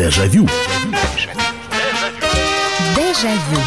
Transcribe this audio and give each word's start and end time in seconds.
Дежавю. 0.00 0.48
Дежавю. 2.96 3.60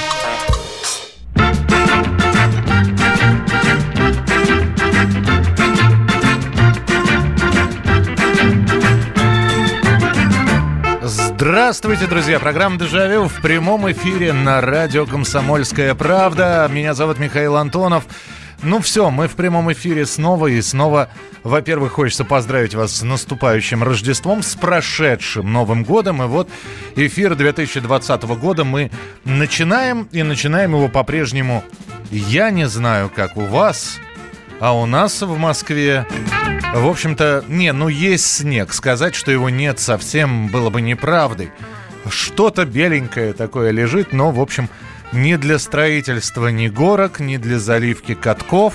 Здравствуйте, 11.04 12.08
друзья! 12.08 12.40
Программа 12.40 12.80
«Дежавю» 12.80 13.28
в 13.28 13.40
прямом 13.40 13.92
эфире 13.92 14.34
на 14.34 14.60
радио 14.60 15.06
«Комсомольская 15.06 15.94
правда». 15.94 16.68
Меня 16.72 16.96
зовут 16.96 17.20
Михаил 17.20 17.58
Антонов. 17.58 18.06
Ну 18.66 18.80
все, 18.80 19.10
мы 19.10 19.28
в 19.28 19.36
прямом 19.36 19.74
эфире 19.74 20.06
снова 20.06 20.48
и 20.48 20.62
снова. 20.62 21.10
Во-первых, 21.44 21.94
хочется 21.94 22.24
поздравить 22.24 22.74
вас 22.74 22.96
с 22.96 23.02
наступающим 23.02 23.84
Рождеством, 23.84 24.42
с 24.42 24.56
прошедшим 24.56 25.52
Новым 25.52 25.84
годом. 25.84 26.24
И 26.24 26.28
вот 26.28 26.50
эфир 26.96 27.36
2020 27.36 28.24
года 28.24 28.64
мы 28.64 28.90
начинаем, 29.26 30.08
и 30.14 30.24
начинаем 30.24 30.76
его 30.76 30.88
по-прежнему. 30.88 31.62
Я 32.10 32.52
не 32.52 32.66
знаю, 32.70 33.12
как 33.14 33.36
у 33.36 33.42
вас, 33.42 34.00
а 34.62 34.74
у 34.74 34.86
нас 34.86 35.22
в 35.22 35.38
Москве... 35.38 36.08
В 36.74 36.88
общем-то, 36.88 37.44
не, 37.50 37.74
ну 37.74 37.90
есть 37.90 38.26
снег. 38.26 38.72
Сказать, 38.72 39.14
что 39.14 39.30
его 39.30 39.50
нет 39.50 39.80
совсем 39.80 40.48
было 40.48 40.70
бы 40.70 40.82
неправдой. 40.82 41.52
Что-то 42.10 42.66
беленькое 42.66 43.34
такое 43.34 43.72
лежит, 43.72 44.14
но, 44.14 44.32
в 44.32 44.40
общем, 44.40 44.70
ни 45.14 45.36
для 45.36 45.60
строительства 45.60 46.48
ни 46.48 46.68
горок, 46.68 47.20
ни 47.20 47.38
для 47.38 47.60
заливки 47.60 48.16
катков, 48.16 48.74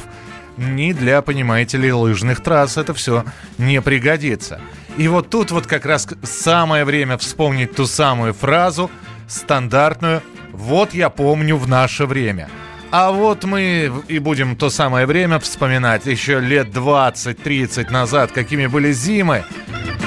ни 0.57 0.93
для, 0.93 1.23
понимаете 1.23 1.79
ли, 1.79 1.93
лыжных 1.93 2.43
трасс 2.43 2.77
это 2.77 2.95
все 2.95 3.25
не 3.59 3.81
пригодится. 3.83 4.61
И 4.97 5.09
вот 5.09 5.31
тут 5.31 5.51
вот 5.51 5.67
как 5.67 5.87
раз 5.87 6.09
самое 6.23 6.85
время 6.85 7.19
вспомнить 7.19 7.75
ту 7.75 7.87
самую 7.87 8.35
фразу, 8.35 8.91
стандартную 9.29 10.23
«Вот 10.53 10.95
я 10.95 11.11
помню 11.11 11.57
в 11.57 11.69
наше 11.69 12.07
время». 12.07 12.49
А 12.91 13.13
вот 13.13 13.45
мы 13.45 13.93
и 14.09 14.19
будем 14.19 14.57
то 14.57 14.71
самое 14.71 15.05
время 15.05 15.39
вспоминать 15.39 16.07
еще 16.07 16.41
лет 16.41 16.69
20-30 16.69 17.93
назад, 17.93 18.33
какими 18.33 18.67
были 18.67 18.93
зимы, 18.93 19.45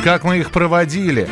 как 0.03 0.23
мы 0.23 0.39
их 0.39 0.49
проводили. 0.49 1.29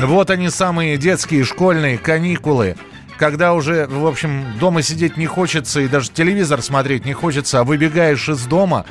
Вот 0.00 0.30
они 0.30 0.50
самые 0.50 0.96
детские 0.96 1.44
школьные 1.44 1.98
каникулы, 1.98 2.76
когда 3.22 3.54
уже, 3.54 3.86
в 3.86 4.04
общем, 4.04 4.58
дома 4.58 4.82
сидеть 4.82 5.16
не 5.16 5.26
хочется 5.26 5.80
и 5.80 5.86
даже 5.86 6.10
телевизор 6.10 6.60
смотреть 6.60 7.04
не 7.04 7.12
хочется, 7.12 7.60
а 7.60 7.62
выбегаешь 7.62 8.28
из 8.28 8.44
дома, 8.46 8.84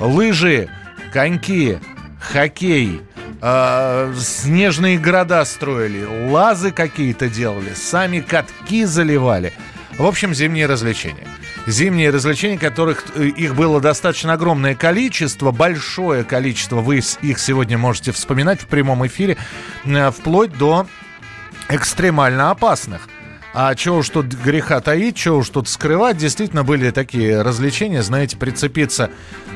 лыжи, 0.00 0.68
коньки, 1.12 1.78
хоккей, 2.18 3.00
э, 3.40 4.12
снежные 4.18 4.98
города 4.98 5.44
строили, 5.44 6.04
лазы 6.28 6.72
какие-то 6.72 7.28
делали, 7.28 7.72
сами 7.74 8.18
катки 8.18 8.84
заливали– 8.86 9.52
в 9.98 10.06
общем, 10.06 10.34
зимние 10.34 10.66
развлечения. 10.66 11.26
Зимние 11.66 12.10
развлечения, 12.10 12.58
которых 12.58 13.04
э, 13.14 13.26
их 13.26 13.54
было 13.54 13.80
достаточно 13.80 14.32
огромное 14.32 14.74
количество, 14.74 15.50
большое 15.52 16.24
количество. 16.24 16.76
Вы 16.80 17.02
их 17.20 17.38
сегодня 17.38 17.76
можете 17.76 18.10
вспоминать 18.10 18.62
в 18.62 18.66
прямом 18.66 19.06
эфире, 19.06 19.36
э, 19.84 20.10
вплоть 20.10 20.56
до 20.56 20.86
экстремально 21.68 22.50
опасных. 22.50 23.08
А 23.52 23.74
чего 23.74 23.98
уж 23.98 24.08
тут 24.08 24.26
греха 24.26 24.80
таить, 24.80 25.16
чего 25.16 25.38
уж 25.38 25.48
тут 25.48 25.68
скрывать, 25.68 26.16
действительно 26.16 26.62
были 26.62 26.90
такие 26.90 27.42
развлечения, 27.42 28.02
знаете, 28.02 28.36
прицепиться 28.36 29.10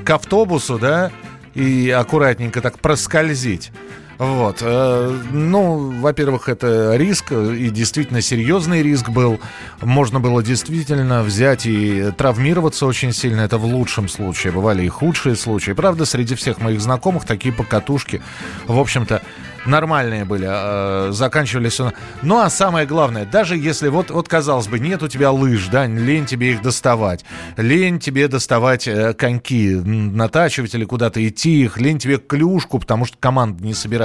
к 0.05 0.11
автобусу, 0.11 0.79
да, 0.79 1.13
и 1.55 1.91
аккуратненько 1.91 2.61
так 2.61 2.81
проскользить. 2.81 3.71
Вот. 4.19 4.59
Э, 4.61 5.19
ну, 5.33 6.01
во-первых, 6.01 6.49
это 6.49 6.97
риск, 6.97 7.33
и 7.33 7.71
действительно 7.71 8.21
серьезный 8.21 8.83
риск 8.83 9.09
был. 9.09 9.41
Можно 9.83 10.21
было 10.21 10.43
действительно 10.43 11.23
взять 11.23 11.67
и 11.67 12.11
травмироваться 12.17 12.87
очень 12.87 13.13
сильно. 13.13 13.41
Это 13.41 13.59
в 13.59 13.65
лучшем 13.65 14.09
случае. 14.09 14.53
Бывали 14.53 14.85
и 14.85 14.89
худшие 14.89 15.37
случаи. 15.37 15.73
Правда, 15.73 16.05
среди 16.05 16.35
всех 16.35 16.61
моих 16.61 16.81
знакомых 16.81 17.25
такие 17.25 17.53
покатушки, 17.53 18.23
в 18.67 18.79
общем-то, 18.79 19.23
нормальные 19.67 20.25
были, 20.25 20.47
э, 20.49 21.13
заканчивались. 21.13 21.81
Ну 22.23 22.39
а 22.39 22.51
самое 22.51 22.87
главное, 22.87 23.25
даже 23.25 23.57
если 23.57 23.89
вот, 23.89 24.11
вот 24.11 24.29
казалось 24.29 24.69
бы, 24.69 24.79
нет 24.79 25.03
у 25.03 25.09
тебя 25.09 25.31
лыж, 25.31 25.69
да, 25.69 25.87
лень 25.87 26.27
тебе 26.27 26.53
их 26.53 26.63
доставать, 26.63 27.25
лень 27.57 27.99
тебе 27.99 28.29
доставать 28.29 28.87
э, 28.87 29.15
коньки, 29.15 29.75
натачивать 29.75 30.75
или 30.75 30.85
куда-то 30.85 31.27
идти 31.27 31.63
их, 31.63 31.79
лень 31.79 31.99
тебе 31.99 32.19
клюшку, 32.19 32.79
потому 32.79 33.05
что 33.05 33.17
команда 33.19 33.65
не 33.65 33.75
собирается. 33.75 34.04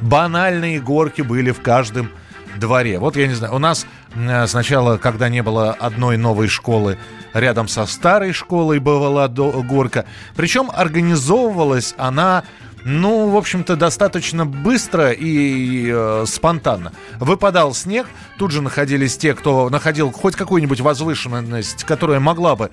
Банальные 0.00 0.80
горки 0.80 1.22
были 1.22 1.50
в 1.50 1.60
каждом 1.60 2.10
дворе. 2.58 2.98
Вот 2.98 3.16
я 3.16 3.26
не 3.26 3.34
знаю, 3.34 3.54
у 3.54 3.58
нас 3.58 3.86
э, 4.14 4.46
сначала, 4.46 4.96
когда 4.96 5.28
не 5.28 5.42
было 5.42 5.72
одной 5.72 6.16
новой 6.16 6.48
школы, 6.48 6.98
рядом 7.32 7.68
со 7.68 7.86
старой 7.86 8.32
школой 8.32 8.78
бывала 8.78 9.26
горка. 9.28 10.04
Причем 10.36 10.70
организовывалась 10.72 11.94
она 11.98 12.44
ну, 12.86 13.30
в 13.30 13.36
общем-то, 13.36 13.76
достаточно 13.76 14.44
быстро 14.44 15.10
и 15.10 15.90
э, 15.90 16.24
спонтанно. 16.26 16.92
Выпадал 17.18 17.72
снег, 17.74 18.06
тут 18.36 18.50
же 18.50 18.60
находились 18.60 19.16
те, 19.16 19.32
кто 19.32 19.70
находил 19.70 20.12
хоть 20.12 20.36
какую-нибудь 20.36 20.80
возвышенность, 20.80 21.84
которая 21.84 22.20
могла 22.20 22.56
бы 22.56 22.70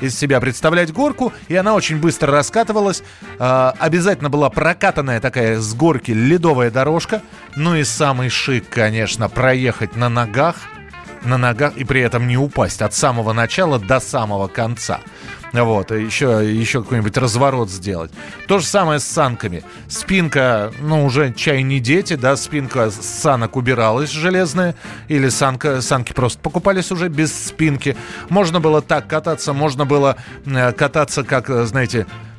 из 0.00 0.18
себя 0.18 0.40
представлять 0.40 0.92
горку, 0.92 1.32
и 1.48 1.56
она 1.56 1.74
очень 1.74 1.98
быстро 1.98 2.32
раскатывалась. 2.32 3.02
Э, 3.38 3.72
обязательно 3.78 4.30
была 4.30 4.50
прокатанная 4.50 5.20
такая 5.20 5.60
с 5.60 5.74
горки 5.74 6.12
ледовая 6.12 6.70
дорожка. 6.70 7.22
Ну 7.56 7.76
и 7.76 7.84
самый 7.84 8.28
шик, 8.28 8.68
конечно, 8.68 9.28
проехать 9.28 9.96
на 9.96 10.08
ногах, 10.08 10.56
на 11.22 11.38
ногах 11.38 11.76
и 11.76 11.84
при 11.84 12.00
этом 12.00 12.26
не 12.26 12.36
упасть 12.36 12.82
от 12.82 12.94
самого 12.94 13.32
начала 13.32 13.78
до 13.78 14.00
самого 14.00 14.48
конца. 14.48 15.00
Вот, 15.52 15.90
еще, 15.90 16.48
еще 16.48 16.82
какой-нибудь 16.82 17.16
разворот 17.16 17.70
сделать. 17.70 18.12
То 18.46 18.60
же 18.60 18.66
самое 18.66 19.00
с 19.00 19.04
санками. 19.04 19.64
Спинка, 19.88 20.72
ну, 20.80 21.04
уже 21.04 21.32
чай 21.32 21.62
не 21.62 21.80
дети, 21.80 22.14
да, 22.14 22.36
спинка 22.36 22.90
санок 22.90 23.56
убиралась 23.56 24.10
железная, 24.10 24.76
или 25.08 25.28
санка, 25.28 25.80
санки 25.80 26.12
просто 26.12 26.40
покупались 26.40 26.92
уже 26.92 27.08
без 27.08 27.32
спинки. 27.32 27.96
Можно 28.28 28.60
было 28.60 28.80
так 28.80 29.08
кататься, 29.08 29.52
можно 29.52 29.84
было 29.84 30.16
э, 30.46 30.72
кататься, 30.72 31.24
как, 31.24 31.48
знаете, 31.66 32.06
Э, 32.06 32.29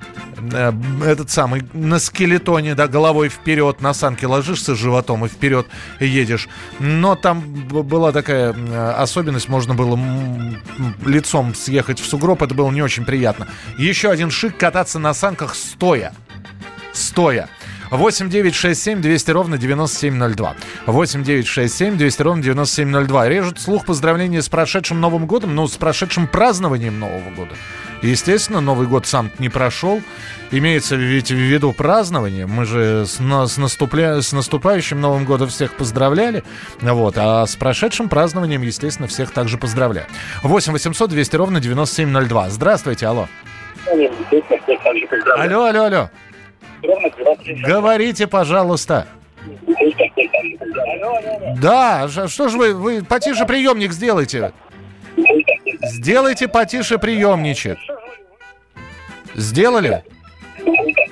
этот 1.04 1.30
самый 1.30 1.64
на 1.74 2.00
скелетоне, 2.00 2.76
да, 2.76 2.88
головой 2.88 3.30
вперед, 3.30 3.82
на 3.82 3.94
санке 3.94 4.28
ложишься 4.28 4.76
животом 4.76 5.26
и 5.26 5.28
вперед 5.28 5.68
едешь. 6.00 6.48
Но 6.80 7.16
там 7.16 7.42
была 7.42 8.12
такая 8.12 8.56
особенность, 8.98 9.50
можно 9.50 9.74
было 9.74 10.00
лицом 11.06 11.56
съехать 11.56 12.00
в 12.00 12.06
сугроб, 12.06 12.42
это 12.42 12.54
было 12.54 12.72
не 12.72 12.82
очень 12.82 13.06
приятно. 13.06 13.48
Еще 13.78 14.10
один 14.10 14.32
шик 14.32 14.58
кататься 14.58 15.00
на 15.00 15.14
санках 15.14 15.56
стоя. 15.56 16.14
Стоя. 16.94 17.50
8 17.92 18.30
9 18.30 18.56
6 18.56 18.82
7 18.82 19.02
200 19.02 19.32
ровно 19.32 19.58
9702. 19.58 20.56
8 20.86 21.24
9 21.24 21.48
6 21.48 21.74
7 21.74 21.98
200 21.98 22.22
ровно 22.22 22.42
9702. 22.42 23.30
Режут 23.30 23.60
слух 23.60 23.86
поздравления 23.86 24.42
с 24.42 24.48
прошедшим 24.48 25.02
Новым 25.02 25.26
годом, 25.26 25.56
ну, 25.56 25.68
с 25.68 25.76
прошедшим 25.76 26.28
празднованием 26.28 26.98
Нового 27.00 27.30
года. 27.32 27.52
Естественно, 28.02 28.62
Новый 28.62 28.88
год 28.88 29.06
сам 29.06 29.30
не 29.38 29.50
прошел. 29.50 30.02
Имеется 30.50 30.96
ведь 30.96 31.30
в 31.30 31.36
виду 31.36 31.72
празднование. 31.72 32.48
Мы 32.48 32.66
же 32.66 33.06
с, 33.06 33.20
с, 33.20 33.58
наступля... 33.58 34.22
с 34.22 34.34
наступающим 34.34 35.00
Новым 35.00 35.26
годом 35.26 35.50
всех 35.50 35.76
поздравляли. 35.76 36.44
Вот. 36.82 37.16
А 37.18 37.46
с 37.46 37.56
прошедшим 37.56 38.10
празднованием, 38.10 38.64
естественно, 38.64 39.08
всех 39.08 39.32
также 39.32 39.58
поздравляю. 39.58 40.08
8 40.44 40.74
800 40.74 41.10
200 41.10 41.36
ровно 41.36 41.60
9702. 41.60 42.50
Здравствуйте, 42.50 43.06
алло. 43.06 43.28
Алло, 45.38 45.66
алло, 45.66 45.84
алло. 45.84 46.10
Говорите, 47.64 48.28
пожалуйста. 48.28 49.08
Да, 51.58 52.08
что 52.08 52.48
же 52.50 52.58
вы, 52.58 52.74
вы 52.74 53.04
потише 53.04 53.46
приемник 53.46 53.92
сделайте. 53.92 54.52
Сделайте 55.84 56.48
потише 56.48 56.98
приемничек. 56.98 57.78
Сделали? 59.36 60.04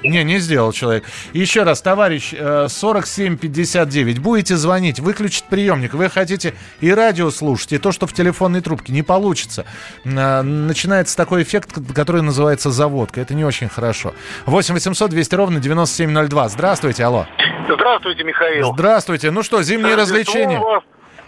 Не, 0.03 0.23
не 0.23 0.39
сделал 0.39 0.71
человек. 0.71 1.03
Еще 1.33 1.63
раз, 1.63 1.81
товарищ, 1.81 2.31
4759, 2.31 4.17
э, 4.17 4.21
будете 4.21 4.55
звонить, 4.55 4.99
выключить 4.99 5.43
приемник. 5.45 5.93
Вы 5.93 6.09
хотите 6.09 6.53
и 6.79 6.91
радио 6.91 7.29
слушать, 7.31 7.73
и 7.73 7.77
то, 7.77 7.91
что 7.91 8.07
в 8.07 8.13
телефонной 8.13 8.61
трубке. 8.61 8.93
Не 8.93 9.03
получится. 9.03 9.65
Э, 10.05 10.41
начинается 10.41 11.17
такой 11.17 11.43
эффект, 11.43 11.71
который 11.93 12.21
называется 12.21 12.71
заводка. 12.71 13.19
Это 13.19 13.33
не 13.33 13.43
очень 13.43 13.67
хорошо. 13.67 14.13
8 14.45 14.73
800 14.73 15.09
200 15.09 15.35
ровно 15.35 15.59
9702. 15.59 16.49
Здравствуйте, 16.49 17.03
алло. 17.03 17.27
Здравствуйте, 17.69 18.23
Михаил. 18.23 18.73
Здравствуйте. 18.73 19.31
Ну 19.31 19.43
что, 19.43 19.61
зимние 19.63 19.95
развлечения. 19.95 20.61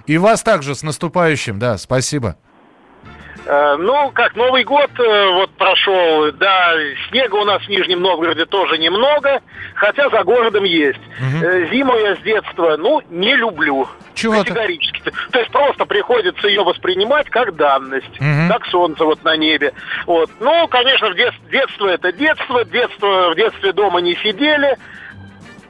И 0.07 0.17
вас 0.17 0.41
также 0.41 0.75
с 0.75 0.81
наступающим, 0.81 1.59
да, 1.59 1.77
спасибо. 1.77 2.37
Э, 3.45 3.75
ну, 3.77 4.11
как 4.13 4.35
Новый 4.35 4.63
год 4.63 4.91
э, 4.99 5.29
вот 5.31 5.49
прошел, 5.51 6.31
да, 6.33 6.73
снега 7.09 7.35
у 7.35 7.43
нас 7.43 7.63
в 7.63 7.69
Нижнем 7.69 8.01
Новгороде 8.01 8.45
тоже 8.45 8.77
немного, 8.77 9.41
хотя 9.73 10.09
за 10.09 10.23
городом 10.23 10.63
есть. 10.63 10.99
Угу. 11.19 11.71
Зиму 11.71 11.95
я 11.97 12.15
с 12.15 12.19
детства, 12.19 12.77
ну, 12.77 13.01
не 13.09 13.35
люблю. 13.35 13.87
Чего 14.13 14.39
Категорически. 14.39 15.11
То 15.31 15.39
есть 15.39 15.51
просто 15.51 15.85
приходится 15.85 16.47
ее 16.47 16.63
воспринимать 16.63 17.29
как 17.29 17.55
данность, 17.55 18.19
угу. 18.19 18.47
как 18.49 18.65
солнце 18.67 19.03
вот 19.05 19.23
на 19.23 19.35
небе. 19.35 19.73
Вот. 20.05 20.29
Ну, 20.39 20.67
конечно, 20.67 21.09
в 21.09 21.15
детстве, 21.15 21.41
детство 21.51 21.87
это 21.87 22.11
детство, 22.11 22.63
детство 22.65 23.31
в 23.31 23.35
детстве 23.35 23.73
дома 23.73 24.01
не 24.01 24.15
сидели. 24.17 24.77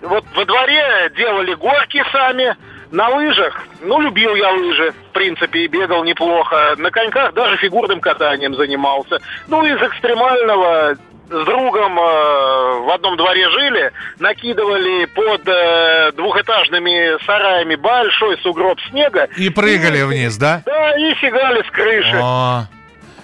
Вот 0.02 0.26
во 0.36 0.46
дворе 0.46 1.12
делали 1.16 1.54
горки 1.54 2.04
сами, 2.12 2.56
на 2.92 3.10
лыжах, 3.10 3.66
ну, 3.82 4.00
любил 4.02 4.36
я 4.36 4.52
лыжи, 4.52 4.92
в 4.92 5.14
принципе, 5.14 5.62
и 5.62 5.68
бегал 5.68 6.04
неплохо. 6.04 6.76
На 6.78 6.92
коньках 6.92 7.34
даже 7.34 7.58
фигурным 7.58 8.02
катанием 8.02 8.56
занимался. 8.56 9.20
Ну, 9.48 9.66
из 9.66 9.82
экстремального 9.82 10.96
с 11.30 11.46
другом 11.46 11.98
э, 11.98 12.80
в 12.82 12.94
одном 12.94 13.16
дворе 13.16 13.50
жили, 13.50 13.92
накидывали 14.20 15.06
под 15.06 15.48
э, 15.48 16.12
двухэтажными 16.14 17.24
сараями 17.26 17.76
большой 17.76 18.38
сугроб 18.40 18.80
снега. 18.90 19.30
И 19.38 19.50
прыгали 19.50 20.00
и, 20.00 20.04
вниз, 20.04 20.38
да? 20.38 20.62
Да, 20.66 20.98
и 20.98 21.14
фигали 21.16 21.64
с 21.66 21.72
крыши. 21.72 22.20
О. 22.22 22.66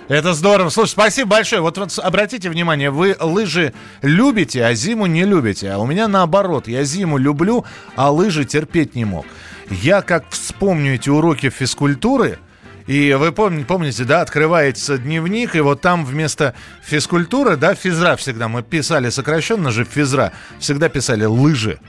Это 0.08 0.34
здорово. 0.34 0.70
Слушай, 0.70 0.92
спасибо 0.92 1.32
большое. 1.32 1.62
Вот, 1.62 1.78
вот 1.78 2.00
обратите 2.00 2.50
внимание, 2.50 2.92
вы 2.92 3.16
лыжи 3.20 3.74
любите, 4.02 4.64
а 4.64 4.74
зиму 4.74 5.06
не 5.06 5.26
любите. 5.26 5.70
А 5.72 5.80
у 5.80 5.86
меня 5.86 6.08
наоборот. 6.08 6.68
Я 6.70 6.86
зиму 6.86 7.18
люблю, 7.18 7.66
а 7.96 8.10
лыжи 8.10 8.46
терпеть 8.46 8.96
не 8.96 9.04
мог. 9.04 9.26
Я 9.70 10.02
как 10.02 10.30
вспомню 10.30 10.96
эти 10.96 11.10
уроки 11.10 11.50
физкультуры, 11.50 12.40
и 12.86 13.14
вы 13.20 13.34
помните, 13.34 13.66
помните, 13.66 14.04
да, 14.06 14.22
открывается 14.22 14.98
дневник, 14.98 15.58
и 15.58 15.60
вот 15.60 15.82
там 15.82 16.06
вместо 16.06 16.54
физкультуры, 16.82 17.58
да, 17.58 17.76
физра 17.76 18.16
всегда, 18.16 18.48
мы 18.48 18.64
писали 18.64 19.10
сокращенно 19.10 19.72
же 19.72 19.84
физра, 19.84 20.32
всегда 20.58 20.88
писали 20.88 21.26
лыжи. 21.26 21.80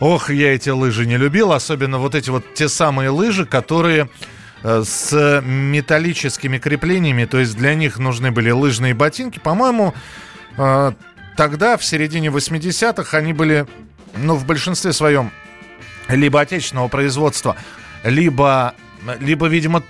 Ох, 0.00 0.30
я 0.30 0.54
эти 0.54 0.70
лыжи 0.70 1.04
не 1.04 1.18
любил, 1.18 1.52
особенно 1.52 1.98
вот 1.98 2.14
эти 2.14 2.30
вот 2.30 2.54
те 2.54 2.70
самые 2.70 3.10
лыжи, 3.10 3.44
которые 3.44 4.08
с 4.62 5.42
металлическими 5.44 6.58
креплениями, 6.58 7.24
то 7.24 7.38
есть 7.38 7.56
для 7.56 7.74
них 7.74 7.98
нужны 7.98 8.30
были 8.30 8.50
лыжные 8.50 8.94
ботинки. 8.94 9.38
По-моему, 9.38 9.94
э, 10.56 10.92
тогда, 11.36 11.76
в 11.76 11.84
середине 11.84 12.28
80-х, 12.28 13.16
они 13.16 13.32
были, 13.32 13.66
ну, 14.16 14.36
в 14.36 14.46
большинстве 14.46 14.92
своем 14.92 15.30
либо 16.08 16.40
отечественного 16.40 16.88
производства, 16.88 17.56
либо 18.04 18.74
либо, 19.20 19.46
видимо, 19.46 19.82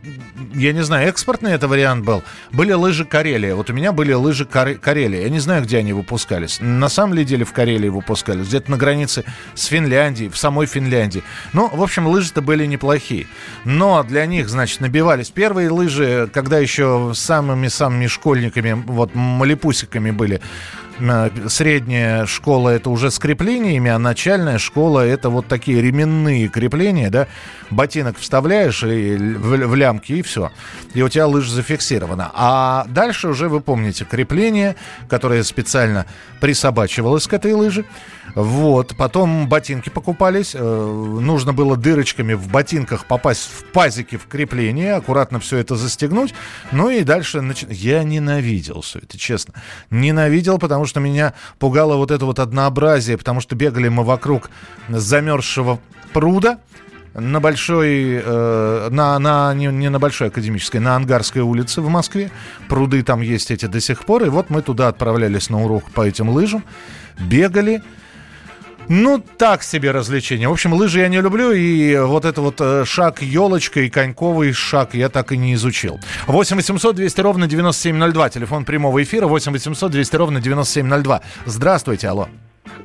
я 0.55 0.73
не 0.73 0.83
знаю, 0.83 1.09
экспортный 1.09 1.53
это 1.53 1.69
вариант 1.69 2.05
был. 2.05 2.23
Были 2.51 2.73
лыжи 2.73 3.05
Карелия. 3.05 3.55
Вот 3.55 3.71
у 3.71 3.73
меня 3.73 3.93
были 3.93 4.13
лыжи 4.13 4.45
Кар... 4.45 4.75
Карелия. 4.75 5.23
Я 5.23 5.29
не 5.29 5.41
знаю, 5.41 5.63
где 5.63 5.79
они 5.79 5.93
выпускались. 5.93 6.59
На 6.61 6.89
самом 6.89 7.15
ли 7.15 7.25
деле 7.25 7.45
в 7.45 7.53
Карелии 7.53 7.89
выпускались. 7.89 8.47
Где-то 8.49 8.71
на 8.71 8.77
границе 8.77 9.25
с 9.55 9.67
Финляндией, 9.67 10.31
в 10.31 10.37
самой 10.37 10.67
Финляндии. 10.67 11.23
Ну, 11.53 11.69
в 11.69 11.83
общем, 11.83 12.07
лыжи-то 12.07 12.43
были 12.43 12.67
неплохие. 12.67 13.27
Но 13.65 14.03
для 14.03 14.27
них, 14.27 14.49
значит, 14.49 14.81
набивались 14.81 15.31
первые 15.31 15.71
лыжи, 15.71 16.29
когда 16.33 16.59
еще 16.59 17.13
самыми-самыми 17.15 18.07
школьниками, 18.07 18.73
вот 18.87 19.15
малипусиками 19.15 20.11
были 20.11 20.41
средняя 21.49 22.27
школа 22.27 22.71
это 22.71 22.91
уже 22.91 23.11
с 23.11 23.19
креплениями, 23.19 23.91
а 23.91 23.99
начальная 23.99 24.59
школа 24.59 25.01
это 25.01 25.31
вот 25.31 25.47
такие 25.47 25.81
ременные 25.81 26.49
крепления, 26.49 27.11
да, 27.11 27.29
ботинок 27.71 28.19
вставляешь 28.19 28.83
и 28.83 29.17
в, 29.17 29.67
в 29.67 29.75
лямки 29.75 30.13
и 30.13 30.23
все, 30.23 30.51
и 30.95 31.03
у 31.03 31.09
тебя 31.09 31.27
лыжа 31.27 31.51
зафиксирована. 31.51 32.31
А 32.35 32.87
дальше 32.89 33.29
уже 33.29 33.49
вы 33.49 33.61
помните 33.61 34.05
крепление, 34.05 34.77
которое 35.09 35.43
специально 35.43 36.07
присобачивалось 36.41 37.27
к 37.27 37.33
этой 37.33 37.53
лыже, 37.53 37.85
вот, 38.35 38.97
потом 38.97 39.49
ботинки 39.49 39.91
покупались, 39.91 40.55
э, 40.55 40.59
нужно 40.59 41.53
было 41.53 41.77
дырочками 41.77 42.33
в 42.33 42.49
ботинках 42.49 43.05
попасть 43.05 43.43
в 43.43 43.65
пазики 43.73 44.17
в 44.17 44.27
крепление, 44.27 44.95
аккуратно 44.95 45.39
все 45.39 45.59
это 45.59 45.77
застегнуть, 45.77 46.35
ну 46.71 46.89
и 46.89 47.03
дальше 47.03 47.43
нач... 47.43 47.65
я 47.69 48.03
ненавидел 48.05 48.81
все 48.81 49.01
это, 49.01 49.19
честно, 49.19 49.55
ненавидел, 49.91 50.59
потому 50.59 50.82
что 50.87 51.01
меня 51.01 51.35
пугало 51.59 51.97
вот 51.97 52.11
это 52.11 52.25
вот 52.27 52.39
однообразие, 52.39 53.19
потому 53.19 53.41
что 53.41 53.57
бегали 53.57 53.89
мы 53.89 54.05
вокруг 54.05 54.51
замерзшего 54.89 55.79
пруда, 56.13 56.59
на 57.15 57.41
большой, 57.41 58.23
э, 58.25 58.89
на, 58.91 59.19
на, 59.19 59.53
не, 59.55 59.67
не 59.67 59.91
на 59.91 59.99
большой 59.99 60.29
академической, 60.29 60.79
на 60.79 60.97
Ангарской 60.97 61.43
улице 61.43 61.83
в 61.83 61.89
Москве. 61.89 62.31
Пруды 62.69 63.03
там 63.03 63.21
есть 63.21 63.51
эти 63.51 63.67
до 63.67 63.81
сих 63.81 64.05
пор. 64.05 64.25
И 64.25 64.29
вот 64.29 64.49
мы 64.51 64.63
туда 64.63 64.89
отправлялись 64.89 65.51
на 65.51 65.63
урок 65.63 65.91
по 65.91 66.07
этим 66.07 66.31
лыжам, 66.31 66.65
бегали. 67.19 67.83
Ну, 68.89 69.23
так 69.39 69.63
себе 69.63 69.91
развлечение. 69.91 70.49
В 70.49 70.53
общем, 70.53 70.73
лыжи 70.73 71.01
я 71.01 71.09
не 71.09 71.21
люблю, 71.21 71.53
и 71.53 71.97
вот 71.97 72.25
это 72.25 72.41
вот 72.41 72.61
э, 72.61 72.85
шаг 72.85 73.23
елочка 73.23 73.81
и 73.81 73.91
коньковый 73.91 74.53
шаг 74.53 74.95
я 74.95 75.09
так 75.09 75.33
и 75.33 75.37
не 75.37 75.55
изучил. 75.55 76.01
8 76.27 76.57
800 76.57 76.97
200 76.97 77.21
ровно 77.21 77.47
9702, 77.47 78.31
телефон 78.31 78.65
прямого 78.65 79.03
эфира 79.03 79.27
8 79.27 79.53
800 79.53 79.91
200 79.91 80.17
ровно 80.17 80.41
9702. 80.41 81.21
Здравствуйте, 81.47 82.09
алло. 82.09 82.29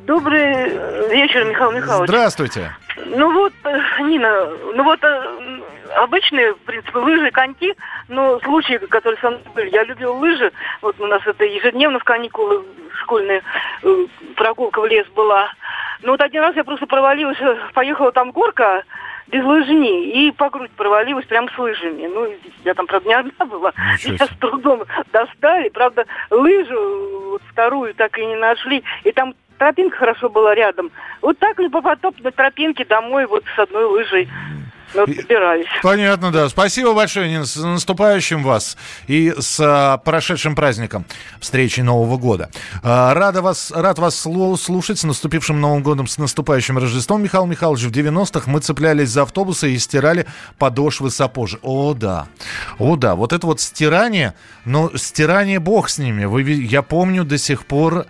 Добрый 0.06 0.70
вечер, 1.10 1.46
Михаил 1.46 1.72
Михайлович. 1.72 2.08
Здравствуйте. 2.10 2.72
Ну 3.06 3.34
вот, 3.34 3.54
э, 3.64 4.02
Нина, 4.04 4.50
ну 4.76 4.84
вот 4.84 5.00
э, 5.04 5.60
обычные, 6.04 6.54
в 6.54 6.60
принципе, 6.60 6.98
лыжи, 6.98 7.32
коньки, 7.32 7.76
но 8.08 8.40
случаи, 8.40 8.78
которые 8.78 9.20
со 9.20 9.30
мной 9.30 9.42
были, 9.54 9.70
я 9.70 9.84
любил 9.84 10.16
лыжи, 10.16 10.52
вот 10.82 11.00
у 11.00 11.08
нас 11.08 11.22
это 11.26 11.44
ежедневно 11.44 12.00
в 12.00 12.04
каникулы 12.04 12.64
школьная 13.02 13.42
прогулка 14.36 14.82
в 14.82 14.86
лес 14.86 15.08
была. 15.16 15.50
Ну 16.02 16.12
вот 16.12 16.22
один 16.22 16.42
раз 16.42 16.56
я 16.56 16.64
просто 16.64 16.86
провалилась, 16.86 17.40
э, 17.40 17.58
поехала 17.74 18.12
там 18.12 18.32
горка 18.32 18.84
без 19.28 19.44
лыжни 19.44 20.10
и 20.10 20.32
по 20.32 20.50
грудь 20.50 20.72
провалилась 20.72 21.26
прям 21.26 21.50
с 21.50 21.58
лыжами. 21.58 22.08
Ну, 22.08 22.34
я 22.64 22.74
там, 22.74 22.88
правда, 22.88 23.08
не 23.10 23.14
одна 23.14 23.46
была. 23.46 23.74
Меня 24.06 24.26
с 24.26 24.38
трудом 24.40 24.84
достали. 25.12 25.70
Правда, 25.70 26.06
лыжу 26.30 27.32
вот, 27.32 27.42
вторую 27.52 27.94
так 27.94 28.18
и 28.18 28.26
не 28.26 28.36
нашли. 28.36 28.84
И 29.04 29.12
там 29.12 29.34
тропинка 29.58 29.98
хорошо 29.98 30.30
была 30.30 30.56
рядом. 30.56 30.92
Вот 31.22 31.38
так 31.40 31.60
ли 31.60 31.68
по 31.68 31.82
потопной 31.82 32.32
тропинке 32.32 32.86
домой 32.86 33.26
вот 33.26 33.44
с 33.56 33.60
одной 33.60 33.86
лыжей. 33.86 34.30
Ну, 34.94 35.06
собираюсь. 35.06 35.68
Понятно, 35.84 36.32
да. 36.32 36.50
Спасибо 36.50 36.94
большое, 36.94 37.30
Нина, 37.30 37.46
с 37.46 37.56
наступающим 37.56 38.44
вас 38.44 38.78
и 39.08 39.34
с 39.38 39.60
а, 39.60 39.98
прошедшим 39.98 40.56
праздником 40.56 41.06
встречи 41.40 41.82
Нового 41.82 42.18
года. 42.18 42.50
А, 42.84 43.14
рада 43.14 43.42
вас, 43.42 43.72
рад 43.72 44.00
вас 44.00 44.16
слушать 44.16 45.00
с 45.00 45.04
наступившим 45.04 45.60
Новым 45.60 45.84
годом, 45.84 46.08
с 46.08 46.18
наступающим 46.18 46.78
Рождеством, 46.78 47.22
Михаил 47.24 47.46
Михайлович. 47.46 47.84
В 47.84 47.92
90-х 47.92 48.50
мы 48.50 48.60
цеплялись 48.62 49.10
за 49.10 49.24
автобусы 49.24 49.72
и 49.74 49.78
стирали 49.78 50.26
подошвы 50.58 51.12
сапожи. 51.12 51.60
О, 51.62 51.94
да. 51.94 52.28
О, 52.80 52.96
да. 52.96 53.16
Вот 53.16 53.34
это 53.34 53.46
вот 53.46 53.60
стирание, 53.60 54.34
но 54.66 54.92
стирание 54.96 55.60
бог 55.60 55.90
с 55.90 55.98
ними. 55.98 56.26
Вы, 56.26 56.44
я 56.44 56.82
помню 56.82 57.26
до 57.26 57.38
сих 57.38 57.66
пор 57.66 58.06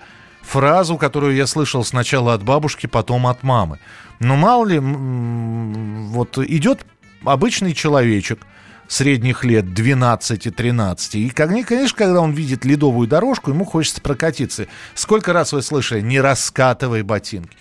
фразу, 0.47 0.97
которую 0.97 1.35
я 1.35 1.45
слышал 1.45 1.83
сначала 1.83 2.33
от 2.33 2.43
бабушки, 2.43 2.87
потом 2.87 3.27
от 3.27 3.43
мамы. 3.43 3.79
Но 4.19 4.35
мало 4.35 4.65
ли, 4.65 4.79
вот 4.79 6.37
идет 6.39 6.85
обычный 7.23 7.73
человечек 7.73 8.39
средних 8.87 9.43
лет 9.43 9.65
12-13. 9.65 11.17
И, 11.17 11.29
конечно, 11.29 11.97
когда 11.97 12.21
он 12.21 12.31
видит 12.31 12.65
ледовую 12.65 13.07
дорожку, 13.07 13.51
ему 13.51 13.65
хочется 13.65 14.01
прокатиться. 14.01 14.67
Сколько 14.93 15.33
раз 15.33 15.53
вы 15.53 15.61
слышали 15.61 16.01
«не 16.01 16.19
раскатывай 16.19 17.03
ботинки». 17.03 17.55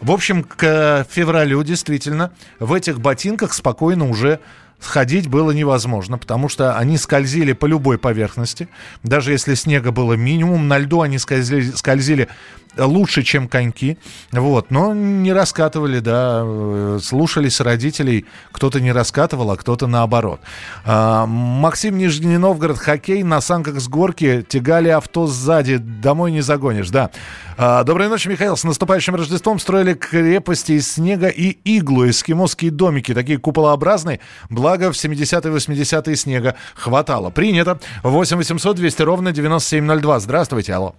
В 0.00 0.10
общем, 0.10 0.42
к 0.42 1.06
февралю 1.08 1.62
действительно 1.62 2.32
в 2.58 2.72
этих 2.72 3.00
ботинках 3.00 3.52
спокойно 3.52 4.08
уже 4.08 4.40
ходить 4.80 5.28
было 5.28 5.52
невозможно, 5.52 6.18
потому 6.18 6.48
что 6.48 6.76
они 6.76 6.96
скользили 6.96 7.52
по 7.52 7.66
любой 7.66 7.98
поверхности. 7.98 8.68
Даже 9.04 9.30
если 9.30 9.54
снега 9.54 9.92
было 9.92 10.14
минимум, 10.14 10.66
на 10.66 10.78
льду 10.78 11.02
они 11.02 11.18
скользили, 11.18 11.70
скользили 11.70 12.28
лучше, 12.76 13.22
чем 13.22 13.48
коньки, 13.48 13.98
вот, 14.30 14.70
но 14.70 14.94
не 14.94 15.32
раскатывали, 15.32 16.00
да, 16.00 16.98
слушались 17.00 17.60
родителей, 17.60 18.26
кто-то 18.50 18.80
не 18.80 18.92
раскатывал, 18.92 19.50
а 19.50 19.56
кто-то 19.56 19.86
наоборот. 19.86 20.40
А, 20.84 21.26
Максим 21.26 21.98
Нижний 21.98 22.38
Новгород, 22.38 22.78
хоккей, 22.78 23.22
на 23.22 23.40
санках 23.40 23.80
с 23.80 23.88
горки, 23.88 24.44
тягали 24.48 24.88
авто 24.88 25.26
сзади, 25.26 25.76
домой 25.76 26.32
не 26.32 26.40
загонишь, 26.40 26.90
да. 26.90 27.10
А, 27.56 27.84
доброй 27.84 28.08
ночи, 28.08 28.28
Михаил, 28.28 28.56
с 28.56 28.64
наступающим 28.64 29.14
Рождеством 29.14 29.58
строили 29.58 29.94
крепости 29.94 30.72
из 30.72 30.90
снега 30.90 31.28
и 31.28 31.50
иглу, 31.64 32.08
эскимосские 32.08 32.70
домики, 32.70 33.14
такие 33.14 33.38
куполообразные, 33.38 34.20
благо 34.48 34.92
в 34.92 34.94
70-е 34.94 35.52
80-е 35.52 36.16
снега 36.16 36.56
хватало. 36.74 37.30
Принято. 37.30 37.78
8 38.02 38.36
800 38.36 38.76
200 38.76 39.02
ровно 39.02 39.32
9702. 39.32 40.20
Здравствуйте, 40.20 40.74
алло. 40.74 40.94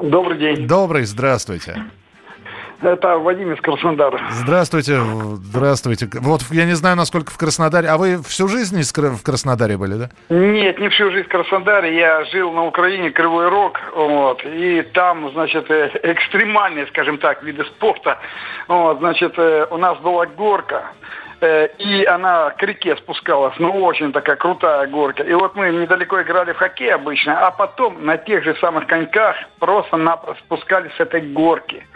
Добрый 0.00 0.38
день. 0.38 0.66
Добрый, 0.66 1.04
здравствуйте. 1.04 1.84
Это 2.82 3.16
Вадим 3.16 3.54
из 3.54 3.60
Краснодара. 3.62 4.20
Здравствуйте, 4.30 5.00
здравствуйте. 5.36 6.08
Вот 6.20 6.42
я 6.50 6.66
не 6.66 6.74
знаю, 6.74 6.96
насколько 6.96 7.32
в 7.32 7.38
Краснодаре. 7.38 7.88
А 7.88 7.96
вы 7.96 8.22
всю 8.22 8.48
жизнь 8.48 8.78
в 8.82 9.22
Краснодаре 9.22 9.78
были, 9.78 9.94
да? 9.94 10.10
Нет, 10.28 10.78
не 10.78 10.90
всю 10.90 11.10
жизнь 11.10 11.26
в 11.26 11.30
Краснодаре. 11.30 11.96
Я 11.98 12.24
жил 12.26 12.52
на 12.52 12.66
Украине, 12.66 13.10
Кривой 13.10 13.48
Рог, 13.48 13.78
вот, 13.94 14.44
и 14.44 14.82
там, 14.92 15.30
значит, 15.32 15.70
э, 15.70 15.90
экстремальные, 16.02 16.86
скажем 16.88 17.16
так, 17.16 17.42
виды 17.42 17.64
спорта. 17.64 18.18
Вот, 18.68 18.98
значит, 18.98 19.32
э, 19.38 19.66
у 19.70 19.78
нас 19.78 19.98
была 20.00 20.26
горка. 20.26 20.92
Э, 21.40 21.68
и 21.78 22.04
она 22.04 22.50
к 22.50 22.62
реке 22.62 22.96
спускалась, 22.96 23.54
ну, 23.58 23.70
очень 23.84 24.12
такая 24.12 24.36
крутая 24.36 24.86
горка. 24.86 25.22
И 25.22 25.34
вот 25.34 25.54
мы 25.54 25.70
недалеко 25.70 26.22
играли 26.22 26.52
в 26.52 26.56
хоккей 26.56 26.94
обычно, 26.94 27.46
а 27.46 27.50
потом 27.50 28.04
на 28.04 28.16
тех 28.16 28.42
же 28.42 28.56
самых 28.56 28.86
коньках 28.86 29.36
просто-напросто 29.58 30.42
спускались 30.44 30.92
с 30.96 31.00
этой 31.00 31.20
горки. 31.20 31.86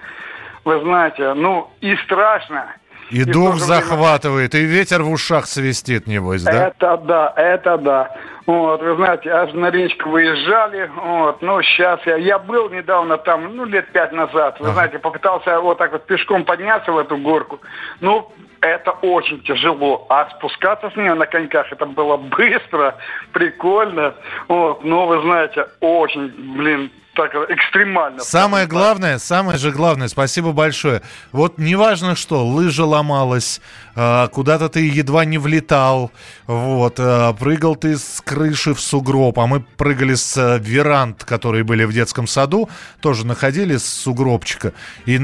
Вы 0.64 0.80
знаете, 0.80 1.32
ну, 1.32 1.70
и 1.80 1.96
страшно, 1.96 2.74
и, 3.10 3.22
и 3.22 3.24
дух 3.24 3.56
захватывает, 3.56 4.52
время... 4.52 4.66
и 4.66 4.70
ветер 4.70 5.02
в 5.02 5.10
ушах 5.10 5.46
свистит, 5.46 6.06
небось, 6.06 6.42
да? 6.42 6.68
Это 6.68 6.96
да, 6.98 7.32
это 7.36 7.78
да. 7.78 8.16
Вот, 8.46 8.80
вы 8.82 8.96
знаете, 8.96 9.30
аж 9.30 9.52
на 9.52 9.70
речку 9.70 10.08
выезжали, 10.08 10.90
вот, 10.94 11.42
ну, 11.42 11.60
сейчас 11.62 12.00
я, 12.06 12.16
я 12.16 12.38
был 12.38 12.70
недавно 12.70 13.18
там, 13.18 13.54
ну, 13.54 13.64
лет 13.64 13.92
пять 13.92 14.12
назад, 14.12 14.58
вы 14.60 14.70
знаете, 14.70 14.98
попытался 14.98 15.60
вот 15.60 15.78
так 15.78 15.92
вот 15.92 16.06
пешком 16.06 16.44
подняться 16.44 16.90
в 16.90 16.98
эту 16.98 17.18
горку, 17.18 17.60
ну, 18.00 18.32
это 18.60 18.92
очень 19.02 19.42
тяжело. 19.42 20.06
А 20.08 20.28
спускаться 20.30 20.90
с 20.90 20.96
нее 20.96 21.14
на 21.14 21.26
коньках, 21.26 21.72
это 21.72 21.86
было 21.86 22.16
быстро, 22.16 22.96
прикольно. 23.32 24.14
Вот, 24.48 24.84
но 24.84 25.06
вы 25.06 25.22
знаете, 25.22 25.66
очень, 25.80 26.28
блин, 26.56 26.90
так 27.20 27.50
экстремально. 27.50 28.20
Самое 28.20 28.66
главное, 28.66 29.18
самое 29.18 29.58
же 29.58 29.72
главное, 29.72 30.08
спасибо 30.08 30.52
большое. 30.52 31.02
Вот 31.32 31.58
неважно 31.58 32.16
что, 32.16 32.46
лыжа 32.46 32.86
ломалась, 32.86 33.60
а, 33.94 34.28
куда-то 34.28 34.70
ты 34.70 34.88
едва 34.88 35.26
не 35.26 35.36
влетал, 35.36 36.12
вот, 36.46 36.94
а, 36.98 37.34
прыгал 37.34 37.76
ты 37.76 37.98
с 37.98 38.22
крыши 38.24 38.72
в 38.72 38.80
сугроб, 38.80 39.38
а 39.38 39.46
мы 39.46 39.60
прыгали 39.60 40.14
с 40.14 40.34
э, 40.38 40.58
веранд, 40.60 41.24
которые 41.24 41.62
были 41.62 41.84
в 41.84 41.92
детском 41.92 42.26
саду, 42.26 42.70
тоже 43.02 43.26
находили 43.26 43.76
с 43.76 43.84
сугробчика 43.84 44.72
и 45.04 45.18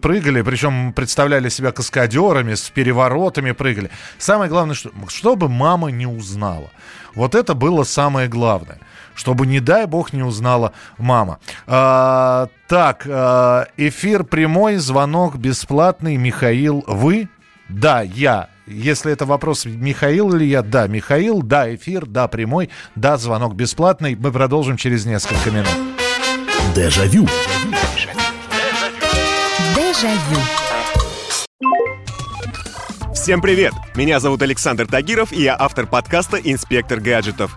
прыгали, 0.00 0.42
причем 0.42 0.92
представляли 0.92 1.48
себя 1.48 1.72
каскадерами, 1.72 2.54
с 2.54 2.70
переворотами 2.70 3.50
прыгали. 3.50 3.90
Самое 4.18 4.48
главное, 4.48 4.76
что, 4.76 4.90
чтобы 5.08 5.48
мама 5.48 5.90
не 5.90 6.06
узнала. 6.06 6.70
Вот 7.16 7.34
это 7.34 7.54
было 7.54 7.82
самое 7.82 8.28
главное 8.28 8.78
чтобы, 9.14 9.46
не 9.46 9.60
дай 9.60 9.86
бог, 9.86 10.12
не 10.12 10.22
узнала 10.22 10.72
мама. 10.98 11.38
А, 11.66 12.48
так, 12.68 13.06
а, 13.08 13.66
эфир 13.76 14.24
прямой, 14.24 14.76
звонок 14.76 15.36
бесплатный. 15.36 16.16
Михаил, 16.16 16.84
вы? 16.86 17.28
Да, 17.68 18.02
я. 18.02 18.48
Если 18.66 19.12
это 19.12 19.26
вопрос, 19.26 19.64
Михаил 19.64 20.34
или 20.34 20.44
я, 20.44 20.62
да, 20.62 20.86
Михаил, 20.86 21.42
да, 21.42 21.74
эфир, 21.74 22.06
да, 22.06 22.28
прямой, 22.28 22.70
да, 22.94 23.16
звонок 23.16 23.54
бесплатный. 23.54 24.14
Мы 24.14 24.30
продолжим 24.30 24.76
через 24.76 25.04
несколько 25.04 25.50
минут. 25.50 25.68
Дежавю. 26.74 27.26
Дежавю. 29.76 30.40
Всем 33.14 33.40
привет! 33.40 33.72
Меня 33.94 34.18
зовут 34.18 34.42
Александр 34.42 34.86
Тагиров, 34.86 35.32
и 35.32 35.42
я 35.42 35.56
автор 35.56 35.86
подкаста 35.86 36.38
«Инспектор 36.38 36.98
гаджетов». 36.98 37.56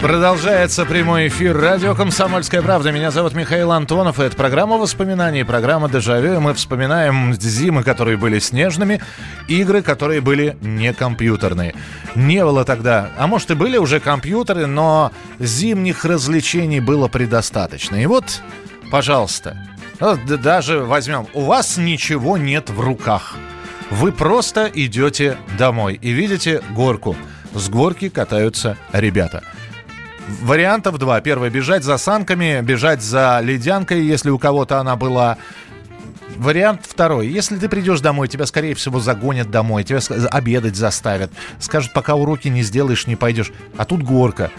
Продолжается 0.00 0.86
прямой 0.86 1.28
эфир 1.28 1.54
радио 1.54 1.94
«Комсомольская 1.94 2.62
правда». 2.62 2.90
Меня 2.90 3.10
зовут 3.10 3.34
Михаил 3.34 3.70
Антонов, 3.70 4.18
и 4.18 4.22
это 4.22 4.34
программа 4.34 4.78
воспоминаний, 4.78 5.44
программа 5.44 5.90
«Дежавю». 5.90 6.40
Мы 6.40 6.54
вспоминаем 6.54 7.34
зимы, 7.34 7.82
которые 7.82 8.16
были 8.16 8.38
снежными, 8.38 9.02
игры, 9.46 9.82
которые 9.82 10.22
были 10.22 10.56
не 10.62 10.94
компьютерные. 10.94 11.74
Не 12.14 12.42
было 12.42 12.64
тогда, 12.64 13.10
а 13.18 13.26
может 13.26 13.50
и 13.50 13.54
были 13.54 13.76
уже 13.76 14.00
компьютеры, 14.00 14.64
но 14.64 15.12
зимних 15.38 16.06
развлечений 16.06 16.80
было 16.80 17.08
предостаточно. 17.08 17.96
И 17.96 18.06
вот, 18.06 18.40
пожалуйста, 18.90 19.54
даже 20.00 20.80
возьмем, 20.80 21.26
у 21.34 21.42
вас 21.42 21.76
ничего 21.76 22.38
нет 22.38 22.70
в 22.70 22.80
руках. 22.80 23.36
Вы 23.90 24.12
просто 24.12 24.70
идете 24.72 25.36
домой 25.58 25.98
и 26.00 26.12
видите 26.12 26.62
горку. 26.70 27.16
С 27.52 27.68
горки 27.68 28.08
катаются 28.08 28.78
ребята– 28.94 29.42
Вариантов 30.42 30.98
два. 30.98 31.20
Первый, 31.20 31.50
бежать 31.50 31.84
за 31.84 31.98
санками, 31.98 32.60
бежать 32.62 33.02
за 33.02 33.40
ледянкой, 33.42 34.04
если 34.04 34.30
у 34.30 34.38
кого-то 34.38 34.78
она 34.78 34.96
была. 34.96 35.38
Вариант 36.36 36.82
второй. 36.86 37.28
Если 37.28 37.56
ты 37.56 37.68
придешь 37.68 38.00
домой, 38.00 38.28
тебя, 38.28 38.46
скорее 38.46 38.74
всего, 38.74 39.00
загонят 39.00 39.50
домой, 39.50 39.84
тебя 39.84 40.00
обедать 40.30 40.76
заставят. 40.76 41.30
Скажут, 41.58 41.92
пока 41.92 42.14
уроки 42.14 42.48
не 42.48 42.62
сделаешь, 42.62 43.06
не 43.06 43.16
пойдешь. 43.16 43.52
А 43.76 43.84
тут 43.84 44.02
горка. 44.02 44.50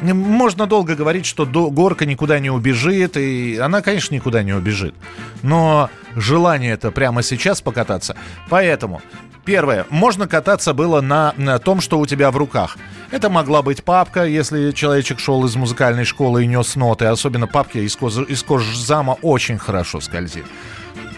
Можно 0.00 0.66
долго 0.66 0.96
говорить, 0.96 1.24
что 1.24 1.46
горка 1.46 2.04
никуда 2.04 2.40
не 2.40 2.50
убежит, 2.50 3.16
и 3.16 3.56
она, 3.56 3.80
конечно, 3.80 4.14
никуда 4.14 4.42
не 4.42 4.52
убежит. 4.52 4.94
Но 5.42 5.88
желание 6.14 6.72
это 6.72 6.90
прямо 6.90 7.22
сейчас 7.22 7.62
покататься. 7.62 8.16
Поэтому 8.50 9.00
Первое. 9.44 9.86
Можно 9.90 10.26
кататься 10.26 10.72
было 10.72 11.00
на, 11.00 11.34
на 11.36 11.58
том, 11.58 11.80
что 11.80 11.98
у 11.98 12.06
тебя 12.06 12.30
в 12.30 12.36
руках. 12.36 12.76
Это 13.10 13.28
могла 13.28 13.62
быть 13.62 13.84
папка, 13.84 14.24
если 14.24 14.72
человечек 14.72 15.20
шел 15.20 15.44
из 15.44 15.54
музыкальной 15.54 16.04
школы 16.04 16.44
и 16.44 16.46
нес 16.46 16.76
ноты. 16.76 17.06
Особенно 17.06 17.46
папки 17.46 17.78
из, 17.78 17.94
коз, 17.94 18.18
из 18.28 18.42
кожзама 18.42 19.18
очень 19.22 19.58
хорошо 19.58 20.00
скользит. 20.00 20.44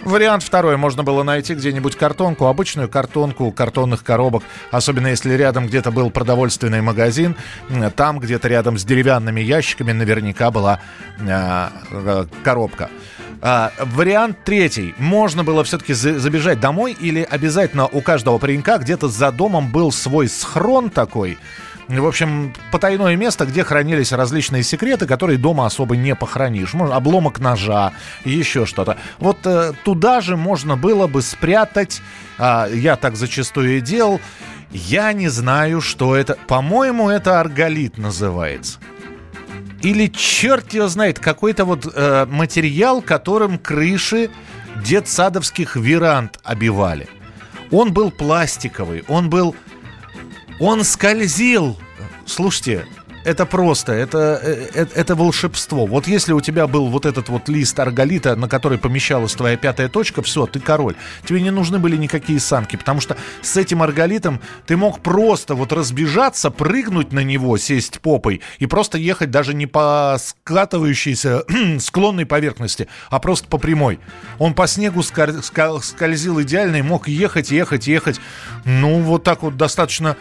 Вариант 0.07 0.45
второй. 0.45 0.77
Можно 0.77 1.03
было 1.03 1.25
найти 1.25 1.55
где-нибудь 1.55 1.97
картонку, 1.97 2.47
обычную 2.47 2.89
картонку 2.89 3.51
картонных 3.51 4.05
коробок, 4.05 4.45
особенно 4.71 5.09
если 5.09 5.35
рядом 5.35 5.67
где-то 5.67 5.91
был 5.91 6.11
продовольственный 6.11 6.81
магазин, 6.81 7.35
там 7.97 8.21
где-то 8.21 8.47
рядом 8.47 8.79
с 8.79 8.85
деревянными 8.85 9.41
ящиками 9.41 9.91
наверняка 9.91 10.53
была 10.53 10.81
э, 11.19 11.69
э, 11.91 12.27
коробка. 12.45 12.89
А, 13.43 13.73
вариант 13.79 14.39
третий. 14.45 14.95
Можно 14.99 15.45
было 15.45 15.65
все-таки 15.65 15.93
забежать 15.93 16.61
домой 16.61 16.97
или 16.99 17.27
обязательно 17.29 17.87
у 17.87 18.01
каждого 18.01 18.39
паренька 18.39 18.79
где-то 18.79 19.09
за 19.09 19.31
домом 19.33 19.71
был 19.71 19.93
свой 19.93 20.29
схрон 20.29 20.91
такой, 20.91 21.39
в 21.89 22.07
общем, 22.07 22.53
потайное 22.73 23.15
место, 23.15 23.47
где 23.47 23.63
хранились 23.63 24.11
различные 24.11 24.65
секреты, 24.65 25.07
которые 25.07 25.39
дома 25.39 25.67
особо 25.67 25.97
не 25.97 26.17
похоронишь. 26.17 26.75
Может, 26.75 26.95
обломок 26.95 27.39
ножа, 27.39 27.93
еще 28.25 28.67
что-то. 28.67 28.97
Вот 29.19 29.39
э, 29.45 29.73
туда 29.85 30.21
же 30.21 30.37
можно 30.37 30.77
было 30.77 31.07
бы 31.07 31.23
спрятать, 31.23 32.03
э, 32.39 32.71
я 32.75 32.97
так 32.97 33.15
зачастую 33.15 33.79
и 33.79 33.81
делал, 33.81 34.21
я 34.73 35.13
не 35.13 35.29
знаю, 35.29 35.81
что 35.81 36.17
это. 36.17 36.37
По-моему, 36.49 37.09
это 37.09 37.41
арголит 37.41 37.99
называется. 37.99 38.81
Или 39.83 40.07
черт 40.09 40.73
его 40.73 40.89
знает, 40.89 41.19
какой-то 41.19 41.65
вот 41.65 41.87
э, 41.93 42.27
материал, 42.27 43.03
которым 43.03 43.59
крыши 43.59 44.31
детсадовских 44.85 45.77
веранд 45.77 46.39
обивали. 46.43 47.09
Он 47.71 47.93
был 47.93 48.11
пластиковый, 48.11 49.05
он 49.09 49.31
был... 49.31 49.55
Он 50.59 50.85
скользил. 50.85 51.79
Слушайте, 52.25 52.87
это 53.27 53.45
просто, 53.45 53.93
это, 53.93 54.41
это, 54.41 54.81
э, 54.81 54.87
это 54.95 55.17
волшебство. 55.17 55.87
Вот 55.87 56.07
если 56.07 56.33
у 56.33 56.41
тебя 56.41 56.69
был 56.69 56.87
вот 56.87 57.07
этот 57.07 57.29
вот 57.29 57.49
лист 57.49 57.79
арголита, 57.81 58.37
на 58.37 58.49
который 58.49 58.79
помещалась 58.79 59.33
твоя 59.33 59.57
пятая 59.57 59.89
точка, 59.89 60.23
все, 60.23 60.47
ты 60.47 60.61
король. 60.61 60.95
Тебе 61.27 61.41
не 61.41 61.51
нужны 61.51 61.81
были 61.81 61.97
никакие 61.97 62.39
самки, 62.39 62.77
потому 62.77 63.01
что 63.01 63.17
с 63.43 63.57
этим 63.57 63.83
арголитом 63.83 64.41
ты 64.67 64.77
мог 64.77 65.01
просто 65.01 65.57
вот 65.57 65.73
разбежаться, 65.73 66.53
прыгнуть 66.53 67.13
на 67.13 67.25
него, 67.25 67.59
сесть 67.59 68.01
попой 68.01 68.43
и 68.61 68.67
просто 68.67 68.97
ехать 68.97 69.33
даже 69.33 69.55
не 69.55 69.67
по 69.67 70.17
скатывающейся 70.21 71.45
склонной 71.81 72.27
поверхности, 72.27 72.87
а 73.11 73.19
просто 73.19 73.49
по 73.49 73.59
прямой. 73.59 73.99
Он 74.39 74.55
по 74.55 74.69
снегу 74.69 75.03
скользил 75.03 76.41
идеально 76.43 76.77
и 76.77 76.83
мог 76.83 77.09
ехать, 77.09 77.51
ехать, 77.51 77.89
ехать. 77.89 78.21
Ну, 78.65 79.01
вот 79.01 79.25
так 79.25 79.43
вот 79.43 79.57
достаточно 79.57 80.17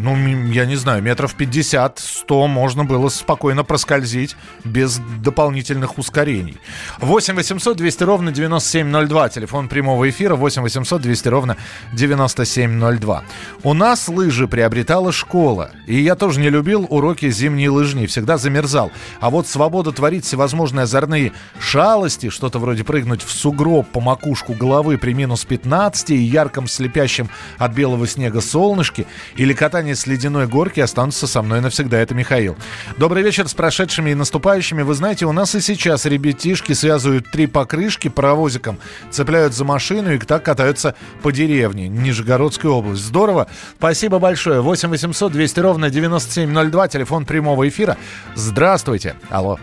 ну, 0.00 0.16
я 0.50 0.66
не 0.66 0.76
знаю, 0.76 1.02
метров 1.02 1.36
50-100 1.38 2.46
можно 2.46 2.84
было 2.84 3.08
спокойно 3.08 3.64
проскользить 3.64 4.36
без 4.64 5.00
дополнительных 5.22 5.98
ускорений. 5.98 6.56
8 6.98 7.34
800 7.34 7.76
200 7.76 8.02
ровно 8.04 8.32
9702, 8.32 9.28
телефон 9.28 9.68
прямого 9.68 10.08
эфира 10.08 10.34
8 10.34 10.62
800 10.62 11.02
200 11.02 11.28
ровно 11.28 11.56
9702. 11.92 13.24
У 13.62 13.74
нас 13.74 14.08
лыжи 14.08 14.48
приобретала 14.48 15.12
школа, 15.12 15.70
и 15.86 16.00
я 16.00 16.14
тоже 16.14 16.40
не 16.40 16.50
любил 16.50 16.86
уроки 16.90 17.30
зимней 17.30 17.68
лыжни, 17.68 18.06
всегда 18.06 18.36
замерзал. 18.36 18.90
А 19.20 19.30
вот 19.30 19.46
свобода 19.46 19.92
творить 19.92 20.24
всевозможные 20.24 20.84
озорные 20.84 21.32
шалости, 21.60 22.30
что-то 22.30 22.58
вроде 22.58 22.84
прыгнуть 22.84 23.22
в 23.22 23.30
сугроб 23.30 23.88
по 23.88 24.00
макушку 24.00 24.54
головы 24.54 24.98
при 24.98 25.12
минус 25.12 25.44
15 25.44 26.10
и 26.10 26.16
ярком 26.16 26.66
слепящем 26.66 27.28
от 27.58 27.72
белого 27.72 28.06
снега 28.06 28.40
солнышке, 28.40 29.06
или 29.36 29.52
катание 29.52 29.83
с 29.92 30.06
ледяной 30.06 30.46
горки 30.46 30.80
останутся 30.80 31.26
со 31.26 31.42
мной 31.42 31.60
навсегда. 31.60 31.98
Это 31.98 32.14
Михаил. 32.14 32.56
Добрый 32.96 33.22
вечер 33.22 33.48
с 33.48 33.54
прошедшими 33.54 34.10
и 34.10 34.14
наступающими. 34.14 34.82
Вы 34.82 34.94
знаете, 34.94 35.26
у 35.26 35.32
нас 35.32 35.54
и 35.54 35.60
сейчас 35.60 36.06
ребятишки 36.06 36.72
связывают 36.72 37.30
три 37.30 37.46
покрышки 37.46 38.08
паровозиком, 38.08 38.78
цепляют 39.10 39.52
за 39.52 39.64
машину 39.64 40.14
и 40.14 40.18
так 40.18 40.42
катаются 40.44 40.94
по 41.22 41.30
деревне. 41.30 41.88
Нижегородская 41.88 42.70
область. 42.70 43.02
Здорово. 43.02 43.48
Спасибо 43.78 44.18
большое. 44.18 44.60
8 44.60 44.88
800 44.88 45.32
200 45.32 45.60
ровно 45.60 45.90
9702. 45.90 46.88
Телефон 46.88 47.26
прямого 47.26 47.68
эфира. 47.68 47.96
Здравствуйте. 48.34 49.16
Алло. 49.28 49.58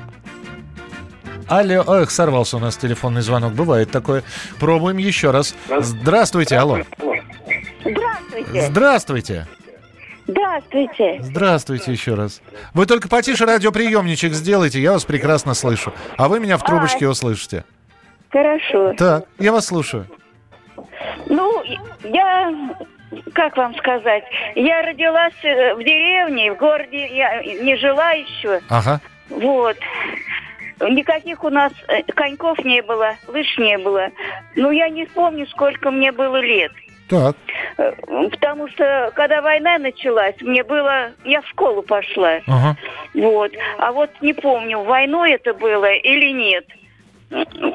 Алло, 1.51 1.83
эх, 1.97 2.11
сорвался 2.11 2.55
у 2.55 2.59
нас 2.61 2.77
телефонный 2.77 3.21
звонок. 3.21 3.53
Бывает 3.53 3.91
такое. 3.91 4.23
Пробуем 4.57 4.97
еще 4.97 5.31
раз. 5.31 5.53
Здравствуйте, 5.79 6.57
алло. 6.57 6.79
Здравствуйте. 7.83 8.67
Здравствуйте. 8.67 9.47
Здравствуйте. 10.27 11.19
Здравствуйте 11.21 11.91
еще 11.91 12.13
раз. 12.13 12.41
Вы 12.73 12.85
только 12.85 13.09
потише 13.09 13.45
радиоприемничек 13.45 14.33
сделайте, 14.33 14.79
я 14.79 14.93
вас 14.93 15.05
прекрасно 15.05 15.53
слышу. 15.53 15.93
А 16.17 16.27
вы 16.27 16.39
меня 16.39 16.57
в 16.57 16.63
трубочке 16.63 17.07
а, 17.07 17.09
услышите. 17.09 17.65
Хорошо. 18.29 18.93
Так, 18.93 19.25
я 19.39 19.51
вас 19.51 19.65
слушаю. 19.65 20.07
Ну, 21.27 21.63
я, 22.03 22.53
как 23.33 23.57
вам 23.57 23.75
сказать, 23.75 24.23
я 24.55 24.81
родилась 24.81 25.33
э, 25.43 25.75
в 25.75 25.79
деревне, 25.79 26.53
в 26.53 26.57
городе 26.57 27.07
я 27.15 27.41
не 27.41 27.75
жила 27.77 28.11
еще. 28.11 28.61
Ага. 28.69 29.01
Вот. 29.29 29.77
Никаких 30.79 31.43
у 31.43 31.49
нас 31.49 31.71
э, 31.87 32.03
коньков 32.13 32.57
не 32.63 32.81
было, 32.81 33.15
лыж 33.27 33.57
не 33.57 33.77
было. 33.77 34.09
Ну, 34.55 34.71
я 34.71 34.89
не 34.89 35.05
помню, 35.05 35.45
сколько 35.47 35.91
мне 35.91 36.11
было 36.11 36.39
лет. 36.39 36.71
Так. 37.11 37.35
Э, 37.77 37.91
потому 38.29 38.69
что, 38.69 39.11
когда 39.15 39.41
война 39.41 39.77
началась, 39.77 40.35
мне 40.39 40.63
было... 40.63 41.11
Я 41.25 41.41
в 41.41 41.47
школу 41.49 41.81
пошла. 41.81 42.39
Ага. 42.47 42.77
Вот. 43.13 43.51
А 43.77 43.91
вот 43.91 44.09
не 44.21 44.33
помню, 44.33 44.79
войной 44.79 45.33
это 45.33 45.53
было 45.53 45.91
или 45.91 46.31
нет. 46.31 46.65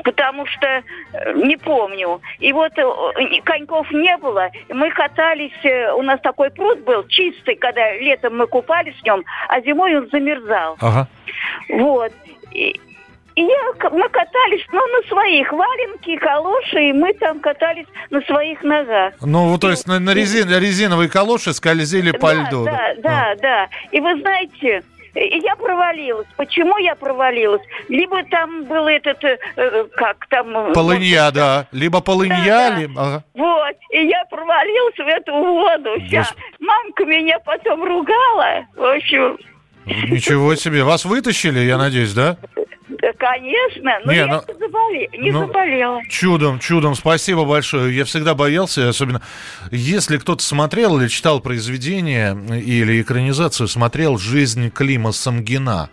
Потому 0.04 0.46
что 0.46 0.66
э, 0.66 1.32
не 1.34 1.58
помню. 1.58 2.22
И 2.38 2.50
вот 2.54 2.72
э, 2.78 3.40
коньков 3.44 3.90
не 3.92 4.16
было. 4.16 4.48
Мы 4.70 4.90
катались, 4.90 5.92
у 5.94 6.00
нас 6.00 6.18
такой 6.22 6.50
пруд 6.50 6.80
был 6.84 7.06
чистый, 7.06 7.56
когда 7.56 7.92
летом 7.92 8.38
мы 8.38 8.46
купались 8.46 8.96
в 8.96 9.04
нем, 9.04 9.22
а 9.48 9.60
зимой 9.60 9.98
он 9.98 10.08
замерзал. 10.10 10.76
Ага. 10.80 11.08
Вот. 11.68 12.12
И, 12.52 12.80
и 13.36 13.42
я, 13.42 13.90
мы 13.90 14.08
катались, 14.08 14.64
ну, 14.72 14.80
на 14.80 15.08
своих 15.08 15.52
валенки, 15.52 16.16
калоши, 16.16 16.88
и 16.88 16.92
мы 16.94 17.12
там 17.14 17.38
катались 17.40 17.86
на 18.08 18.22
своих 18.22 18.62
ногах. 18.62 19.12
Ну, 19.20 19.58
то 19.58 19.70
есть 19.70 19.86
на, 19.86 20.00
на 20.00 20.14
резин, 20.14 20.48
резиновые 20.48 21.10
калоши 21.10 21.52
скользили 21.52 22.12
по 22.12 22.32
да, 22.32 22.34
льду. 22.34 22.64
Да, 22.64 22.94
да, 22.98 23.30
а. 23.32 23.36
да. 23.36 23.68
И 23.92 24.00
вы 24.00 24.18
знаете, 24.20 24.82
и 25.14 25.38
я 25.38 25.54
провалилась. 25.56 26.26
Почему 26.38 26.78
я 26.78 26.94
провалилась? 26.94 27.60
Либо 27.90 28.22
там 28.24 28.64
был 28.64 28.86
этот, 28.86 29.22
э, 29.22 29.38
э 29.56 29.84
как 29.96 30.26
там... 30.30 30.56
Э, 30.56 30.72
полынья, 30.72 31.26
ну, 31.26 31.32
да. 31.32 31.66
Либо 31.72 32.00
полынья, 32.00 32.42
да, 32.46 32.70
да. 32.70 32.76
либо... 32.78 33.02
Ага. 33.02 33.24
Вот. 33.34 33.76
И 33.90 34.06
я 34.06 34.24
провалилась 34.30 34.96
в 34.96 35.00
эту 35.00 35.32
воду. 35.34 35.90
Вся. 36.06 36.20
Господи. 36.20 36.42
Мамка 36.60 37.04
меня 37.04 37.38
потом 37.40 37.84
ругала. 37.84 38.66
В 38.74 38.96
общем... 38.96 39.38
Ничего 39.84 40.54
себе. 40.56 40.82
Вас 40.84 41.04
вытащили, 41.04 41.60
я 41.60 41.78
надеюсь, 41.78 42.12
да? 42.12 42.38
Конечно, 43.18 44.00
но 44.04 44.12
не, 44.12 44.18
я 44.18 44.26
ну, 44.26 44.42
не, 44.48 44.58
заболе... 44.58 45.08
не 45.12 45.30
ну, 45.30 45.46
заболела. 45.46 46.02
Чудом, 46.08 46.58
чудом, 46.58 46.94
спасибо 46.94 47.44
большое. 47.44 47.94
Я 47.94 48.04
всегда 48.04 48.34
боялся, 48.34 48.88
особенно 48.88 49.22
если 49.70 50.18
кто-то 50.18 50.42
смотрел 50.42 50.98
или 50.98 51.08
читал 51.08 51.40
произведение 51.40 52.36
или 52.60 53.00
экранизацию, 53.00 53.68
смотрел 53.68 54.18
«Жизнь 54.18 54.70
Клима 54.70 55.12
Самгина». 55.12 55.90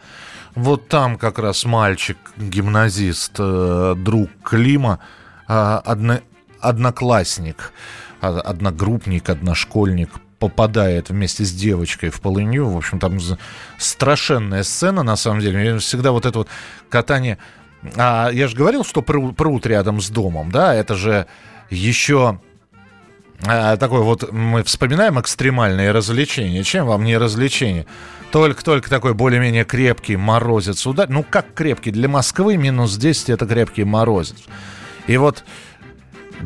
Вот 0.55 0.87
там 0.87 1.17
как 1.17 1.39
раз 1.39 1.65
мальчик, 1.65 2.17
гимназист, 2.37 3.35
э, 3.39 3.95
друг 3.97 4.29
Клима, 4.43 4.99
э, 5.47 5.79
одно, 5.83 6.19
одноклассник, 6.59 7.73
одногруппник, 8.21 9.29
одношкольник 9.29 10.09
попадает 10.43 11.09
вместе 11.09 11.45
с 11.45 11.53
девочкой 11.53 12.09
в 12.09 12.19
полынью. 12.19 12.67
В 12.67 12.75
общем, 12.75 12.99
там 12.99 13.17
страшенная 13.77 14.63
сцена, 14.63 15.01
на 15.01 15.15
самом 15.15 15.39
деле. 15.39 15.77
Всегда 15.77 16.11
вот 16.11 16.25
это 16.25 16.39
вот 16.39 16.49
катание... 16.89 17.37
А 17.95 18.29
я 18.29 18.49
же 18.49 18.57
говорил, 18.57 18.83
что 18.83 19.01
пруд, 19.01 19.37
пруд 19.37 19.65
рядом 19.65 20.01
с 20.01 20.09
домом, 20.09 20.51
да? 20.51 20.75
Это 20.75 20.95
же 20.95 21.27
еще 21.69 22.41
а, 23.45 23.77
такое 23.77 24.01
вот 24.01 24.33
мы 24.33 24.63
вспоминаем 24.63 25.17
экстремальные 25.17 25.91
развлечения. 25.91 26.61
Чем 26.63 26.87
вам 26.87 27.05
не 27.05 27.15
развлечение? 27.15 27.85
Только-только 28.33 28.89
такой 28.89 29.13
более-менее 29.13 29.63
крепкий 29.63 30.17
морозец 30.17 30.85
удар. 30.85 31.07
Ну, 31.07 31.23
как 31.23 31.53
крепкий? 31.53 31.91
Для 31.91 32.09
Москвы 32.09 32.57
минус 32.57 32.97
10 32.97 33.29
это 33.29 33.45
крепкий 33.45 33.85
морозец. 33.85 34.43
И 35.07 35.15
вот 35.15 35.45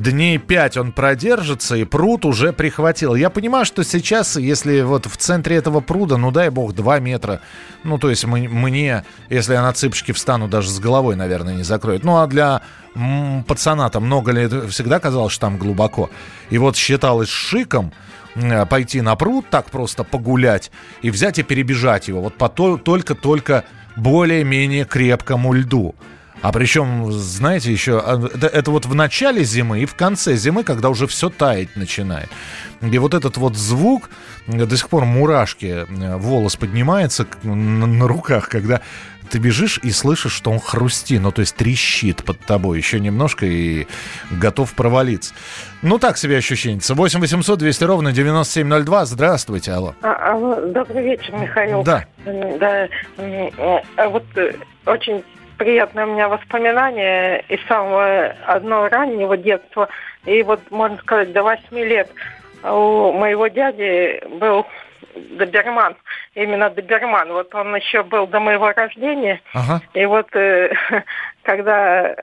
дней 0.02 0.38
пять 0.38 0.78
он 0.78 0.92
продержится, 0.92 1.76
и 1.76 1.84
пруд 1.84 2.26
уже 2.26 2.54
прихватил. 2.54 3.16
Я 3.16 3.30
понимаю, 3.30 3.66
что 3.66 3.84
сейчас, 3.84 4.36
если 4.36 4.82
вот 4.82 5.06
в 5.06 5.18
центре 5.18 5.56
этого 5.56 5.80
пруда, 5.80 6.18
ну 6.18 6.32
дай 6.32 6.50
бог, 6.50 6.74
2 6.74 7.00
метра, 7.00 7.42
ну 7.84 7.98
то 7.98 8.10
есть 8.10 8.26
мне, 8.26 9.04
если 9.30 9.54
я 9.54 9.62
на 9.62 9.74
цыпочки 9.74 10.12
встану, 10.12 10.48
даже 10.48 10.70
с 10.70 10.80
головой, 10.80 11.16
наверное, 11.16 11.54
не 11.54 11.64
закроет. 11.64 12.04
Ну 12.04 12.18
а 12.18 12.28
для 12.28 12.62
пацана-то 13.48 14.00
много 14.00 14.32
лет 14.32 14.52
всегда 14.72 15.00
казалось, 15.00 15.34
что 15.34 15.42
там 15.42 15.58
глубоко. 15.58 16.10
И 16.50 16.58
вот 16.58 16.76
считалось 16.76 17.30
шиком, 17.30 17.92
пойти 18.70 19.02
на 19.02 19.16
пруд, 19.16 19.46
так 19.50 19.72
просто 19.72 20.04
погулять 20.04 20.72
и 21.02 21.10
взять 21.10 21.40
и 21.40 21.44
перебежать 21.44 22.08
его. 22.08 22.22
Вот 22.22 22.36
по 22.36 22.50
только-только 22.50 23.64
более-менее 23.96 24.86
крепкому 24.86 25.54
льду. 25.54 25.96
А 26.42 26.52
причем, 26.52 27.12
знаете, 27.12 27.72
еще 27.72 28.00
а, 28.00 28.24
это, 28.24 28.48
это 28.48 28.72
вот 28.72 28.86
в 28.86 28.94
начале 28.94 29.44
зимы 29.44 29.82
и 29.82 29.86
в 29.86 29.96
конце 29.96 30.36
зимы, 30.36 30.64
когда 30.64 30.90
уже 30.90 31.08
все 31.08 31.30
таять 31.30 31.76
начинает. 31.76 32.30
И 32.82 32.98
вот 33.00 33.14
этот 33.14 33.38
вот 33.38 33.56
звук, 33.56 34.10
до 34.46 34.78
сих 34.78 34.90
пор 34.90 35.06
мурашки, 35.06 35.86
э, 35.88 36.18
волос 36.18 36.56
поднимается 36.56 37.26
на, 37.44 38.08
руках, 38.08 38.50
когда 38.50 38.82
ты 39.32 39.40
бежишь 39.40 39.80
и 39.84 39.92
слышишь, 39.92 40.32
что 40.32 40.52
он 40.52 40.60
хрустит, 40.60 41.22
ну 41.22 41.32
то 41.32 41.42
есть 41.42 41.56
трещит 41.56 42.24
под 42.24 42.40
тобой 42.40 42.78
еще 42.78 43.00
немножко 43.00 43.46
и 43.46 43.88
готов 44.32 44.74
провалиться. 44.74 45.34
Ну 45.82 45.98
так 45.98 46.18
себе 46.18 46.38
ощущение. 46.38 46.80
8 46.88 47.20
800 47.20 47.60
200 47.60 47.84
ровно 47.84 48.12
9702. 48.14 49.06
Здравствуйте, 49.06 49.72
алло. 49.72 49.96
А, 50.02 50.32
алло, 50.32 50.56
добрый 50.68 51.04
вечер, 51.04 51.34
Михаил. 51.34 51.84
Да. 51.84 52.06
Да, 52.26 52.88
а 53.98 54.10
вот 54.10 54.24
э, 54.36 54.54
очень 54.86 55.24
приятное 55.58 56.06
у 56.06 56.14
меня 56.14 56.30
воспоминание 56.30 57.44
из 57.50 57.60
самого 57.68 58.36
одного 58.46 58.88
раннего 58.90 59.38
детства. 59.38 59.90
И 60.26 60.44
вот, 60.44 60.60
можно 60.72 60.98
сказать, 60.98 61.32
до 61.32 61.44
восьми 61.44 61.84
лет 61.84 62.10
у 62.64 63.12
моего 63.12 63.48
дяди 63.48 64.22
был 64.40 64.66
доберман, 65.16 65.96
именно 66.36 66.70
доберман. 66.70 67.32
Вот 67.32 67.54
он 67.56 67.76
еще 67.76 68.04
был 68.04 68.28
до 68.28 68.40
моего 68.40 68.72
рождения. 68.72 69.42
Ага. 69.54 69.82
И 69.94 70.06
вот 70.06 70.28
э, 70.36 70.72
когда 71.44 72.16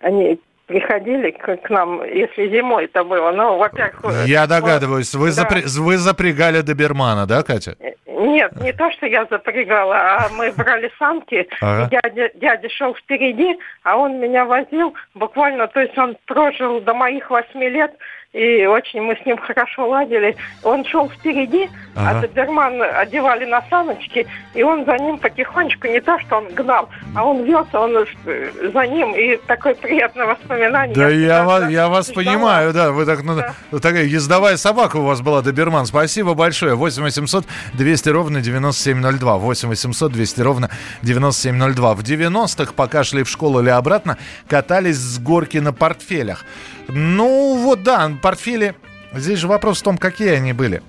они 0.00 0.40
приходили 0.70 1.32
к, 1.32 1.56
к 1.56 1.70
нам, 1.70 2.04
если 2.04 2.48
зимой 2.48 2.84
это 2.84 3.02
было. 3.02 3.32
Ну, 3.32 3.58
во-первых... 3.58 4.24
Я 4.26 4.46
догадываюсь, 4.46 5.12
вы, 5.14 5.26
да. 5.26 5.32
запря... 5.32 5.62
вы 5.66 5.96
запрягали 5.98 6.60
добермана, 6.60 7.26
да, 7.26 7.42
Катя? 7.42 7.74
Нет, 8.06 8.52
не 8.60 8.72
то, 8.72 8.88
что 8.92 9.06
я 9.06 9.26
запрягала, 9.28 9.96
а 9.96 10.28
мы 10.36 10.52
брали 10.52 10.92
санки. 10.96 11.48
Ага. 11.60 11.88
Дядя, 11.90 12.30
дядя 12.34 12.68
шел 12.68 12.94
впереди, 12.94 13.58
а 13.82 13.96
он 13.96 14.20
меня 14.20 14.44
возил 14.44 14.94
буквально, 15.14 15.66
то 15.66 15.80
есть 15.80 15.98
он 15.98 16.16
прожил 16.26 16.80
до 16.80 16.94
моих 16.94 17.30
восьми 17.30 17.68
лет 17.68 17.92
и 18.32 18.64
очень 18.66 19.02
мы 19.02 19.16
с 19.16 19.26
ним 19.26 19.36
хорошо 19.46 19.88
ладили. 19.88 20.36
Он 20.62 20.84
шел 20.84 21.08
впереди, 21.08 21.68
а 21.94 22.10
ага. 22.10 22.18
а 22.18 22.20
доберман 22.22 22.80
одевали 22.82 23.44
на 23.44 23.62
саночки, 23.68 24.26
и 24.54 24.62
он 24.62 24.84
за 24.84 24.96
ним 24.98 25.18
потихонечку, 25.18 25.88
не 25.88 26.00
то, 26.00 26.18
что 26.20 26.36
он 26.36 26.48
гнал, 26.54 26.88
а 27.14 27.24
он 27.24 27.44
вез, 27.44 27.66
он 27.72 28.06
э, 28.26 28.50
за 28.72 28.86
ним, 28.86 29.14
и 29.14 29.36
такое 29.46 29.74
приятное 29.74 30.26
воспоминание. 30.26 30.94
Да 30.94 31.08
я, 31.08 31.44
вас, 31.44 31.70
я 31.70 31.88
вас 31.88 32.10
понимаю, 32.10 32.72
да, 32.72 32.92
вы 32.92 33.04
так, 33.04 33.22
ну, 33.22 33.36
да. 33.36 33.54
ну, 33.72 33.80
такая 33.80 34.04
ездовая 34.04 34.56
собака 34.56 34.96
у 34.96 35.04
вас 35.04 35.20
была, 35.20 35.42
доберман. 35.42 35.86
Спасибо 35.86 36.34
большое. 36.34 36.74
8 36.74 37.02
800 37.02 37.44
200 37.74 38.08
ровно 38.10 38.40
9702. 38.40 39.38
8 39.38 39.68
800 39.68 40.12
200 40.12 40.40
ровно 40.40 40.70
9702. 41.02 41.94
В 41.94 42.02
90-х, 42.02 42.72
пока 42.74 43.02
шли 43.04 43.24
в 43.24 43.28
школу 43.28 43.60
или 43.60 43.70
обратно, 43.70 44.18
катались 44.48 44.96
с 44.96 45.18
горки 45.18 45.58
на 45.58 45.72
портфелях. 45.72 46.44
Ну, 46.92 47.56
вот 47.56 47.82
да, 47.82 48.10
портфели... 48.20 48.74
Здесь 49.12 49.40
же 49.40 49.48
вопрос 49.48 49.80
в 49.80 49.82
том, 49.82 49.98
какие 49.98 50.28
они 50.28 50.52
были. 50.52 50.82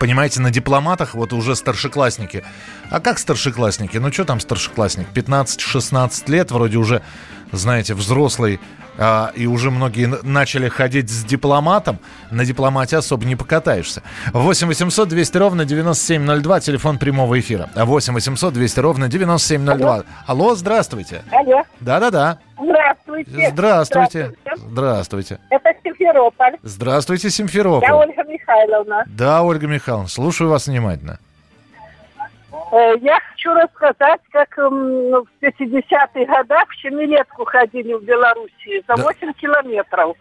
Понимаете, 0.00 0.40
на 0.40 0.50
дипломатах 0.50 1.14
вот 1.14 1.32
уже 1.32 1.54
старшеклассники. 1.54 2.44
А 2.90 3.00
как 3.00 3.18
старшеклассники? 3.18 3.96
Ну, 3.96 4.12
что 4.12 4.24
там 4.24 4.40
старшеклассник? 4.40 5.06
15-16 5.14 6.30
лет, 6.30 6.50
вроде 6.50 6.78
уже, 6.78 7.00
знаете, 7.52 7.94
взрослый 7.94 8.60
а, 8.98 9.30
и 9.34 9.46
уже 9.46 9.70
многие 9.70 10.06
начали 10.24 10.68
ходить 10.68 11.08
с 11.08 11.24
дипломатом, 11.24 11.98
на 12.30 12.44
дипломате 12.44 12.96
особо 12.96 13.24
не 13.24 13.36
покатаешься. 13.36 14.02
8 14.32 14.66
800 14.66 15.08
200 15.08 15.36
ровно 15.38 15.64
9702, 15.64 16.60
телефон 16.60 16.98
прямого 16.98 17.38
эфира. 17.38 17.70
8 17.74 18.12
800 18.12 18.52
200 18.52 18.80
ровно 18.80 19.08
9702. 19.08 19.94
Алло, 19.94 20.04
Алло 20.26 20.54
здравствуйте. 20.54 21.22
Алло. 21.30 21.62
Да-да-да. 21.80 22.38
Здравствуйте. 22.60 23.50
Здравствуйте. 23.50 24.32
Здравствуйте. 24.56 25.38
Это 25.50 25.70
Симферополь. 25.84 26.56
Здравствуйте, 26.62 27.30
Симферополь. 27.30 27.88
Я 27.88 27.96
Ольга 27.96 28.24
Михайловна. 28.24 29.04
Да, 29.06 29.42
Ольга 29.42 29.66
Михайловна, 29.66 30.08
слушаю 30.08 30.50
вас 30.50 30.66
внимательно. 30.66 31.18
Э, 32.70 32.94
я 33.00 33.18
хочу 33.30 33.54
рассказать, 33.54 34.20
как 34.30 34.56
в 34.56 35.26
50-х 35.40 36.24
годах 36.24 36.68
в 36.68 36.82
Семилетку 36.82 37.44
ходили 37.44 37.94
в 37.94 38.02
Белоруссии 38.02 38.84
за 38.86 38.96
да. 38.96 39.02
8 39.02 39.32
километров. 39.34 40.16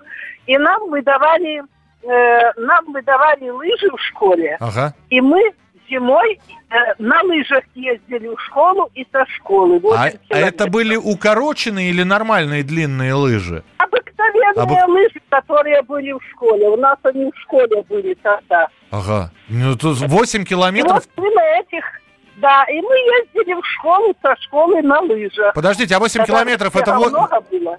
И 0.46 0.58
нам 0.58 0.90
выдавали, 0.90 1.64
э, 2.04 2.52
нам 2.58 2.86
выдавали 2.94 3.50
лыжи 3.50 3.90
в 3.92 4.00
школе. 4.00 4.58
Ага. 4.60 4.94
И 5.10 5.20
мы 5.20 5.42
зимой 5.90 6.40
э, 6.70 6.76
на 7.00 7.22
лыжах 7.24 7.64
ездили 7.76 8.28
в 8.28 8.40
школу 8.40 8.90
и 8.94 9.06
со 9.12 9.26
школы. 9.36 9.82
А, 9.94 10.10
а 10.30 10.38
это 10.38 10.68
были 10.68 10.96
укороченные 10.96 11.90
или 11.90 12.04
нормальные 12.04 12.64
длинные 12.64 13.14
лыжи? 13.14 13.64
Обыкновенные 13.78 14.84
Об... 14.84 14.90
лыжи, 14.90 15.22
которые 15.30 15.82
были 15.82 16.14
в 16.14 16.22
школе. 16.32 16.70
У 16.70 16.78
нас 16.78 16.98
они 17.04 17.30
в 17.30 17.38
школе 17.42 17.84
были 17.90 18.14
тогда. 18.16 18.70
Ага. 18.90 19.32
Ну, 19.50 19.76
тут 19.76 20.00
8 20.00 20.46
километров... 20.46 21.06
И 21.06 21.10
вот 21.16 21.26
мы 21.26 21.34
на 21.34 21.60
этих 21.60 21.84
да, 22.38 22.64
и 22.66 22.80
мы 22.82 22.96
ездили 22.96 23.54
в 23.54 23.66
школу 23.66 24.16
со 24.22 24.36
школы 24.42 24.82
на 24.84 25.00
лыжах. 25.00 25.54
Подождите, 25.54 25.96
а 25.96 26.00
8 26.00 26.20
Тогда 26.20 26.26
километров 26.34 26.76
это, 26.76 26.94
во... 26.94 27.30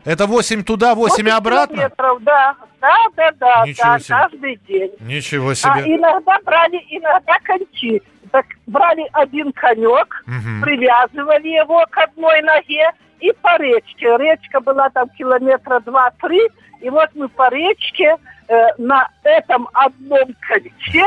это 0.04 0.26
8 0.26 0.64
туда, 0.64 0.94
8, 0.94 1.10
8 1.10 1.30
обратно? 1.30 1.76
километров, 1.76 2.22
да. 2.22 2.54
Да, 2.80 2.96
да, 3.16 3.30
да, 3.38 3.64
Ничего 3.66 3.84
да, 3.84 3.98
себе. 3.98 4.16
каждый 4.16 4.60
день. 4.68 4.92
Ничего 5.00 5.50
а 5.50 5.54
себе. 5.54 5.72
А 5.72 5.80
иногда 5.82 6.38
брали, 6.44 6.84
иногда 6.90 7.38
коньки. 7.42 8.02
Так 8.30 8.46
брали 8.66 9.08
один 9.12 9.52
конек, 9.52 10.24
угу. 10.26 10.62
привязывали 10.62 11.48
его 11.48 11.84
к 11.90 11.98
одной 11.98 12.42
ноге 12.42 12.90
и 13.20 13.32
по 13.40 13.56
речке. 13.58 14.16
Речка 14.18 14.60
была 14.60 14.90
там 14.90 15.08
километра 15.10 15.80
два-три, 15.80 16.40
и 16.80 16.90
вот 16.90 17.08
мы 17.14 17.28
по 17.28 17.48
речке 17.48 18.16
на 18.78 19.08
этом 19.22 19.68
одном 19.72 20.34
коньке 20.40 21.04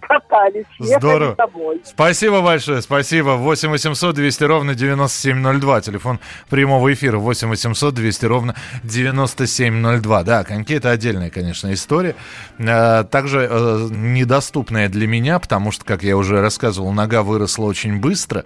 катались. 0.00 0.66
Здорово. 0.78 1.34
Домой. 1.36 1.80
Спасибо 1.84 2.42
большое, 2.42 2.82
спасибо. 2.82 3.30
8 3.30 3.70
800 3.70 4.14
200 4.14 4.44
ровно 4.44 4.74
9702. 4.74 5.80
Телефон 5.80 6.20
прямого 6.50 6.92
эфира 6.92 7.18
8 7.18 7.48
800 7.48 7.94
200 7.94 8.24
ровно 8.26 8.54
9702. 8.84 10.22
Да, 10.22 10.44
коньки 10.44 10.74
это 10.74 10.90
отдельная, 10.90 11.30
конечно, 11.30 11.72
история. 11.72 12.14
Э, 12.58 13.04
также 13.04 13.48
э, 13.50 13.88
недоступная 13.90 14.88
для 14.88 15.06
меня, 15.06 15.38
потому 15.38 15.72
что, 15.72 15.84
как 15.84 16.02
я 16.02 16.16
уже 16.16 16.40
рассказывал, 16.40 16.92
нога 16.92 17.22
выросла 17.22 17.64
очень 17.66 18.00
быстро. 18.00 18.44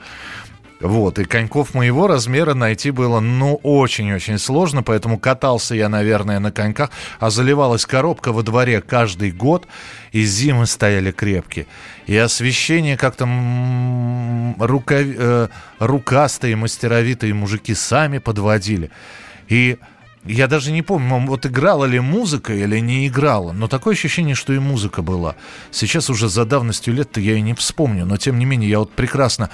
Вот, 0.81 1.19
и 1.19 1.25
коньков 1.25 1.73
моего 1.73 2.07
размера 2.07 2.53
найти 2.53 2.91
было, 2.91 3.21
ну, 3.21 3.59
очень-очень 3.63 4.39
сложно, 4.39 4.83
поэтому 4.83 5.19
катался 5.19 5.75
я, 5.75 5.89
наверное, 5.89 6.39
на 6.39 6.53
коньках, 6.53 6.91
а 7.19 7.31
заливалась 7.31 7.87
коробка 7.87 8.31
во 8.31 8.43
дворе 8.43 8.83
каждый 8.83 9.31
год, 9.31 9.67
и 10.13 10.25
зимы 10.25 10.67
стояли 10.67 11.13
крепкие. 11.13 11.67
И 12.07 12.17
освещение 12.17 12.99
как-то 12.99 13.27
рука, 14.59 14.97
э, 14.99 15.49
рукастые, 15.79 16.57
мастеровитые 16.57 17.33
мужики 17.33 17.75
сами 17.75 18.19
подводили. 18.19 18.91
И 19.49 19.79
я 20.27 20.47
даже 20.47 20.73
не 20.73 20.83
помню, 20.83 21.25
вот 21.27 21.47
играла 21.47 21.85
ли 21.87 22.01
музыка 22.01 22.53
или 22.53 22.81
не 22.81 23.07
играла, 23.07 23.53
но 23.53 23.69
такое 23.69 23.95
ощущение, 23.95 24.35
что 24.35 24.53
и 24.53 24.59
музыка 24.59 25.01
была. 25.01 25.37
Сейчас 25.71 26.11
уже 26.11 26.29
за 26.29 26.45
давностью 26.45 26.93
лет-то 26.93 27.21
я 27.21 27.35
и 27.35 27.41
не 27.41 27.55
вспомню, 27.55 28.05
но 28.05 28.17
тем 28.17 28.39
не 28.39 28.45
менее 28.45 28.69
я 28.69 28.81
вот 28.81 28.93
прекрасно 28.93 29.51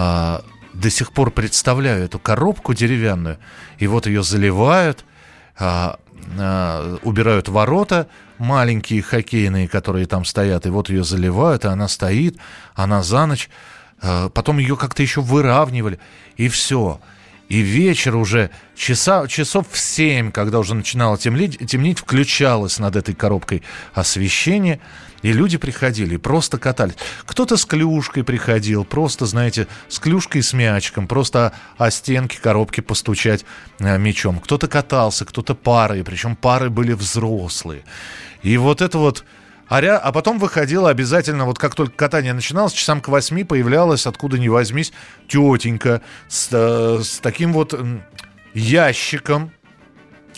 а, 0.00 0.42
до 0.72 0.88
сих 0.88 1.12
пор 1.12 1.30
представляю 1.30 2.04
эту 2.04 2.18
коробку 2.18 2.72
деревянную, 2.72 3.38
и 3.78 3.86
вот 3.86 4.06
ее 4.06 4.22
заливают, 4.22 5.04
а, 5.58 5.98
а, 6.38 6.96
убирают 7.02 7.48
ворота 7.48 8.08
маленькие 8.38 9.02
хоккейные, 9.02 9.68
которые 9.68 10.06
там 10.06 10.24
стоят, 10.24 10.64
и 10.64 10.70
вот 10.70 10.88
ее 10.88 11.04
заливают, 11.04 11.66
и 11.66 11.68
она 11.68 11.86
стоит, 11.86 12.38
она 12.74 13.02
за 13.02 13.26
ночь, 13.26 13.50
а, 14.00 14.30
потом 14.30 14.56
ее 14.56 14.74
как-то 14.74 15.02
еще 15.02 15.20
выравнивали, 15.20 15.98
и 16.38 16.48
все. 16.48 16.98
И 17.50 17.60
вечер 17.60 18.16
уже, 18.16 18.48
часа, 18.74 19.26
часов 19.26 19.66
в 19.70 19.78
семь, 19.78 20.32
когда 20.32 20.58
уже 20.58 20.74
начинало 20.74 21.18
темнеть, 21.18 21.58
темнеть, 21.68 21.98
включалось 21.98 22.78
над 22.78 22.96
этой 22.96 23.14
коробкой 23.14 23.62
освещение– 23.92 24.80
и 25.22 25.32
люди 25.32 25.58
приходили, 25.58 26.16
просто 26.16 26.58
катались. 26.58 26.94
Кто-то 27.26 27.56
с 27.56 27.64
клюшкой 27.66 28.24
приходил, 28.24 28.84
просто, 28.84 29.26
знаете, 29.26 29.66
с 29.88 29.98
клюшкой 29.98 30.40
и 30.40 30.42
с 30.42 30.52
мячиком, 30.52 31.06
просто 31.06 31.52
о 31.76 31.90
стенки 31.90 32.36
коробки 32.36 32.80
постучать 32.80 33.44
э, 33.78 33.98
мячом. 33.98 34.40
Кто-то 34.40 34.66
катался, 34.66 35.24
кто-то 35.24 35.54
парой, 35.54 36.04
причем 36.04 36.36
пары 36.36 36.70
были 36.70 36.92
взрослые. 36.92 37.84
И 38.42 38.56
вот 38.56 38.80
это 38.80 38.98
вот... 38.98 39.24
А, 39.70 39.80
ря... 39.80 39.98
а 39.98 40.10
потом 40.10 40.40
выходила 40.40 40.90
обязательно, 40.90 41.44
вот 41.44 41.58
как 41.58 41.76
только 41.76 41.94
катание 41.94 42.32
начиналось, 42.32 42.72
часам 42.72 43.00
к 43.00 43.06
восьми 43.06 43.44
появлялась, 43.44 44.04
откуда 44.04 44.36
ни 44.36 44.48
возьмись, 44.48 44.92
тетенька 45.28 46.02
с, 46.26 46.48
э, 46.50 46.98
с 47.04 47.20
таким 47.20 47.52
вот 47.52 47.78
ящиком, 48.52 49.52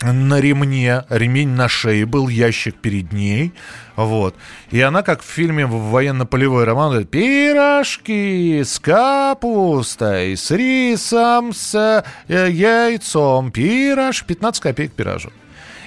на 0.03 0.39
ремне, 0.39 1.05
ремень 1.09 1.49
на 1.49 1.67
шее 1.67 2.05
был, 2.05 2.27
ящик 2.27 2.75
перед 2.75 3.11
ней, 3.11 3.53
вот. 3.95 4.35
И 4.69 4.79
она, 4.81 5.01
как 5.01 5.23
в 5.23 5.25
фильме 5.25 5.65
военно-полевой 5.65 6.65
роман, 6.65 6.91
говорит, 6.91 7.09
пирожки 7.09 8.61
с 8.63 8.79
капустой, 8.79 10.37
с 10.37 10.51
рисом, 10.51 11.53
с 11.53 12.03
э, 12.27 12.49
яйцом, 12.51 13.51
пирож, 13.51 14.23
15 14.25 14.61
копеек 14.61 14.93
пирожок. 14.93 15.33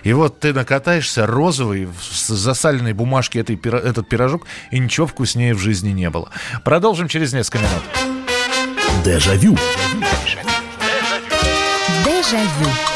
И 0.06 0.12
вот 0.12 0.38
ты 0.38 0.54
накатаешься 0.54 1.26
розовый 1.26 1.86
в 1.86 2.00
засаленной 2.28 2.92
бумажке 2.92 3.40
этой, 3.40 3.56
этот 3.56 4.08
пирожок, 4.08 4.46
и 4.70 4.78
ничего 4.78 5.08
вкуснее 5.08 5.52
в 5.52 5.58
жизни 5.58 5.90
не 5.90 6.10
было. 6.10 6.30
Продолжим 6.62 7.08
через 7.08 7.32
несколько 7.32 7.58
минут. 7.58 7.82
Дежавю. 9.04 9.56
Дежавю. 12.04 12.95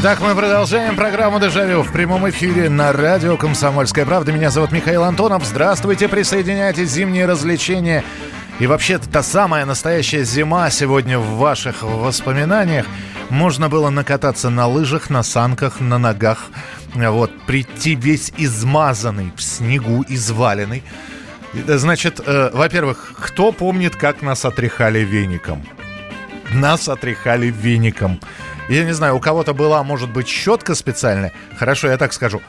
Итак, 0.00 0.20
мы 0.20 0.32
продолжаем 0.36 0.94
программу 0.94 1.40
«Дежавю» 1.40 1.82
в 1.82 1.90
прямом 1.90 2.30
эфире 2.30 2.70
на 2.70 2.92
радио 2.92 3.36
«Комсомольская 3.36 4.06
правда». 4.06 4.30
Меня 4.30 4.48
зовут 4.48 4.70
Михаил 4.70 5.02
Антонов. 5.02 5.44
Здравствуйте, 5.44 6.06
присоединяйтесь. 6.06 6.90
Зимние 6.90 7.26
развлечения 7.26 8.04
И 8.60 8.68
вообще, 8.68 8.98
та 8.98 9.24
самая 9.24 9.66
настоящая 9.66 10.22
зима 10.22 10.70
сегодня 10.70 11.18
в 11.18 11.38
ваших 11.38 11.82
воспоминаниях. 11.82 12.86
Можно 13.28 13.68
было 13.68 13.90
накататься 13.90 14.50
на 14.50 14.68
лыжах, 14.68 15.10
на 15.10 15.24
санках, 15.24 15.80
на 15.80 15.98
ногах. 15.98 16.46
Вот, 16.94 17.32
прийти 17.46 17.96
весь 17.96 18.32
измазанный, 18.36 19.32
в 19.34 19.42
снегу 19.42 20.04
изваленный. 20.08 20.84
Значит, 21.66 22.20
э, 22.24 22.50
во-первых, 22.52 23.14
кто 23.20 23.50
помнит, 23.50 23.96
как 23.96 24.22
нас 24.22 24.44
отряхали 24.44 25.00
веником? 25.00 25.66
Нас 26.52 26.88
отряхали 26.88 27.48
веником. 27.48 28.20
Я 28.68 28.84
не 28.84 28.92
знаю, 28.92 29.16
у 29.16 29.20
кого-то 29.20 29.54
была, 29.54 29.82
может 29.82 30.10
быть, 30.10 30.28
щетка 30.28 30.74
специальная. 30.74 31.32
Хорошо, 31.56 31.88
я 31.88 31.96
так 31.96 32.12
скажу. 32.12 32.42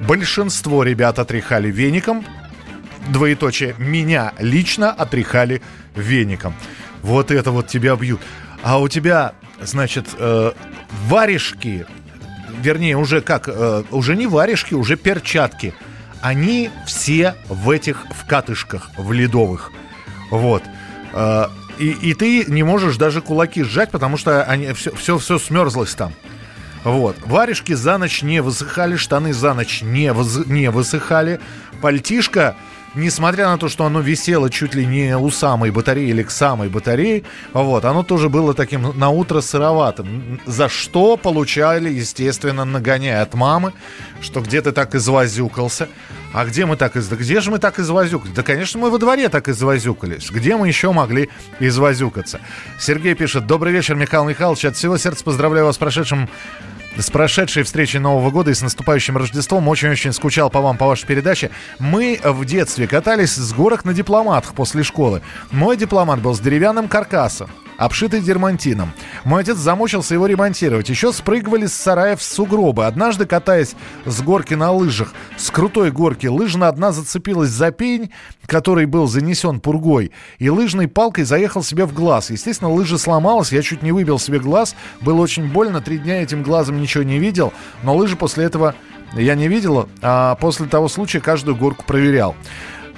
Большинство 0.00 0.82
ребят 0.82 1.18
отряхали 1.18 1.70
веником. 1.70 2.24
Двоеточие. 3.08 3.74
Меня 3.78 4.32
лично 4.38 4.90
отряхали 4.90 5.62
веником. 5.94 6.54
Вот 7.02 7.30
это 7.30 7.52
вот 7.52 7.68
тебя 7.68 7.94
бьют. 7.96 8.20
А 8.62 8.80
у 8.80 8.88
тебя, 8.88 9.34
значит, 9.60 10.08
э, 10.18 10.52
варежки, 11.06 11.86
вернее, 12.60 12.96
уже 12.96 13.20
как, 13.20 13.48
э, 13.48 13.84
уже 13.90 14.16
не 14.16 14.26
варежки, 14.26 14.74
уже 14.74 14.96
перчатки. 14.96 15.72
Они 16.20 16.70
все 16.84 17.36
в 17.48 17.70
этих 17.70 18.06
в 18.10 18.26
катышках, 18.26 18.90
в 18.96 19.12
ледовых. 19.12 19.70
Вот. 20.30 20.64
Э, 21.12 21.46
и, 21.78 22.10
и 22.10 22.14
ты 22.14 22.44
не 22.46 22.62
можешь 22.62 22.96
даже 22.96 23.20
кулаки 23.20 23.62
сжать, 23.62 23.90
потому 23.90 24.16
что 24.16 24.42
они, 24.44 24.72
все, 24.72 24.94
все, 24.94 25.18
все 25.18 25.38
смерзлось 25.38 25.94
там. 25.94 26.12
Вот. 26.84 27.16
Варежки 27.26 27.72
за 27.72 27.98
ночь 27.98 28.22
не 28.22 28.40
высыхали, 28.40 28.96
штаны 28.96 29.32
за 29.32 29.54
ночь 29.54 29.82
не, 29.82 30.12
воз, 30.12 30.46
не 30.46 30.70
высыхали. 30.70 31.40
Пальтишка 31.80 32.56
несмотря 32.94 33.48
на 33.48 33.58
то, 33.58 33.68
что 33.68 33.84
оно 33.84 34.00
висело 34.00 34.50
чуть 34.50 34.74
ли 34.74 34.84
не 34.84 35.16
у 35.16 35.30
самой 35.30 35.70
батареи 35.70 36.08
или 36.08 36.22
к 36.22 36.30
самой 36.30 36.68
батарее, 36.68 37.24
вот, 37.52 37.84
оно 37.84 38.02
тоже 38.02 38.28
было 38.28 38.54
таким 38.54 38.98
на 38.98 39.10
утро 39.10 39.40
сыроватым. 39.40 40.40
За 40.46 40.68
что 40.68 41.16
получали, 41.16 41.90
естественно, 41.90 42.64
нагоняя 42.64 43.22
от 43.22 43.34
мамы, 43.34 43.72
что 44.20 44.40
где 44.40 44.60
ты 44.60 44.72
так 44.72 44.94
извозюкался. 44.94 45.88
А 46.32 46.44
где 46.44 46.66
мы 46.66 46.76
так 46.76 46.96
из... 46.96 47.08
Где 47.08 47.40
же 47.40 47.50
мы 47.50 47.58
так 47.58 47.78
извозюкались? 47.78 48.34
Да, 48.34 48.42
конечно, 48.42 48.78
мы 48.78 48.90
во 48.90 48.98
дворе 48.98 49.28
так 49.28 49.48
извозюкались. 49.48 50.30
Где 50.30 50.56
мы 50.56 50.68
еще 50.68 50.92
могли 50.92 51.30
извозюкаться? 51.58 52.40
Сергей 52.78 53.14
пишет. 53.14 53.46
Добрый 53.46 53.72
вечер, 53.72 53.94
Михаил 53.94 54.24
Михайлович. 54.24 54.64
От 54.66 54.76
всего 54.76 54.98
сердца 54.98 55.24
поздравляю 55.24 55.66
вас 55.66 55.76
с 55.76 55.78
прошедшим 55.78 56.28
с 56.96 57.10
прошедшей 57.10 57.62
встречей 57.62 58.00
Нового 58.00 58.30
года 58.30 58.50
и 58.50 58.54
с 58.54 58.60
наступающим 58.60 59.16
Рождеством. 59.16 59.68
Очень-очень 59.68 60.12
скучал 60.12 60.50
по 60.50 60.60
вам, 60.60 60.76
по 60.76 60.86
вашей 60.86 61.06
передаче. 61.06 61.50
Мы 61.78 62.18
в 62.22 62.44
детстве 62.44 62.88
катались 62.88 63.34
с 63.34 63.52
горок 63.52 63.84
на 63.84 63.94
дипломатах 63.94 64.54
после 64.54 64.82
школы. 64.82 65.22
Мой 65.52 65.76
дипломат 65.76 66.20
был 66.20 66.34
с 66.34 66.40
деревянным 66.40 66.88
каркасом 66.88 67.50
обшитый 67.78 68.20
дермантином. 68.20 68.92
Мой 69.24 69.42
отец 69.42 69.56
замучился 69.56 70.12
его 70.12 70.26
ремонтировать. 70.26 70.90
Еще 70.90 71.12
спрыгивали 71.12 71.66
с 71.66 71.72
сараев 71.72 72.22
сугробы. 72.22 72.84
Однажды, 72.84 73.24
катаясь 73.24 73.74
с 74.04 74.20
горки 74.20 74.52
на 74.52 74.72
лыжах, 74.72 75.14
с 75.38 75.50
крутой 75.50 75.90
горки, 75.90 76.26
лыжна 76.26 76.68
одна 76.68 76.92
зацепилась 76.92 77.50
за 77.50 77.70
пень, 77.70 78.10
который 78.46 78.84
был 78.84 79.06
занесен 79.06 79.60
пургой, 79.60 80.10
и 80.38 80.50
лыжной 80.50 80.88
палкой 80.88 81.24
заехал 81.24 81.62
себе 81.62 81.86
в 81.86 81.94
глаз. 81.94 82.30
Естественно, 82.30 82.70
лыжа 82.70 82.98
сломалась, 82.98 83.52
я 83.52 83.62
чуть 83.62 83.82
не 83.82 83.92
выбил 83.92 84.18
себе 84.18 84.40
глаз. 84.40 84.74
Было 85.00 85.20
очень 85.20 85.50
больно, 85.50 85.80
три 85.80 85.98
дня 85.98 86.22
этим 86.22 86.42
глазом 86.42 86.80
ничего 86.80 87.04
не 87.04 87.18
видел, 87.18 87.52
но 87.84 87.96
лыжи 87.96 88.16
после 88.16 88.44
этого 88.44 88.74
я 89.14 89.34
не 89.36 89.48
видел, 89.48 89.88
а 90.02 90.34
после 90.34 90.66
того 90.66 90.88
случая 90.88 91.20
каждую 91.20 91.56
горку 91.56 91.84
проверял. 91.86 92.34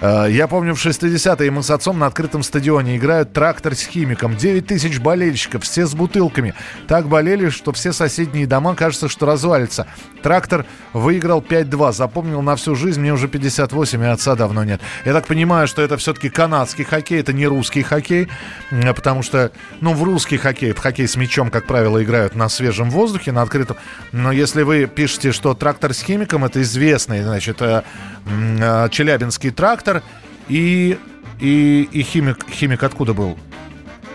Э, 0.00 0.26
я 0.30 0.48
помню, 0.48 0.74
в 0.74 0.84
60-е 0.84 1.50
мы 1.50 1.62
с 1.62 1.70
отцом 1.70 1.98
на 1.98 2.06
открытом 2.06 2.42
стадионе 2.42 2.96
играют 2.96 3.32
трактор 3.32 3.74
с 3.74 3.82
химиком. 3.82 4.36
9 4.36 4.66
тысяч 4.66 4.98
болельщиков, 4.98 5.64
все 5.64 5.86
с 5.86 5.94
бутылками. 5.94 6.54
Так 6.88 7.08
болели, 7.08 7.50
что 7.50 7.72
все 7.72 7.92
соседние 7.92 8.46
дома, 8.46 8.74
кажется, 8.74 9.08
что 9.08 9.26
развалится. 9.26 9.86
Трактор 10.22 10.64
выиграл 10.92 11.40
5-2. 11.40 11.92
Запомнил 11.92 12.42
на 12.42 12.56
всю 12.56 12.74
жизнь, 12.74 13.00
мне 13.00 13.12
уже 13.12 13.28
58, 13.28 14.02
и 14.02 14.06
отца 14.06 14.34
давно 14.34 14.64
нет. 14.64 14.80
Я 15.04 15.12
так 15.12 15.26
понимаю, 15.26 15.68
что 15.68 15.82
это 15.82 15.96
все-таки 15.96 16.30
канадский 16.30 16.84
хоккей, 16.84 17.20
это 17.20 17.32
не 17.32 17.46
русский 17.46 17.82
хоккей, 17.82 18.28
потому 18.70 19.22
что, 19.22 19.52
ну, 19.80 19.92
в 19.92 20.02
русский 20.02 20.38
хоккей, 20.38 20.72
в 20.72 20.78
хоккей 20.78 21.08
с 21.08 21.16
мячом, 21.16 21.50
как 21.50 21.66
правило, 21.66 22.02
играют 22.02 22.34
на 22.34 22.48
свежем 22.48 22.90
воздухе, 22.90 23.32
на 23.32 23.42
открытом. 23.42 23.76
Но 24.12 24.32
если 24.32 24.62
вы 24.62 24.86
пишете, 24.86 25.32
что 25.32 25.54
трактор 25.54 25.92
с 25.92 26.02
химиком, 26.02 26.44
это 26.44 26.62
известный, 26.62 27.22
значит, 27.22 27.60
э, 27.60 27.82
э, 28.26 28.88
челябинский 28.90 29.50
трактор, 29.50 29.89
редактор 29.90 30.02
и, 30.48 30.98
и, 31.40 31.88
и 31.92 32.02
химик. 32.02 32.46
Химик 32.50 32.82
откуда 32.82 33.14
был? 33.14 33.38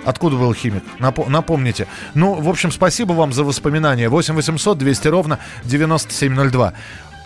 Откуда 0.04 0.36
был 0.36 0.54
химик? 0.54 0.84
Напо- 1.00 1.30
напомните. 1.30 1.88
Ну, 2.14 2.36
в 2.36 2.50
общем, 2.50 2.72
спасибо 2.72 3.14
вам 3.14 3.34
за 3.34 3.44
воспоминания. 3.44 4.10
8 4.10 4.36
800 4.36 4.78
200 4.78 5.08
ровно 5.08 5.40
9702. 5.64 6.74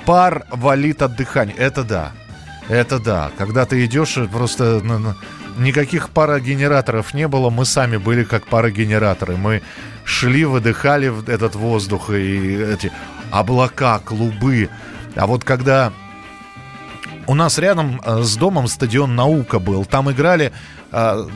Пар 0.05 0.45
валит 0.51 1.01
от 1.01 1.15
дыхания. 1.15 1.55
Это 1.55 1.83
да. 1.83 2.11
Это 2.69 2.99
да. 2.99 3.31
Когда 3.37 3.65
ты 3.65 3.83
идешь, 3.85 4.17
просто 4.31 4.81
никаких 5.57 6.09
парогенераторов 6.09 7.13
не 7.13 7.27
было. 7.27 7.49
Мы 7.49 7.65
сами 7.65 7.97
были 7.97 8.23
как 8.23 8.47
парогенераторы. 8.47 9.35
Мы 9.35 9.61
шли, 10.05 10.45
выдыхали 10.45 11.11
этот 11.27 11.55
воздух 11.55 12.11
и 12.11 12.55
эти 12.55 12.91
облака, 13.31 13.99
клубы. 13.99 14.69
А 15.15 15.27
вот 15.27 15.43
когда 15.43 15.91
у 17.29 17.35
нас 17.35 17.59
рядом 17.59 18.01
э, 18.03 18.23
с 18.23 18.35
домом 18.37 18.67
стадион 18.67 19.15
«Наука» 19.15 19.59
был. 19.59 19.85
Там 19.85 20.09
играли 20.09 20.51
э, 20.91 21.27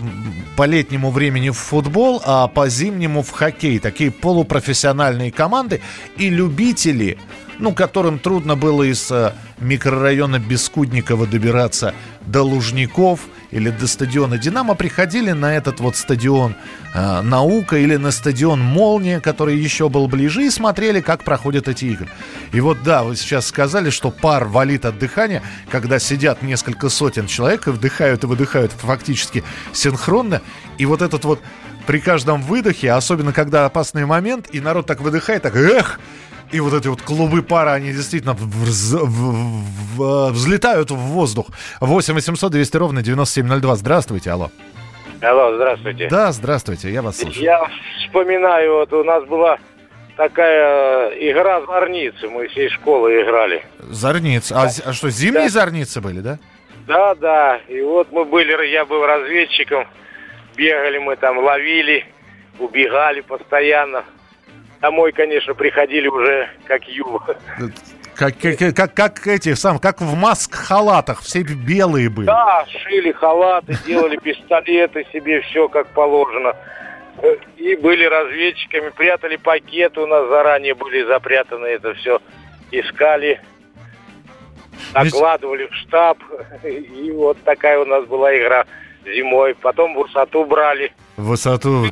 по 0.56 0.64
летнему 0.66 1.12
времени 1.12 1.52
в 1.52 1.58
футбол, 1.58 2.20
а 2.26 2.48
по 2.48 2.68
зимнему 2.68 3.22
в 3.22 3.30
хоккей. 3.30 3.78
Такие 3.78 4.10
полупрофессиональные 4.10 5.32
команды. 5.32 5.82
И 6.18 6.32
любители, 6.32 7.20
ну, 7.60 7.74
которым 7.74 8.20
трудно 8.20 8.56
было 8.56 8.84
из 8.84 9.12
э, 9.12 9.34
микрорайона 9.60 10.40
Бескудникова 10.40 11.28
добираться 11.28 11.94
до 12.22 12.44
Лужников– 12.44 13.22
или 13.54 13.70
до 13.70 13.86
стадиона 13.86 14.40
«Динамо» 14.40 14.74
приходили 14.74 15.32
на 15.32 15.56
этот 15.56 15.80
вот 15.80 15.96
стадион 15.96 16.56
э, 16.96 17.22
«Наука» 17.22 17.78
или 17.78 17.98
на 17.98 18.10
стадион 18.10 18.60
«Молния», 18.60 19.20
который 19.20 19.56
еще 19.56 19.90
был 19.90 20.08
ближе, 20.08 20.44
и 20.44 20.50
смотрели, 20.50 21.02
как 21.02 21.24
проходят 21.24 21.68
эти 21.68 21.86
игры. 21.86 22.10
И 22.52 22.60
вот 22.62 22.82
да, 22.84 23.04
вы 23.04 23.16
сейчас 23.16 23.46
сказали, 23.46 23.92
что 23.92 24.10
пар 24.10 24.46
валит 24.46 24.86
от 24.86 24.98
дыхания, 24.98 25.44
когда 25.70 26.00
сидят 26.00 26.42
несколько 26.42 26.90
сотен 26.90 27.28
человек 27.28 27.68
и 27.68 27.70
вдыхают 27.70 28.24
и 28.24 28.28
выдыхают 28.28 28.72
фактически 28.72 29.44
синхронно, 29.72 30.42
и 30.80 30.88
вот 30.88 31.04
этот 31.04 31.24
вот 31.24 31.40
при 31.86 32.00
каждом 32.00 32.42
выдохе, 32.42 32.92
особенно 32.92 33.34
когда 33.34 33.66
опасный 33.66 34.08
момент, 34.08 34.48
и 34.52 34.62
народ 34.62 34.88
так 34.88 35.00
выдыхает, 35.00 35.44
так 35.44 35.56
эх, 35.56 36.00
и 36.54 36.60
вот 36.60 36.74
эти 36.74 36.88
вот 36.88 37.02
клубы 37.02 37.42
пара, 37.42 37.72
они 37.74 37.92
действительно 37.92 38.34
вз, 38.34 38.94
в, 38.94 39.98
в, 39.98 40.30
взлетают 40.30 40.92
в 40.92 40.96
воздух. 40.96 41.48
8 41.82 42.14
800 42.14 42.52
200 42.52 42.78
ровно 42.78 43.02
9702. 43.02 43.76
Здравствуйте, 43.76 44.32
алло. 44.32 44.52
Алло, 45.22 45.56
здравствуйте. 45.56 46.08
Да, 46.10 46.32
здравствуйте, 46.32 46.92
я 46.92 47.02
вас 47.02 47.20
слушаю. 47.20 47.44
Я 47.44 47.68
вспоминаю, 48.06 48.76
вот 48.76 48.94
у 48.94 49.04
нас 49.04 49.24
была 49.26 49.58
такая 50.16 51.10
игра 51.32 51.62
зорницы, 51.62 52.30
мы 52.30 52.48
всей 52.50 52.70
школы 52.70 53.22
играли. 53.22 53.66
Зорницы? 53.80 54.54
А, 54.54 54.68
а 54.86 54.94
что, 54.94 55.10
зимние 55.10 55.46
да. 55.46 55.50
зорницы 55.50 56.02
были, 56.02 56.20
да? 56.20 56.40
Да, 56.86 57.16
да. 57.16 57.58
И 57.68 57.82
вот 57.82 58.12
мы 58.12 58.26
были, 58.26 58.68
я 58.68 58.86
был 58.86 59.04
разведчиком, 59.06 59.88
бегали 60.56 61.00
мы 61.00 61.16
там, 61.16 61.40
ловили, 61.40 62.06
убегали 62.60 63.22
постоянно. 63.22 64.04
Домой, 64.84 65.14
конечно, 65.14 65.54
приходили 65.54 66.10
уже 66.10 66.50
как 66.66 66.86
ю. 66.90 67.22
Как, 68.16 68.34
как, 68.38 68.76
как, 68.76 68.94
как 68.94 69.28
эти, 69.28 69.54
сам, 69.54 69.80
как 69.80 70.02
в 70.02 70.14
маск-халатах, 70.14 71.22
все 71.22 71.42
белые 71.42 72.10
были. 72.10 72.26
Да, 72.26 72.66
шили 72.68 73.14
халаты, 73.14 73.78
делали 73.88 74.18
пистолеты 74.18 75.08
себе, 75.14 75.40
все 75.40 75.70
как 75.70 75.88
положено. 75.88 76.54
И 77.56 77.78
были 77.78 78.04
разведчиками, 78.04 78.90
прятали 78.90 79.38
пакеты 79.38 80.02
у 80.02 80.06
нас 80.06 80.28
заранее 80.28 80.76
были 80.76 81.04
запрятаны, 81.06 81.68
это 81.68 81.94
все 81.94 82.22
искали, 82.70 83.40
накладывали 84.94 85.68
в 85.68 85.76
штаб. 85.76 86.18
И 86.62 87.10
вот 87.14 87.38
такая 87.46 87.80
у 87.80 87.86
нас 87.86 88.04
была 88.06 88.38
игра 88.38 88.66
зимой. 89.06 89.56
Потом 89.56 89.94
высоту 89.94 90.44
брали. 90.44 90.92
Высоту. 91.16 91.86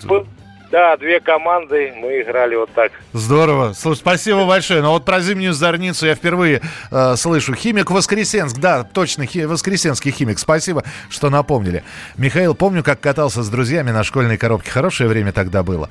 Да, 0.72 0.96
две 0.96 1.20
команды, 1.20 1.94
мы 1.98 2.22
играли 2.22 2.56
вот 2.56 2.70
так. 2.74 2.94
Здорово. 3.12 3.74
Слушай, 3.74 4.00
спасибо 4.00 4.46
большое. 4.46 4.82
Но 4.82 4.94
вот 4.94 5.04
про 5.04 5.20
зимнюю 5.20 5.54
зорницу 5.54 6.06
я 6.06 6.16
впервые 6.16 6.62
э, 6.90 7.16
слышу. 7.18 7.54
Химик 7.54 7.92
Воскресенск, 7.92 8.58
да, 8.58 8.86
точно, 8.86 9.26
хи, 9.26 9.40
Воскресенский 9.44 10.12
химик. 10.12 10.40
Спасибо, 10.40 10.86
что 11.10 11.30
напомнили. 11.30 11.84
Михаил, 12.16 12.56
помню, 12.56 12.84
как 12.84 13.02
катался 13.02 13.44
с 13.44 13.50
друзьями 13.50 13.92
на 13.92 14.06
школьной 14.06 14.38
коробке. 14.38 14.72
Хорошее 14.72 15.10
время 15.10 15.34
тогда 15.34 15.62
было. 15.62 15.90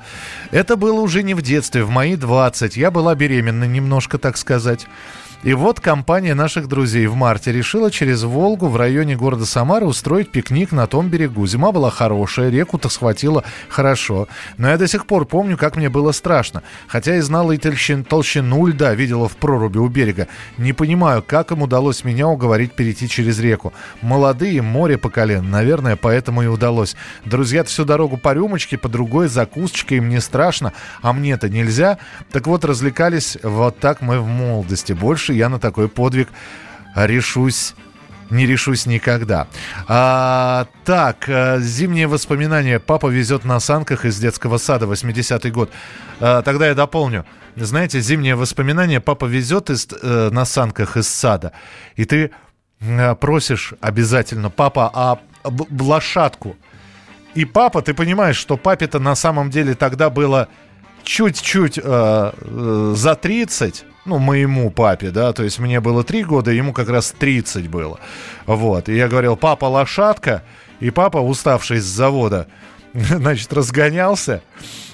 Это 0.49 0.75
было 0.75 0.99
уже 0.99 1.21
не 1.21 1.35
в 1.35 1.43
детстве, 1.43 1.83
в 1.83 1.91
мои 1.91 2.15
20. 2.15 2.75
Я 2.75 2.89
была 2.89 3.13
беременна 3.13 3.65
немножко, 3.65 4.17
так 4.17 4.35
сказать. 4.35 4.87
И 5.43 5.55
вот 5.55 5.79
компания 5.79 6.35
наших 6.35 6.67
друзей 6.67 7.07
в 7.07 7.15
марте 7.15 7.51
решила 7.51 7.89
через 7.89 8.21
Волгу 8.21 8.67
в 8.67 8.75
районе 8.75 9.15
города 9.15 9.47
Самара 9.47 9.85
устроить 9.85 10.29
пикник 10.29 10.71
на 10.71 10.85
том 10.85 11.09
берегу. 11.09 11.47
Зима 11.47 11.71
была 11.71 11.89
хорошая, 11.89 12.51
реку-то 12.51 12.89
схватила 12.89 13.43
хорошо. 13.67 14.27
Но 14.59 14.69
я 14.69 14.77
до 14.77 14.87
сих 14.87 15.07
пор 15.07 15.25
помню, 15.25 15.57
как 15.57 15.77
мне 15.77 15.89
было 15.89 16.11
страшно. 16.11 16.61
Хотя 16.85 17.15
и 17.15 17.21
знала 17.21 17.53
и 17.53 17.57
толщин, 17.57 18.03
толщину 18.03 18.67
льда, 18.67 18.93
видела 18.93 19.27
в 19.27 19.35
проруби 19.35 19.79
у 19.79 19.87
берега. 19.87 20.27
Не 20.59 20.73
понимаю, 20.73 21.23
как 21.23 21.51
им 21.51 21.63
удалось 21.63 22.03
меня 22.03 22.27
уговорить 22.27 22.73
перейти 22.73 23.09
через 23.09 23.39
реку. 23.39 23.73
Молодые, 24.03 24.61
море 24.61 24.99
по 24.99 25.09
колено. 25.09 25.41
Наверное, 25.41 25.95
поэтому 25.95 26.43
и 26.43 26.47
удалось. 26.47 26.95
Друзья 27.25 27.63
всю 27.63 27.83
дорогу 27.83 28.17
по 28.17 28.33
рюмочке, 28.33 28.77
по 28.77 28.89
другой 28.89 29.27
закусочке, 29.27 29.97
им 29.97 30.09
не 30.09 30.21
страшно, 30.21 30.71
а 31.01 31.13
мне-то 31.13 31.49
нельзя. 31.49 31.97
Так 32.31 32.45
вот, 32.45 32.63
развлекались 32.63 33.39
вот 33.41 33.79
так 33.79 34.01
мы 34.01 34.19
в 34.19 34.27
молодости. 34.27 34.93
Больше 34.93 35.30
больше 35.31 35.37
я 35.37 35.49
на 35.49 35.59
такой 35.59 35.87
подвиг 35.87 36.27
решусь 36.95 37.73
не 38.31 38.47
решусь 38.47 38.85
никогда. 38.85 39.47
А, 39.87 40.65
так, 40.85 41.27
э, 41.27 41.59
зимние 41.59 42.07
воспоминания. 42.07 42.79
Папа 42.79 43.07
везет 43.07 43.45
на 43.45 43.59
санках 43.59 44.05
из 44.05 44.19
детского 44.19 44.57
сада, 44.57 44.85
80-й 44.85 45.51
год. 45.51 45.69
А, 46.21 46.41
тогда 46.41 46.67
я 46.67 46.73
дополню. 46.73 47.25
Знаете, 47.57 47.99
зимние 48.01 48.35
воспоминания. 48.35 49.01
Папа 49.01 49.25
везет 49.25 49.69
из, 49.69 49.85
э, 50.01 50.29
на 50.31 50.45
санках 50.45 50.95
из 50.95 51.09
сада. 51.09 51.51
И 51.97 52.05
ты 52.05 52.31
э, 52.79 53.15
просишь 53.15 53.73
обязательно, 53.81 54.49
папа, 54.49 54.89
а 54.93 55.19
лошадку. 55.79 56.55
И 57.35 57.43
папа, 57.45 57.81
ты 57.81 57.93
понимаешь, 57.93 58.37
что 58.37 58.55
папе-то 58.55 58.99
на 58.99 59.15
самом 59.15 59.49
деле 59.49 59.73
тогда 59.73 60.09
было 60.09 60.47
чуть-чуть 61.03 61.77
э, 61.77 61.83
э, 61.83 62.93
за 62.95 63.15
30, 63.15 63.85
ну, 64.05 64.17
моему 64.17 64.71
папе, 64.71 65.11
да, 65.11 65.33
то 65.33 65.43
есть 65.43 65.59
мне 65.59 65.79
было 65.79 66.03
3 66.03 66.23
года, 66.23 66.51
ему 66.51 66.73
как 66.73 66.89
раз 66.89 67.13
30 67.17 67.69
было. 67.69 67.99
Вот, 68.45 68.89
и 68.89 68.95
я 68.95 69.07
говорил, 69.07 69.35
папа 69.35 69.65
лошадка, 69.65 70.43
и 70.79 70.89
папа, 70.89 71.17
уставший 71.17 71.79
с 71.79 71.85
завода, 71.85 72.47
значит, 72.93 73.53
разгонялся, 73.53 74.41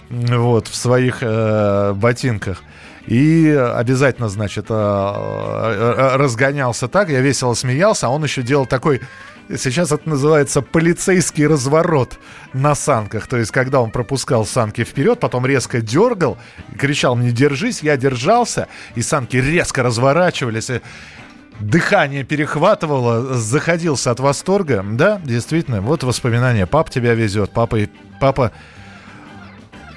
вот, 0.09 0.67
в 0.67 0.75
своих 0.75 1.19
э, 1.21 1.93
ботинках. 1.93 2.63
И 3.07 3.47
обязательно, 3.49 4.27
значит, 4.27 4.65
э, 4.69 4.73
э, 4.73 6.15
разгонялся 6.17 6.89
так, 6.89 7.09
я 7.09 7.21
весело 7.21 7.53
смеялся, 7.53 8.07
а 8.07 8.09
он 8.09 8.23
еще 8.23 8.41
делал 8.41 8.65
такой 8.65 9.01
Сейчас 9.49 9.91
это 9.91 10.09
называется 10.09 10.61
полицейский 10.61 11.47
разворот 11.47 12.19
на 12.53 12.75
санках. 12.75 13.27
То 13.27 13.37
есть, 13.37 13.51
когда 13.51 13.81
он 13.81 13.91
пропускал 13.91 14.45
санки 14.45 14.83
вперед, 14.83 15.19
потом 15.19 15.45
резко 15.45 15.81
дергал, 15.81 16.37
кричал 16.77 17.15
мне 17.15 17.31
«держись», 17.31 17.81
я 17.81 17.95
держался, 17.95 18.67
и 18.95 19.01
санки 19.01 19.37
резко 19.37 19.83
разворачивались. 19.83 20.69
Дыхание 21.59 22.23
перехватывало, 22.23 23.33
заходился 23.35 24.11
от 24.11 24.19
восторга. 24.19 24.85
Да, 24.87 25.19
действительно, 25.23 25.81
вот 25.81 26.03
воспоминания. 26.03 26.67
Папа 26.67 26.91
тебя 26.91 27.13
везет, 27.13 27.51
папа, 27.51 27.79
папа 28.19 28.51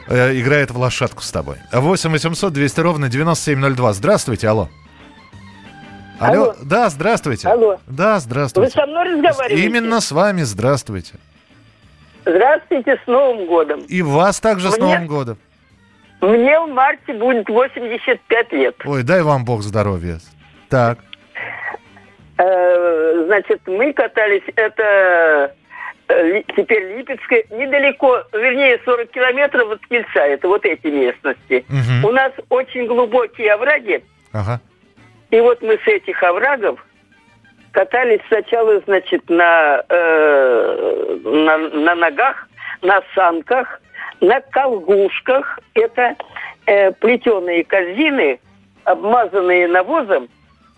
э, 0.06 0.40
играет 0.40 0.70
в 0.70 0.78
лошадку 0.78 1.22
с 1.22 1.30
тобой. 1.30 1.56
8 1.72 2.10
800 2.10 2.52
200 2.52 2.80
ровно 2.80 3.08
9702. 3.08 3.92
Здравствуйте, 3.92 4.48
алло. 4.48 4.70
Алло. 6.20 6.42
Алло. 6.42 6.54
Да, 6.62 6.90
здравствуйте. 6.90 7.48
Алло. 7.48 7.78
Да, 7.86 8.20
здравствуйте. 8.20 8.70
Вы 8.70 8.80
со 8.82 8.86
мной 8.86 9.14
разговариваете? 9.14 9.66
Именно 9.66 10.00
с 10.00 10.12
вами, 10.12 10.42
здравствуйте. 10.42 11.14
Здравствуйте, 12.26 13.00
с 13.02 13.06
Новым 13.06 13.46
годом. 13.46 13.80
И 13.88 14.02
вас 14.02 14.38
также 14.38 14.68
Мне... 14.68 14.76
с 14.76 14.78
Новым 14.78 15.06
годом. 15.06 15.38
Мне 16.20 16.60
в 16.60 16.68
марте 16.68 17.14
будет 17.14 17.48
85 17.48 18.52
лет. 18.52 18.76
Ой, 18.84 19.02
дай 19.02 19.22
вам 19.22 19.46
Бог 19.46 19.62
здоровья. 19.62 20.18
Так. 20.68 20.98
Э, 22.36 23.24
значит, 23.26 23.62
мы 23.66 23.90
катались, 23.94 24.42
это 24.56 25.54
э, 26.08 26.42
теперь 26.54 26.98
Липецкая, 26.98 27.44
недалеко, 27.50 28.22
вернее, 28.34 28.78
40 28.84 29.10
километров 29.10 29.70
от 29.70 29.86
Кельца, 29.86 30.20
это 30.20 30.48
вот 30.48 30.66
эти 30.66 30.86
местности. 30.88 31.64
Угу. 31.68 32.08
У 32.08 32.12
нас 32.12 32.32
очень 32.50 32.86
глубокие 32.86 33.54
овраги. 33.54 34.04
Ага. 34.32 34.60
И 35.30 35.40
вот 35.40 35.62
мы 35.62 35.78
с 35.84 35.86
этих 35.86 36.22
оврагов 36.22 36.84
катались 37.72 38.20
сначала, 38.28 38.80
значит, 38.86 39.28
на, 39.28 39.82
э, 39.88 41.18
на, 41.24 41.58
на 41.58 41.94
ногах, 41.94 42.48
на 42.82 43.00
санках, 43.14 43.80
на 44.20 44.40
колгушках. 44.40 45.60
Это 45.74 46.16
э, 46.66 46.90
плетеные 46.92 47.64
корзины, 47.64 48.40
обмазанные 48.84 49.68
навозом, 49.68 50.28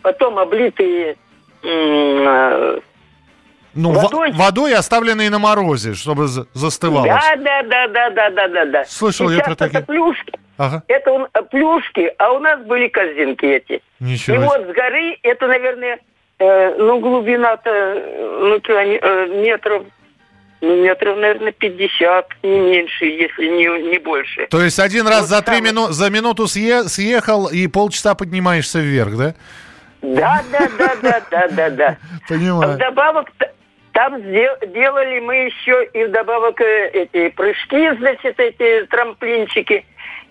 потом 0.03 0.39
облитые 0.39 1.17
э, 1.63 2.81
ну, 3.75 3.93
водой. 3.93 4.33
водой, 4.33 4.75
оставленные 4.75 5.31
на 5.31 5.39
морозе, 5.39 5.95
чтобы 5.95 6.27
застывало. 6.27 7.07
Да, 7.07 7.37
да, 7.37 7.63
да, 7.63 8.11
да, 8.11 8.31
да, 8.31 8.49
да, 8.49 8.65
да. 8.67 8.85
Слышал 8.85 9.31
я 9.31 9.43
про 9.43 9.55
такие. 9.55 9.79
Это 9.79 9.87
плюшки. 9.87 10.42
Ага. 10.59 10.83
Это 10.89 11.13
он, 11.13 11.29
э, 11.33 11.43
плюшки, 11.43 12.13
а 12.19 12.33
у 12.33 12.39
нас 12.39 12.61
были 12.65 12.89
корзинки 12.89 13.45
эти. 13.45 13.83
Ничего. 14.01 14.37
И 14.37 14.39
вот 14.39 14.61
с 14.69 14.73
горы 14.75 15.19
это, 15.23 15.47
наверное, 15.47 15.99
э, 16.39 16.75
ну, 16.79 17.01
глубина-то, 17.01 17.71
э, 17.71 18.39
ну, 18.41 18.75
э, 18.75 19.43
метров 19.43 19.85
ну, 20.63 20.81
метров, 20.81 21.19
наверное, 21.19 21.51
50, 21.51 22.27
не 22.45 22.61
меньше, 22.61 23.05
если 23.05 23.47
не, 23.47 23.91
не 23.91 23.99
больше. 23.99 24.47
То 24.47 24.63
есть 24.63 24.79
один 24.79 25.09
раз 25.09 25.23
вот 25.23 25.29
за, 25.29 25.43
три 25.43 25.61
мину... 25.61 25.89
за 25.89 26.09
минуту 26.09 26.47
съе... 26.47 26.85
съехал 26.85 27.49
и 27.49 27.67
полчаса 27.67 28.15
поднимаешься 28.15 28.79
вверх, 28.79 29.17
да? 29.17 29.35
Да, 30.03 30.43
да, 30.53 30.69
да, 30.79 30.95
да, 31.03 31.23
да, 31.31 31.49
да, 31.49 31.71
да. 31.71 31.97
Понимаю. 32.29 32.75
Вдобавок 32.75 33.29
там 33.93 34.23
делали 34.23 35.21
мы 35.21 35.35
еще 35.47 35.85
и 35.93 36.05
вдобавок 36.05 36.61
э, 36.61 36.91
эти 36.93 37.29
прыжки, 37.31 37.97
значит, 37.99 38.39
эти 38.39 38.87
трамплинчики. 38.87 39.85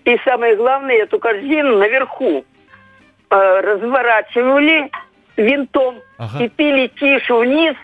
И 0.04 0.18
самое 0.24 0.56
главное, 0.56 0.96
эту 0.96 1.18
корзину 1.18 1.78
наверху 1.78 2.44
э, 3.30 3.60
разворачивали 3.60 4.90
винтом 5.36 6.00
ага. 6.18 6.44
и 6.44 6.48
пили 6.48 6.88
тише 6.88 7.34
вниз, 7.34 7.74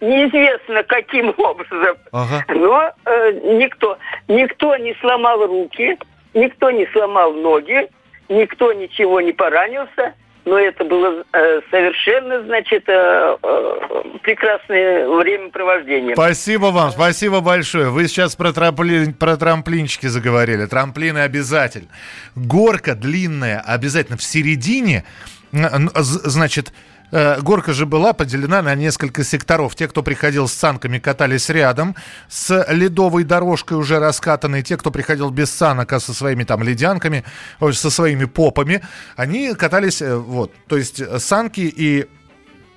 неизвестно 0.00 0.82
каким 0.82 1.32
образом. 1.36 1.96
Ага. 2.12 2.44
Но 2.48 2.90
э, 3.04 3.32
никто, 3.58 3.98
никто 4.28 4.76
не 4.76 4.94
сломал 4.94 5.46
руки, 5.46 5.98
никто 6.34 6.70
не 6.70 6.86
сломал 6.86 7.32
ноги, 7.32 7.88
никто 8.28 8.72
ничего 8.72 9.20
не 9.20 9.32
поранился 9.32 10.14
но 10.44 10.58
это 10.58 10.84
было 10.84 11.24
э, 11.32 11.60
совершенно, 11.70 12.42
значит, 12.44 12.88
э, 12.88 13.36
э, 13.42 14.18
прекрасное 14.22 15.08
времяпровождение. 15.08 16.14
Спасибо 16.14 16.66
вам, 16.66 16.90
спасибо 16.90 17.40
большое. 17.40 17.90
Вы 17.90 18.08
сейчас 18.08 18.34
про, 18.34 18.52
трамплин, 18.52 19.14
про 19.14 19.36
трамплинчики 19.36 20.06
заговорили. 20.06 20.66
Трамплины 20.66 21.18
обязательно. 21.18 21.88
Горка 22.34 22.94
длинная 22.94 23.60
обязательно 23.60 24.16
в 24.16 24.22
середине, 24.22 25.04
значит, 25.52 26.72
Э, 27.12 27.40
горка 27.42 27.74
же 27.74 27.84
была 27.84 28.14
поделена 28.14 28.62
на 28.62 28.74
несколько 28.74 29.22
секторов. 29.22 29.76
Те, 29.76 29.86
кто 29.86 30.02
приходил 30.02 30.48
с 30.48 30.54
санками, 30.54 30.98
катались 30.98 31.50
рядом 31.50 31.94
с 32.28 32.64
ледовой 32.70 33.24
дорожкой 33.24 33.76
уже 33.76 33.98
раскатанной. 33.98 34.62
Те, 34.62 34.78
кто 34.78 34.90
приходил 34.90 35.30
без 35.30 35.50
санок, 35.50 35.92
а 35.92 36.00
со 36.00 36.14
своими 36.14 36.44
там 36.44 36.62
ледянками, 36.62 37.24
со 37.60 37.90
своими 37.90 38.24
попами, 38.24 38.82
они 39.14 39.54
катались, 39.54 40.00
э, 40.00 40.16
вот, 40.16 40.52
то 40.66 40.78
есть 40.78 41.02
санки 41.20 41.60
и 41.60 42.08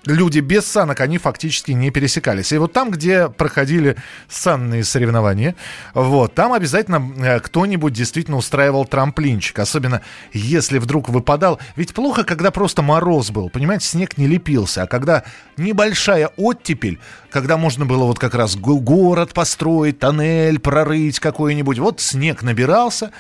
люди 0.06 0.40
без 0.40 0.66
санок, 0.66 1.02
они 1.02 1.18
фактически 1.18 1.72
не 1.72 1.92
пересекались. 1.92 2.52
И 2.52 2.58
вот 2.58 2.74
там, 2.74 2.92
где 2.92 3.30
проходили 3.30 3.96
санные 4.30 4.84
соревнования, 4.84 5.56
вот, 5.94 6.34
там 6.34 6.54
обязательно 6.54 7.12
э, 7.18 7.40
кто-нибудь 7.40 7.94
действительно 7.94 8.38
устраивал 8.38 8.86
трамплинчик. 8.86 9.60
Особенно 9.60 10.02
если 10.34 10.78
вдруг 10.78 11.10
выпадал. 11.10 11.60
Ведь 11.76 11.94
плохо, 11.94 12.24
когда 12.24 12.52
просто 12.52 12.82
мороз 12.82 13.32
был, 13.32 13.50
понимаете, 13.50 13.86
снег 13.86 14.18
не 14.18 14.28
лепился. 14.28 14.84
А 14.84 14.88
когда 14.88 15.24
небольшая 15.58 16.28
оттепель, 16.38 17.00
когда 17.36 17.58
можно 17.58 17.86
было 17.86 18.06
вот 18.06 18.18
как 18.18 18.34
раз 18.34 18.56
город 18.56 19.34
построить, 19.34 20.00
тоннель 20.00 20.58
прорыть 20.58 21.20
какой-нибудь. 21.20 21.80
Вот 21.80 22.00
снег 22.00 22.44
набирался, 22.44 23.12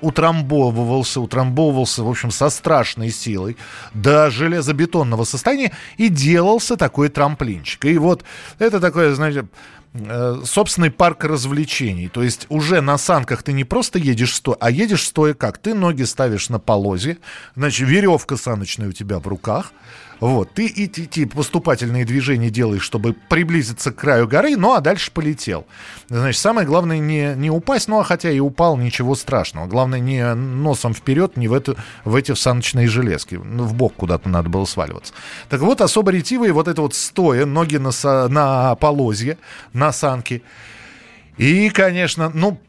утрамбовывался, 0.00 1.20
утрамбовывался, 1.20 2.02
в 2.02 2.10
общем, 2.10 2.32
со 2.32 2.50
страшной 2.50 3.10
силой 3.10 3.56
до 3.94 4.32
железобетонного 4.32 5.22
состояния 5.22 5.70
и 5.96 6.08
делался 6.08 6.76
такой 6.76 7.08
трамплинчик. 7.08 7.84
И 7.84 7.98
вот 7.98 8.24
это 8.58 8.80
такое, 8.80 9.14
знаете, 9.14 9.46
э, 9.94 10.40
собственный 10.44 10.90
парк 10.90 11.22
развлечений. 11.22 12.08
То 12.08 12.24
есть 12.24 12.46
уже 12.48 12.80
на 12.80 12.98
санках 12.98 13.44
ты 13.44 13.52
не 13.52 13.62
просто 13.62 14.00
едешь 14.00 14.34
стоя, 14.34 14.56
а 14.58 14.72
едешь 14.72 15.04
стоя 15.04 15.34
как? 15.34 15.58
Ты 15.58 15.74
ноги 15.74 16.02
ставишь 16.02 16.48
на 16.48 16.58
полозе, 16.58 17.18
значит, 17.54 17.88
веревка 17.88 18.36
саночная 18.36 18.88
у 18.88 18.92
тебя 18.92 19.20
в 19.20 19.28
руках, 19.28 19.70
вот, 20.28 20.52
ты 20.54 20.66
и 20.66 20.84
эти 20.84 21.24
поступательные 21.24 22.04
движения 22.04 22.48
делаешь, 22.48 22.82
чтобы 22.82 23.12
приблизиться 23.12 23.90
к 23.90 23.96
краю 23.96 24.28
горы, 24.28 24.56
ну 24.56 24.72
а 24.72 24.80
дальше 24.80 25.10
полетел. 25.10 25.66
Значит, 26.08 26.40
самое 26.40 26.64
главное 26.64 26.98
не, 26.98 27.34
не 27.34 27.50
упасть, 27.50 27.88
ну 27.88 27.98
а 27.98 28.04
хотя 28.04 28.30
и 28.30 28.38
упал, 28.38 28.76
ничего 28.76 29.16
страшного. 29.16 29.66
Главное 29.66 29.98
не 29.98 30.34
носом 30.34 30.94
вперед, 30.94 31.36
не 31.36 31.48
в, 31.48 31.52
эту, 31.52 31.76
в 32.04 32.14
эти 32.14 32.32
саночные 32.34 32.86
железки. 32.86 33.34
Ну, 33.34 33.64
в 33.64 33.74
бок 33.74 33.94
куда-то 33.96 34.28
надо 34.28 34.48
было 34.48 34.64
сваливаться. 34.64 35.12
Так 35.48 35.60
вот, 35.60 35.80
особо 35.80 36.12
ретивые 36.12 36.52
вот 36.52 36.68
это 36.68 36.82
вот 36.82 36.94
стоя, 36.94 37.44
ноги 37.44 37.78
на, 37.78 37.90
на 38.28 38.76
полозье, 38.76 39.38
на 39.72 39.92
санке. 39.92 40.42
И, 41.36 41.70
конечно, 41.70 42.30
ну, 42.34 42.60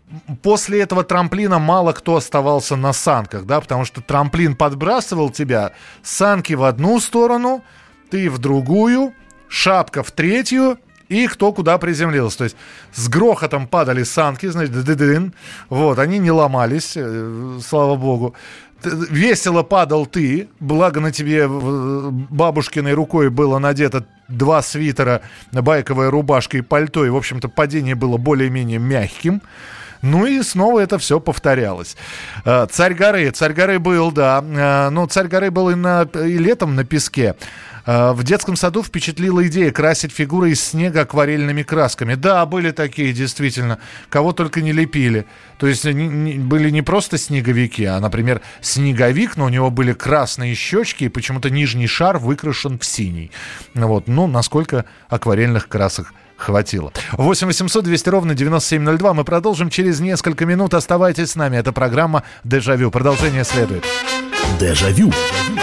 после 0.41 0.81
этого 0.81 1.03
трамплина 1.03 1.59
мало 1.59 1.91
кто 1.91 2.15
оставался 2.15 2.75
на 2.75 2.93
санках, 2.93 3.45
да, 3.45 3.59
потому 3.59 3.85
что 3.85 4.01
трамплин 4.01 4.55
подбрасывал 4.55 5.29
тебя, 5.29 5.73
санки 6.01 6.53
в 6.53 6.63
одну 6.63 6.99
сторону, 6.99 7.63
ты 8.09 8.29
в 8.29 8.37
другую, 8.37 9.13
шапка 9.49 10.03
в 10.03 10.11
третью, 10.11 10.77
и 11.13 11.27
кто 11.27 11.51
куда 11.53 11.77
приземлился. 11.77 12.39
То 12.39 12.43
есть 12.45 12.55
с 12.93 13.07
грохотом 13.07 13.67
падали 13.67 14.03
санки, 14.03 14.47
значит, 14.47 14.75
вот, 15.69 15.99
они 15.99 16.19
не 16.19 16.31
ломались, 16.31 16.93
э, 16.95 17.59
слава 17.65 17.95
богу. 17.95 18.33
Весело 18.83 19.63
падал 19.63 20.05
ты, 20.05 20.49
благо 20.59 20.99
на 20.99 21.11
тебе 21.11 21.47
бабушкиной 21.47 22.93
рукой 22.93 23.29
было 23.29 23.57
надето 23.57 24.05
два 24.27 24.61
свитера, 24.61 25.21
байковая 25.53 26.11
рубашка 26.11 26.57
и 26.57 26.61
пальто, 26.61 27.05
и, 27.05 27.09
в 27.09 27.15
общем-то, 27.15 27.47
падение 27.47 27.95
было 27.95 28.17
более-менее 28.17 28.79
мягким. 28.79 29.41
Ну 30.01 30.25
и 30.25 30.41
снова 30.43 30.81
это 30.81 30.97
все 30.97 31.21
повторялось. 31.21 31.95
Э, 32.43 32.67
царь 32.69 32.93
горы. 32.93 33.31
Царь 33.31 33.53
горы 33.53 33.79
был, 33.79 34.11
да. 34.11 34.43
Э, 34.45 34.89
ну, 34.89 35.07
царь 35.07 35.27
горы 35.27 35.49
был 35.49 35.69
и, 35.69 35.75
на, 35.75 36.01
и 36.01 36.37
летом 36.37 36.75
на 36.75 36.83
песке. 36.83 37.35
Э, 37.85 38.13
в 38.13 38.23
детском 38.23 38.55
саду 38.55 38.83
впечатлила 38.83 39.45
идея 39.47 39.71
красить 39.71 40.11
фигуры 40.11 40.51
из 40.51 40.63
снега 40.63 41.01
акварельными 41.01 41.63
красками. 41.63 42.15
Да, 42.15 42.45
были 42.45 42.71
такие, 42.71 43.13
действительно. 43.13 43.79
Кого 44.09 44.31
только 44.31 44.61
не 44.61 44.71
лепили. 44.71 45.25
То 45.57 45.67
есть 45.67 45.85
не, 45.85 46.33
были 46.35 46.69
не 46.69 46.81
просто 46.81 47.17
снеговики, 47.17 47.83
а, 47.83 47.99
например, 47.99 48.41
снеговик, 48.61 49.37
но 49.37 49.45
у 49.45 49.49
него 49.49 49.69
были 49.69 49.93
красные 49.93 50.55
щечки, 50.55 51.05
и 51.05 51.09
почему-то 51.09 51.49
нижний 51.49 51.87
шар 51.87 52.17
выкрашен 52.17 52.79
в 52.79 52.85
синий. 52.85 53.31
Вот. 53.73 54.07
Ну, 54.07 54.27
насколько 54.27 54.85
акварельных 55.09 55.67
красок 55.67 56.13
хватило. 56.37 56.91
8 57.13 57.47
800 57.47 57.83
200 57.83 58.09
ровно 58.09 58.35
9702. 58.35 59.13
Мы 59.13 59.23
продолжим 59.23 59.69
через 59.69 59.99
несколько 59.99 60.45
минут. 60.45 60.73
Оставайтесь 60.73 61.31
с 61.31 61.35
нами. 61.35 61.57
Это 61.57 61.71
программа 61.71 62.23
«Дежавю». 62.43 62.91
Продолжение 62.91 63.43
следует. 63.43 63.85
Дежавю. 64.59 65.11
Дежавю. 65.11 65.62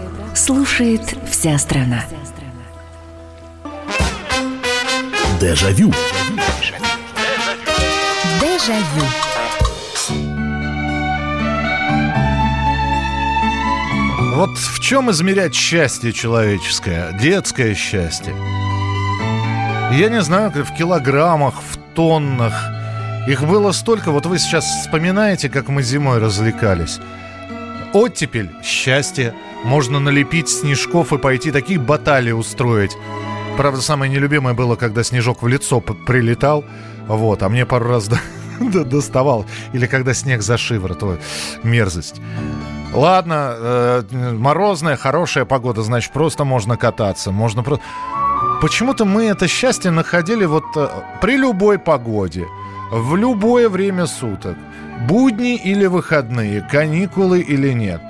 Слушает 0.33 1.01
вся 1.29 1.57
страна. 1.57 2.03
Дежавю. 5.39 5.91
Дежавю. 8.39 9.05
Вот 14.35 14.57
в 14.57 14.79
чем 14.79 15.11
измерять 15.11 15.53
счастье 15.53 16.13
человеческое, 16.13 17.11
детское 17.13 17.75
счастье? 17.75 18.33
Я 19.91 20.09
не 20.09 20.21
знаю, 20.21 20.51
как 20.51 20.69
в 20.69 20.75
килограммах, 20.75 21.55
в 21.55 21.77
тоннах. 21.93 22.53
Их 23.27 23.43
было 23.43 23.71
столько. 23.71 24.11
Вот 24.11 24.25
вы 24.25 24.39
сейчас 24.39 24.65
вспоминаете, 24.65 25.49
как 25.49 25.67
мы 25.67 25.83
зимой 25.83 26.19
развлекались. 26.19 26.99
Оттепель– 27.93 28.49
счастье. 28.63 29.33
Можно 29.63 29.99
налепить 29.99 30.49
снежков 30.49 31.13
и 31.13 31.17
пойти 31.17 31.51
такие 31.51 31.79
баталии 31.79 32.31
устроить. 32.31 32.95
Правда, 33.57 33.81
самое 33.81 34.11
нелюбимое 34.11 34.53
было, 34.53 34.75
когда 34.75 35.03
снежок 35.03 35.43
в 35.43 35.47
лицо 35.47 35.81
прилетал. 35.81 36.63
Вот, 37.07 37.43
а 37.43 37.49
мне 37.49 37.65
пару 37.65 37.89
раз 37.89 38.09
доставал. 38.59 39.45
Или 39.73 39.87
когда 39.87 40.13
снег 40.13 40.41
за 40.41 40.57
шиворот. 40.57 41.03
Ой, 41.03 41.19
мерзость. 41.63 42.21
Ладно, 42.93 43.53
э, 43.55 44.03
морозная, 44.33 44.97
хорошая 44.97 45.45
погода, 45.45 45.81
значит, 45.81 46.11
просто 46.11 46.43
можно 46.43 46.77
кататься. 46.77 47.31
Можно 47.31 47.63
просто... 47.63 47.83
Почему-то 48.61 49.05
мы 49.05 49.25
это 49.25 49.47
счастье 49.47 49.91
находили 49.91 50.45
вот 50.45 50.65
э, 50.75 50.87
при 51.21 51.37
любой 51.37 51.79
погоде, 51.79 52.47
в 52.91 53.15
любое 53.15 53.69
время 53.69 54.05
суток. 54.05 54.57
Будни 55.07 55.55
или 55.55 55.87
выходные, 55.87 56.61
каникулы 56.61 57.39
или 57.39 57.71
нет. 57.73 58.01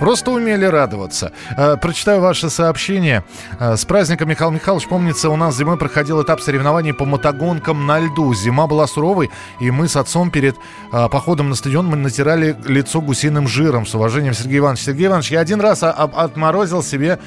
Просто 0.00 0.30
умели 0.30 0.64
радоваться. 0.64 1.32
Э, 1.58 1.76
прочитаю 1.76 2.22
ваше 2.22 2.48
сообщение. 2.48 3.22
Э, 3.58 3.76
с 3.76 3.84
праздником, 3.84 4.30
Михаил 4.30 4.50
Михайлович, 4.50 4.88
помнится, 4.88 5.28
у 5.28 5.36
нас 5.36 5.54
зимой 5.54 5.76
проходил 5.76 6.22
этап 6.22 6.40
соревнований 6.40 6.94
по 6.94 7.04
мотогонкам 7.04 7.86
на 7.86 8.00
льду. 8.00 8.32
Зима 8.32 8.66
была 8.66 8.86
суровой, 8.86 9.30
и 9.60 9.70
мы 9.70 9.88
с 9.88 9.96
отцом 9.96 10.30
перед 10.30 10.56
э, 10.90 11.08
походом 11.10 11.50
на 11.50 11.54
стадион 11.54 11.86
мы 11.86 11.96
натирали 11.96 12.56
лицо 12.64 13.02
гусиным 13.02 13.46
жиром. 13.46 13.84
С 13.84 13.94
уважением, 13.94 14.32
Сергей 14.32 14.60
Иванович. 14.60 14.84
Сергей 14.84 15.08
Иванович, 15.08 15.32
я 15.32 15.40
один 15.40 15.60
раз 15.60 15.82
отморозил 15.82 16.82
себе, 16.82 17.18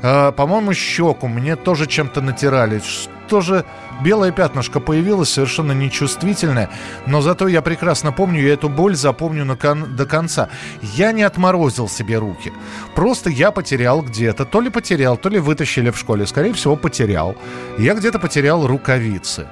по-моему, 0.00 0.72
щеку. 0.72 1.26
Мне 1.26 1.56
тоже 1.56 1.86
чем-то 1.86 2.20
натирали. 2.20 2.80
Что 3.30 3.42
же 3.42 3.64
белое 4.02 4.32
пятнышко 4.32 4.80
появилось, 4.80 5.28
совершенно 5.28 5.70
нечувствительное, 5.70 6.68
но 7.06 7.20
зато 7.20 7.46
я 7.46 7.62
прекрасно 7.62 8.10
помню, 8.10 8.42
я 8.42 8.54
эту 8.54 8.68
боль 8.68 8.96
запомню 8.96 9.44
на 9.44 9.54
кон- 9.54 9.94
до 9.94 10.04
конца. 10.04 10.48
Я 10.82 11.12
не 11.12 11.22
отморозил 11.22 11.88
себе 11.88 12.18
руки. 12.18 12.52
Просто 12.96 13.30
я 13.30 13.52
потерял 13.52 14.02
где-то, 14.02 14.44
то 14.46 14.60
ли 14.60 14.68
потерял, 14.68 15.16
то 15.16 15.28
ли 15.28 15.38
вытащили 15.38 15.90
в 15.90 15.96
школе, 15.96 16.26
скорее 16.26 16.54
всего, 16.54 16.74
потерял. 16.74 17.36
Я 17.78 17.94
где-то 17.94 18.18
потерял 18.18 18.66
рукавицы. 18.66 19.46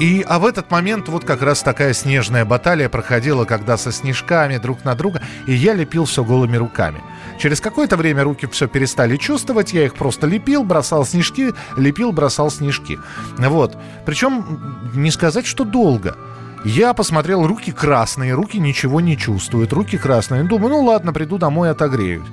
И, 0.00 0.24
а 0.28 0.40
в 0.40 0.46
этот 0.46 0.68
момент 0.72 1.08
вот 1.08 1.24
как 1.24 1.42
раз 1.42 1.62
такая 1.62 1.92
снежная 1.92 2.44
баталия 2.44 2.88
проходила, 2.88 3.44
когда 3.44 3.76
со 3.76 3.92
снежками 3.92 4.56
друг 4.58 4.84
на 4.84 4.96
друга, 4.96 5.22
и 5.46 5.52
я 5.54 5.74
лепил 5.74 6.06
все 6.06 6.24
голыми 6.24 6.56
руками. 6.56 7.00
Через 7.38 7.60
какое-то 7.60 7.96
время 7.96 8.24
руки 8.24 8.46
все 8.46 8.66
перестали 8.66 9.16
чувствовать, 9.16 9.72
я 9.72 9.84
их 9.84 9.94
просто 9.94 10.26
лепил, 10.26 10.64
бросал 10.64 11.06
снежки, 11.06 11.54
лепил, 11.76 12.12
бросал 12.12 12.50
снежки. 12.50 12.98
Вот. 13.38 13.76
Причем 14.04 14.90
не 14.94 15.10
сказать, 15.10 15.46
что 15.46 15.64
долго. 15.64 16.16
Я 16.64 16.92
посмотрел, 16.92 17.46
руки 17.46 17.70
красные, 17.70 18.34
руки 18.34 18.58
ничего 18.58 19.00
не 19.00 19.16
чувствуют, 19.16 19.72
руки 19.72 19.96
красные. 19.96 20.42
Думаю, 20.42 20.70
ну 20.70 20.82
ладно, 20.82 21.12
приду 21.12 21.38
домой, 21.38 21.70
отогреюсь. 21.70 22.26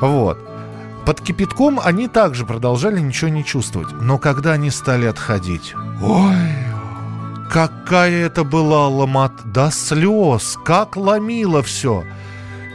Вот. 0.00 0.38
Под 1.06 1.20
кипятком 1.20 1.80
они 1.82 2.08
также 2.08 2.44
продолжали 2.44 3.00
ничего 3.00 3.30
не 3.30 3.44
чувствовать. 3.44 3.92
Но 4.00 4.18
когда 4.18 4.52
они 4.52 4.70
стали 4.70 5.06
отходить... 5.06 5.74
Ой, 6.02 6.36
какая 7.50 8.26
это 8.26 8.42
была 8.42 8.88
ломат... 8.88 9.32
До 9.44 9.70
слез, 9.70 10.58
как 10.64 10.96
ломило 10.96 11.62
все. 11.62 12.04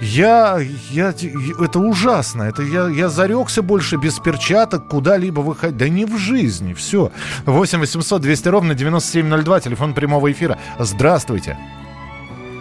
Я, 0.01 0.57
я, 0.89 1.09
это 1.09 1.79
ужасно. 1.79 2.43
Это 2.43 2.61
я, 2.61 2.87
я 2.87 3.07
зарекся 3.07 3.61
больше 3.61 3.95
без 3.95 4.19
перчаток 4.19 4.87
куда-либо 4.87 5.39
выходить. 5.39 5.77
Да 5.77 5.87
не 5.87 6.05
в 6.05 6.17
жизни, 6.17 6.73
все. 6.73 7.11
8 7.45 7.79
800 7.79 8.21
200 8.21 8.47
ровно 8.49 8.73
9702, 8.73 9.59
телефон 9.61 9.93
прямого 9.93 10.31
эфира. 10.31 10.57
Здравствуйте. 10.79 11.57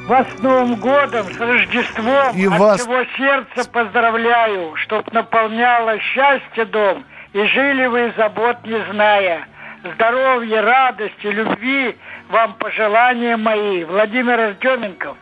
Вас 0.07 0.27
с 0.39 0.43
Новым 0.43 0.77
годом, 0.77 1.33
с 1.33 1.41
Рождеством. 1.41 2.37
И 2.37 2.47
От 2.47 2.59
вас... 2.59 2.81
всего 2.83 3.05
сердца 3.17 3.69
поздравляю, 3.71 4.77
чтоб 4.77 5.11
наполняло 5.13 5.99
счастье 5.99 6.67
дом. 6.67 7.05
И 7.33 7.43
жили 7.47 7.87
вы 7.87 8.13
забот 8.17 8.59
не 8.65 8.79
зная. 8.93 9.49
Здоровья, 9.95 10.63
радости, 10.63 11.27
любви 11.27 11.97
вам 12.29 12.55
пожелания 12.55 13.37
мои. 13.37 13.85
Владимир 13.85 14.39
Артеменков. 14.39 15.17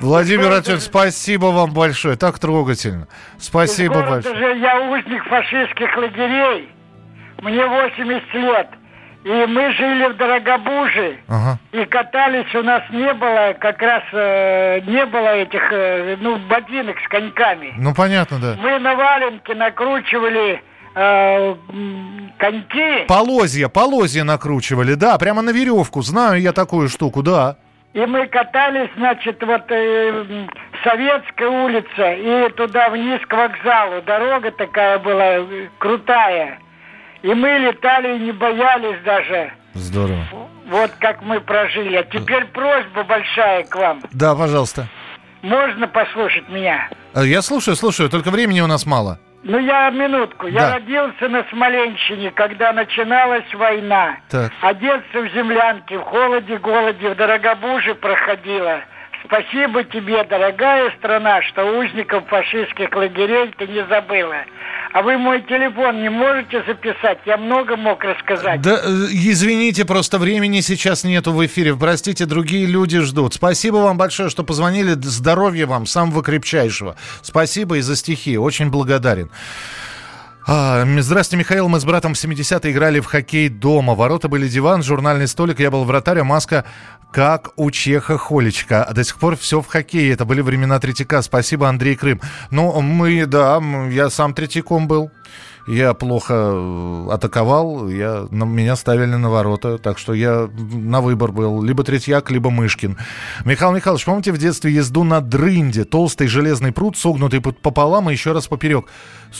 Владимир 0.00 0.50
Артемьевич, 0.50 0.84
спасибо 0.84 1.46
вам 1.46 1.72
большое. 1.72 2.16
Так 2.16 2.38
трогательно. 2.38 3.06
Спасибо 3.38 4.02
большое. 4.02 4.36
же 4.36 4.58
я 4.58 4.80
узник 4.90 5.24
фашистских 5.24 5.96
лагерей. 5.96 6.68
Мне 7.42 7.66
80 7.66 8.34
лет. 8.34 8.68
И 9.22 9.28
мы 9.28 9.72
жили 9.74 10.12
в 10.12 10.16
Дорогобуже. 10.16 11.18
Ага. 11.28 11.58
И 11.72 11.84
катались 11.84 12.54
у 12.54 12.62
нас 12.62 12.82
не 12.90 13.12
было, 13.12 13.54
как 13.60 13.80
раз 13.82 14.02
э, 14.12 14.80
не 14.86 15.04
было 15.04 15.36
этих, 15.36 15.60
э, 15.70 16.16
ну, 16.20 16.38
ботинок 16.48 16.96
с 17.04 17.08
коньками. 17.08 17.74
Ну, 17.76 17.94
понятно, 17.94 18.38
да. 18.38 18.56
Мы 18.58 18.78
на 18.78 18.94
валенке 18.94 19.54
накручивали 19.54 20.62
э, 20.94 21.54
коньки. 22.38 23.04
Полозья, 23.08 23.68
полозья 23.68 24.24
накручивали, 24.24 24.94
да, 24.94 25.18
прямо 25.18 25.42
на 25.42 25.50
веревку. 25.50 26.00
Знаю 26.00 26.40
я 26.40 26.52
такую 26.52 26.88
штуку, 26.88 27.22
да. 27.22 27.56
И 27.92 28.06
мы 28.06 28.26
катались, 28.28 28.88
значит, 28.96 29.42
вот 29.42 29.62
э, 29.68 30.46
Советская 30.84 31.48
улица 31.48 32.12
и 32.12 32.48
туда 32.52 32.88
вниз 32.90 33.20
к 33.26 33.32
вокзалу. 33.32 34.00
Дорога 34.02 34.52
такая 34.52 34.98
была 35.00 35.38
э, 35.38 35.68
крутая. 35.78 36.58
И 37.22 37.34
мы 37.34 37.48
летали 37.58 38.16
и 38.16 38.20
не 38.20 38.32
боялись 38.32 39.02
даже. 39.04 39.52
Здорово. 39.74 40.24
Вот 40.68 40.92
как 41.00 41.20
мы 41.22 41.40
прожили. 41.40 41.96
А 41.96 42.04
теперь 42.04 42.44
просьба 42.46 43.02
большая 43.02 43.64
к 43.64 43.74
вам. 43.74 44.00
Да, 44.12 44.34
пожалуйста. 44.36 44.86
Можно 45.42 45.88
послушать 45.88 46.48
меня? 46.48 46.88
Э, 47.14 47.24
Я 47.26 47.42
слушаю, 47.42 47.74
слушаю, 47.74 48.08
только 48.08 48.30
времени 48.30 48.60
у 48.60 48.68
нас 48.68 48.86
мало. 48.86 49.18
Ну, 49.42 49.58
я 49.58 49.88
минутку. 49.90 50.46
Я 50.48 50.60
Да. 50.60 50.74
родился 50.74 51.28
на 51.28 51.44
Смоленщине, 51.44 52.30
когда 52.32 52.72
начиналась 52.72 53.52
война. 53.54 54.16
Так. 54.28 54.52
А 54.60 54.74
детство 54.74 55.20
в 55.20 55.32
землянке, 55.32 55.98
в 55.98 56.02
холоде, 56.02 56.58
голоде, 56.58 57.08
в 57.10 57.14
Дорогобуже 57.16 57.94
проходило. 57.94 58.80
Спасибо 59.24 59.84
тебе, 59.84 60.24
дорогая 60.24 60.90
страна, 60.98 61.42
что 61.42 61.64
узников 61.78 62.26
фашистских 62.28 62.94
лагерей 62.94 63.52
ты 63.58 63.66
не 63.66 63.84
забыла. 63.86 64.36
А 64.92 65.02
вы 65.02 65.18
мой 65.18 65.42
телефон 65.42 66.02
не 66.02 66.08
можете 66.08 66.64
записать? 66.66 67.18
Я 67.24 67.36
много 67.36 67.76
мог 67.76 68.02
рассказать. 68.02 68.60
Да, 68.60 68.80
э, 68.82 68.88
извините, 69.12 69.84
просто 69.84 70.18
времени 70.18 70.60
сейчас 70.60 71.04
нету 71.04 71.32
в 71.32 71.44
эфире. 71.46 71.76
Простите, 71.76 72.26
другие 72.26 72.66
люди 72.66 72.98
ждут. 73.00 73.34
Спасибо 73.34 73.76
вам 73.76 73.98
большое, 73.98 74.30
что 74.30 74.42
позвонили. 74.42 74.94
Здоровья 74.94 75.66
вам, 75.66 75.86
самого 75.86 76.24
крепчайшего. 76.24 76.96
Спасибо 77.22 77.76
и 77.76 77.82
за 77.82 77.94
стихи. 77.94 78.36
Очень 78.36 78.70
благодарен. 78.70 79.30
А, 80.52 80.84
Здравствуйте, 80.98 81.38
Михаил. 81.38 81.68
Мы 81.68 81.78
с 81.78 81.84
братом 81.84 82.14
в 82.14 82.16
70-е 82.16 82.72
играли 82.72 82.98
в 82.98 83.06
хоккей 83.06 83.48
дома. 83.48 83.94
Ворота 83.94 84.28
были 84.28 84.48
диван, 84.48 84.82
журнальный 84.82 85.28
столик. 85.28 85.60
Я 85.60 85.70
был 85.70 85.84
вратарь, 85.84 86.18
а 86.18 86.24
маска 86.24 86.64
как 87.12 87.50
у 87.54 87.70
Чеха 87.70 88.18
Холечка. 88.18 88.82
А 88.82 88.92
до 88.92 89.04
сих 89.04 89.16
пор 89.18 89.36
все 89.36 89.60
в 89.60 89.68
хоккее. 89.68 90.12
Это 90.12 90.24
были 90.24 90.40
времена 90.40 90.80
Третьяка. 90.80 91.22
Спасибо, 91.22 91.68
Андрей 91.68 91.94
Крым. 91.94 92.20
Ну, 92.50 92.80
мы, 92.80 93.26
да, 93.26 93.62
я 93.92 94.10
сам 94.10 94.34
Третьяком 94.34 94.88
был. 94.88 95.12
Я 95.68 95.94
плохо 95.94 96.34
э, 96.34 97.08
атаковал, 97.12 97.88
я, 97.88 98.26
на, 98.30 98.44
меня 98.44 98.74
ставили 98.76 99.14
на 99.14 99.30
ворота, 99.30 99.78
так 99.78 99.98
что 99.98 100.14
я 100.14 100.48
на 100.58 101.00
выбор 101.00 101.30
был. 101.32 101.62
Либо 101.62 101.84
Третьяк, 101.84 102.30
либо 102.30 102.50
Мышкин. 102.50 102.96
Михаил 103.44 103.72
Михайлович, 103.72 104.04
помните 104.04 104.32
в 104.32 104.38
детстве 104.38 104.72
езду 104.72 105.04
на 105.04 105.20
дрынде? 105.20 105.84
Толстый 105.84 106.26
железный 106.26 106.72
пруд, 106.72 106.96
согнутый 106.96 107.40
по- 107.40 107.52
пополам 107.52 108.10
и 108.10 108.12
еще 108.12 108.32
раз 108.32 108.48
поперек. 108.48 108.86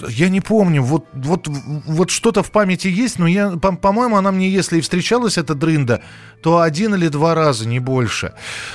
Я 0.09 0.29
не 0.29 0.41
помню, 0.41 0.83
вот, 0.83 1.07
вот, 1.13 1.49
вот 1.49 2.11
что-то 2.11 2.43
в 2.43 2.51
памяти 2.51 2.87
есть, 2.89 3.19
но 3.19 3.27
я, 3.27 3.51
по- 3.51 3.75
по-моему, 3.77 4.17
она 4.17 4.31
мне, 4.31 4.49
если 4.49 4.79
и 4.79 4.81
встречалась, 4.81 5.37
эта 5.37 5.55
дрында, 5.55 6.01
то 6.43 6.61
один 6.61 6.95
или 6.95 7.09
два 7.09 7.35
раза, 7.35 7.67
не 7.67 7.81
больше. 7.81 8.33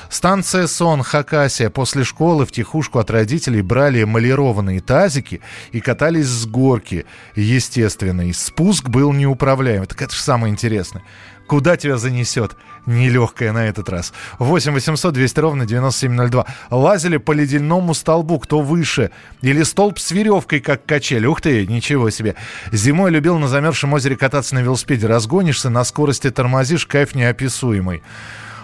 Станция 0.10 0.68
Сон, 0.68 1.04
Хакасия. 1.04 1.70
После 1.70 2.04
школы 2.04 2.46
в 2.46 2.52
тихушку 2.52 3.00
от 3.00 3.10
родителей 3.10 3.62
брали 3.62 4.04
эмалированные 4.04 4.82
тазики 4.82 5.42
и 5.72 5.80
катались 5.80 6.28
с 6.28 6.46
горки 6.46 7.06
естественной. 7.36 8.34
Спуск 8.34 8.90
был 8.90 9.14
неуправляемый. 9.14 9.88
Так 9.88 10.02
это 10.02 10.14
же 10.14 10.22
самое 10.22 10.52
интересное. 10.52 11.04
Куда 11.48 11.78
тебя 11.78 11.98
занесет? 11.98 12.56
Нелегкая 12.86 13.52
на 13.52 13.68
этот 13.68 13.90
раз. 13.90 14.14
8 14.40 14.74
800 14.74 15.14
200 15.14 15.40
ровно 15.40 15.66
9702. 15.66 16.46
Лазили 16.72 17.18
по 17.18 17.32
ледяному 17.34 17.94
столбу, 17.94 18.40
кто 18.40 18.62
выше. 18.62 19.12
Или 19.42 19.64
столб 19.64 20.00
с 20.00 20.12
веревкой, 20.12 20.60
как 20.60 20.86
качель. 20.86 21.26
Ух 21.26 21.42
ты, 21.42 21.66
ничего 21.68 22.10
себе. 22.10 22.36
Зимой 22.72 23.12
любил 23.12 23.38
на 23.38 23.48
замерзшем 23.48 23.94
озере 23.94 24.16
кататься 24.16 24.56
на 24.56 24.60
велосипеде. 24.60 25.08
Разгонишься, 25.08 25.70
на 25.70 25.84
скорости 25.84 26.30
тормозишь, 26.32 26.86
кайф 26.86 27.14
неописуемый. 27.16 28.02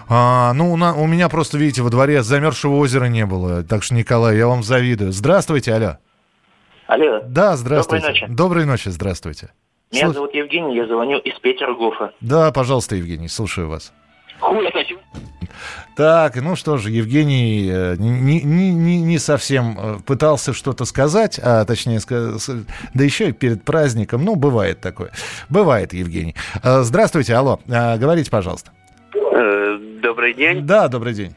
А, 0.08 0.52
ну, 0.52 0.72
у, 0.72 0.76
на- 0.76 0.94
у 0.94 1.06
меня 1.06 1.28
просто, 1.28 1.58
видите, 1.58 1.82
во 1.82 1.88
дворе 1.90 2.22
замерзшего 2.22 2.76
озера 2.76 3.06
не 3.06 3.24
было. 3.26 3.62
Так 3.62 3.82
что, 3.82 3.94
Николай, 3.94 4.36
я 4.36 4.46
вам 4.46 4.62
завидую. 4.62 5.12
Здравствуйте, 5.12 5.72
алло. 5.74 5.98
Алло. 6.88 7.20
Да, 7.26 7.56
здравствуйте. 7.56 8.06
Доброй 8.06 8.20
ночи. 8.20 8.34
Доброй 8.36 8.64
ночи, 8.66 8.88
здравствуйте. 8.90 9.50
Меня 9.92 10.06
Слуш- 10.06 10.14
зовут 10.14 10.34
Евгений, 10.34 10.74
я 10.76 10.86
звоню 10.86 11.18
из 11.18 11.38
Петергофа. 11.40 12.12
Да, 12.20 12.50
пожалуйста, 12.50 12.96
Евгений, 12.96 13.28
слушаю 13.28 13.68
вас. 13.68 13.92
Хуй. 14.40 14.66
Так, 15.96 16.36
ну 16.36 16.56
что 16.56 16.78
же, 16.78 16.90
Евгений 16.90 17.68
э, 17.70 17.96
не, 17.98 18.40
не, 18.42 18.72
не, 18.72 19.00
не 19.02 19.18
совсем 19.18 19.76
э, 19.78 19.96
пытался 20.06 20.54
что-то 20.54 20.86
сказать, 20.86 21.38
а 21.42 21.64
точнее, 21.66 22.00
да 22.94 23.04
еще 23.04 23.28
и 23.28 23.32
перед 23.32 23.62
праздником. 23.64 24.24
Ну, 24.24 24.34
бывает 24.34 24.80
такое. 24.80 25.12
Бывает, 25.50 25.92
Евгений. 25.92 26.34
Э, 26.64 26.80
Здравствуйте, 26.80 27.34
алло, 27.34 27.60
говорите, 27.66 28.30
пожалуйста. 28.30 28.70
Добрый 29.12 30.32
день. 30.34 30.66
Да, 30.66 30.88
добрый 30.88 31.12
день. 31.12 31.34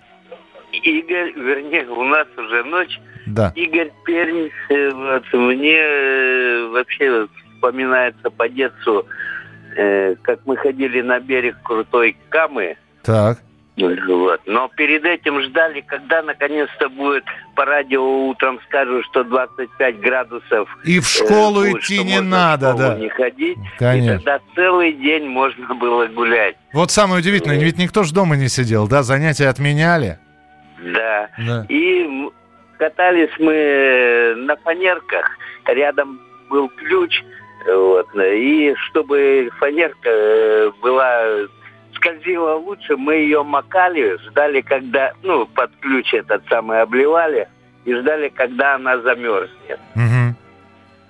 Игорь, 0.72 1.34
вернее, 1.34 1.88
у 1.90 2.04
нас 2.06 2.28
уже 2.38 2.64
ночь. 2.64 3.00
Да. 3.28 3.52
Игорь 3.56 3.92
Пермь, 4.06 4.50
вот, 4.70 5.24
мне 5.34 6.68
вообще 6.72 7.28
вспоминается 7.56 8.30
по 8.30 8.48
детству, 8.48 9.06
э, 9.76 10.16
как 10.22 10.40
мы 10.46 10.58
ходили 10.58 11.02
на 11.02 11.20
берег 11.20 11.58
крутой 11.64 12.18
Камы. 12.30 12.78
Так. 13.04 13.40
Вот. 13.78 14.42
Но 14.46 14.70
перед 14.70 15.04
этим 15.04 15.42
ждали, 15.42 15.82
когда 15.82 16.22
наконец-то 16.22 16.88
будет 16.90 17.26
по 17.56 17.66
радио 17.66 18.28
утром 18.28 18.60
скажут, 18.68 19.06
что 19.06 19.24
25 19.26 20.00
градусов. 20.00 20.70
И 20.86 21.00
в 21.00 21.08
школу 21.08 21.64
э, 21.64 21.72
будет, 21.72 21.84
идти 21.84 22.04
не 22.04 22.22
надо, 22.22 22.74
да. 22.74 22.96
не 22.96 23.10
ходить. 23.10 23.58
Конечно. 23.78 24.14
И 24.14 24.18
тогда 24.18 24.40
целый 24.56 24.94
день 24.94 25.28
можно 25.28 25.76
было 25.76 26.08
гулять. 26.08 26.56
Вот 26.74 26.92
самое 26.92 27.20
удивительное, 27.20 27.60
ведь 27.60 27.78
никто 27.78 28.04
же 28.04 28.14
дома 28.14 28.38
не 28.38 28.48
сидел, 28.48 28.88
да, 28.88 29.04
занятия 29.04 29.50
отменяли. 29.50 30.20
Да. 30.82 31.30
Да. 31.38 31.66
И 31.68 32.30
катались 32.78 33.32
мы 33.40 33.54
э, 33.54 34.36
на 34.36 34.56
фанерках. 34.58 35.30
Рядом 35.66 36.20
был 36.50 36.70
ключ. 36.70 37.24
Вот. 37.66 38.08
И 38.16 38.74
чтобы 38.88 39.50
фанерка 39.58 40.10
э, 40.10 40.72
была 40.82 41.48
скользила 41.96 42.56
лучше, 42.56 42.96
мы 42.98 43.16
ее 43.16 43.44
макали, 43.44 44.18
ждали, 44.28 44.62
когда, 44.62 45.14
ну, 45.24 45.46
под 45.48 45.72
ключ 45.80 46.14
этот 46.14 46.44
самый 46.50 46.82
обливали, 46.82 47.48
и 47.86 47.94
ждали, 47.94 48.30
когда 48.30 48.76
она 48.76 49.00
замерзнет. 49.00 49.80
Мгм. 49.96 50.25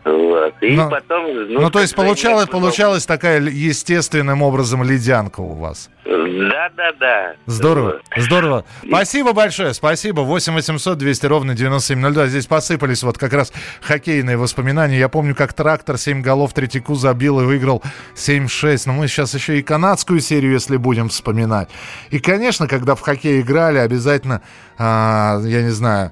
Вот. 0.05 0.53
И 0.61 0.75
Ну, 0.75 0.87
потом... 0.87 1.51
Ну, 1.51 1.71
то 1.71 1.79
есть 1.81 1.95
получалось, 1.95 2.47
получалась 2.47 3.07
такая 3.07 3.41
естественным 3.41 4.43
образом 4.43 4.83
ледянка 4.83 5.39
у 5.39 5.55
вас. 5.55 5.89
Да-да-да. 6.05 7.33
Здорово, 7.47 8.01
здорово. 8.15 8.65
Спасибо 8.87 9.33
большое, 9.33 9.73
спасибо. 9.73 10.21
8 10.21 10.53
800 10.53 10.99
200 10.99 11.25
ровно 11.25 11.55
9702. 11.55 12.27
Здесь 12.27 12.45
посыпались 12.45 13.01
вот 13.01 13.17
как 13.17 13.33
раз 13.33 13.51
хоккейные 13.81 14.37
воспоминания. 14.37 14.99
Я 14.99 15.09
помню, 15.09 15.33
как 15.33 15.53
трактор 15.53 15.97
7 15.97 16.21
голов 16.21 16.53
Третьяку 16.53 16.93
забил 16.93 17.41
и 17.41 17.45
выиграл 17.45 17.81
7-6. 18.15 18.83
Но 18.85 18.93
мы 18.93 19.07
сейчас 19.07 19.33
еще 19.33 19.57
и 19.57 19.63
канадскую 19.63 20.19
серию, 20.19 20.53
если 20.53 20.77
будем 20.77 21.09
вспоминать. 21.09 21.69
И, 22.11 22.19
конечно, 22.19 22.67
когда 22.67 22.93
в 22.93 23.01
хоккей 23.01 23.41
играли, 23.41 23.79
обязательно, 23.79 24.43
а, 24.77 25.39
я 25.43 25.63
не 25.63 25.71
знаю, 25.71 26.11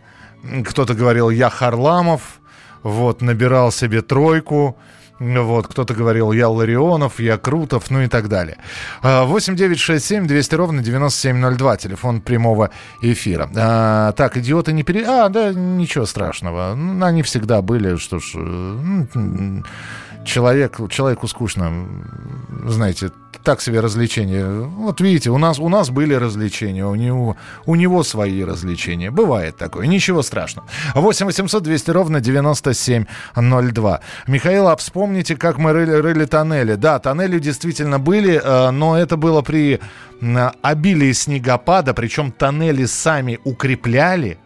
кто-то 0.65 0.95
говорил 0.95 1.29
«Я 1.29 1.51
Харламов», 1.51 2.39
вот, 2.83 3.21
набирал 3.21 3.71
себе 3.71 4.01
тройку. 4.01 4.77
Вот, 5.19 5.67
кто-то 5.67 5.93
говорил, 5.93 6.31
я 6.33 6.49
Ларионов, 6.49 7.19
я 7.19 7.37
Крутов, 7.37 7.89
ну 7.91 8.01
и 8.01 8.07
так 8.07 8.27
далее. 8.27 8.57
А, 9.01 9.23
8 9.23 9.55
9 9.55 9.79
6 9.79 10.03
7 10.03 10.27
200 10.27 10.55
ровно 10.55 10.81
9702, 10.81 11.77
телефон 11.77 12.19
прямого 12.19 12.71
эфира. 13.01 13.49
А, 13.55 14.11
так, 14.13 14.37
идиоты 14.37 14.73
не 14.73 14.83
пере... 14.83 15.05
А, 15.07 15.29
да, 15.29 15.53
ничего 15.53 16.05
страшного. 16.05 16.73
Ну, 16.75 17.05
Они 17.05 17.21
всегда 17.21 17.61
были, 17.61 17.95
что 17.97 18.19
ж... 18.19 18.33
э, 18.35 19.61
Человек, 20.25 20.79
человеку 20.89 21.27
скучно, 21.27 21.71
знаете, 22.65 23.11
так 23.43 23.61
себе 23.61 23.79
развлечения. 23.79 24.45
Вот 24.45 25.01
видите, 25.01 25.29
у 25.29 25.37
нас, 25.37 25.59
у 25.59 25.69
нас 25.69 25.89
были 25.89 26.13
развлечения, 26.13 26.85
у 26.85 26.95
него, 26.95 27.35
у 27.65 27.75
него 27.75 28.03
свои 28.03 28.43
развлечения. 28.43 29.11
Бывает 29.11 29.57
такое, 29.57 29.87
ничего 29.87 30.21
страшного. 30.21 30.67
8 30.95 31.25
800 31.25 31.63
200 31.63 31.91
ровно 31.91 32.19
9702. 32.21 33.99
Михаил, 34.27 34.67
а 34.67 34.75
вспомните, 34.75 35.35
как 35.35 35.57
мы 35.57 35.73
рыли, 35.73 35.91
рыли 35.91 36.25
тоннели. 36.25 36.75
Да, 36.75 36.99
тоннели 36.99 37.39
действительно 37.39 37.99
были, 37.99 38.41
э, 38.43 38.71
но 38.71 38.97
это 38.97 39.17
было 39.17 39.41
при 39.41 39.79
обилии 40.61 41.11
снегопада, 41.11 41.93
причем 41.93 42.31
тоннели 42.31 42.85
сами 42.85 43.39
укрепляли. 43.43 44.37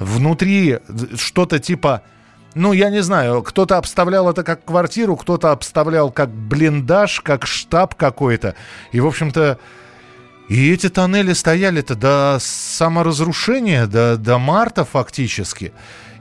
Внутри 0.00 0.80
что-то 1.16 1.60
типа 1.60 2.02
ну, 2.54 2.72
я 2.72 2.90
не 2.90 3.02
знаю, 3.02 3.42
кто-то 3.42 3.76
обставлял 3.76 4.30
это 4.30 4.42
как 4.42 4.64
квартиру, 4.64 5.16
кто-то 5.16 5.50
обставлял 5.50 6.10
как 6.10 6.30
блиндаж, 6.30 7.20
как 7.20 7.46
штаб 7.46 7.94
какой-то. 7.94 8.54
И, 8.92 9.00
в 9.00 9.06
общем-то, 9.06 9.58
и 10.48 10.72
эти 10.72 10.88
тоннели 10.88 11.32
стояли-то 11.32 11.94
до 11.94 12.38
саморазрушения, 12.40 13.86
до, 13.86 14.16
до 14.16 14.38
марта 14.38 14.84
фактически. 14.84 15.72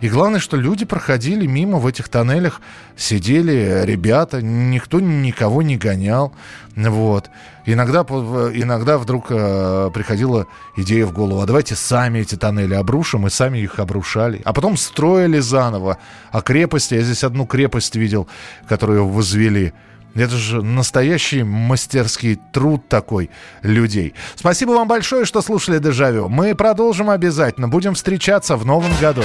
И 0.04 0.10
главное, 0.10 0.42
что 0.42 0.58
люди 0.58 0.84
проходили 0.84 1.46
мимо 1.46 1.78
в 1.78 1.88
этих 1.88 2.10
тоннелях, 2.10 2.60
сидели 2.98 3.84
ребята, 3.86 4.42
никто 4.42 5.00
никого 5.00 5.62
не 5.62 5.78
гонял. 5.78 6.34
Вот. 6.76 7.30
Иногда, 7.66 8.02
иногда 8.02 8.98
вдруг 8.98 9.28
э, 9.30 9.92
приходила 9.94 10.46
идея 10.76 11.06
в 11.06 11.14
голову, 11.14 11.40
а 11.40 11.46
давайте 11.46 11.76
сами 11.76 12.20
эти 12.20 12.36
тоннели 12.36 12.74
обрушим, 12.74 13.26
и 13.28 13.30
сами 13.30 13.60
их 13.60 13.80
обрушали. 13.80 14.42
А 14.44 14.52
потом 14.52 14.76
строили 14.76 15.40
заново. 15.40 16.00
А 16.34 16.42
крепости, 16.42 16.96
я 16.96 17.02
здесь 17.02 17.24
одну 17.24 17.46
крепость 17.46 17.96
видел, 17.96 18.28
которую 18.68 19.08
возвели. 19.08 19.72
Это 20.16 20.36
же 20.36 20.62
настоящий 20.62 21.44
мастерский 21.44 22.38
труд 22.52 22.90
такой 22.90 23.30
людей. 23.62 24.16
Спасибо 24.36 24.72
вам 24.72 24.90
большое, 24.90 25.24
что 25.24 25.42
слушали 25.42 25.80
«Дежавю». 25.80 26.28
Мы 26.28 26.56
продолжим 26.56 27.10
обязательно. 27.10 27.70
Будем 27.70 27.94
встречаться 27.94 28.58
в 28.58 28.66
новом 28.66 28.92
году. 29.00 29.24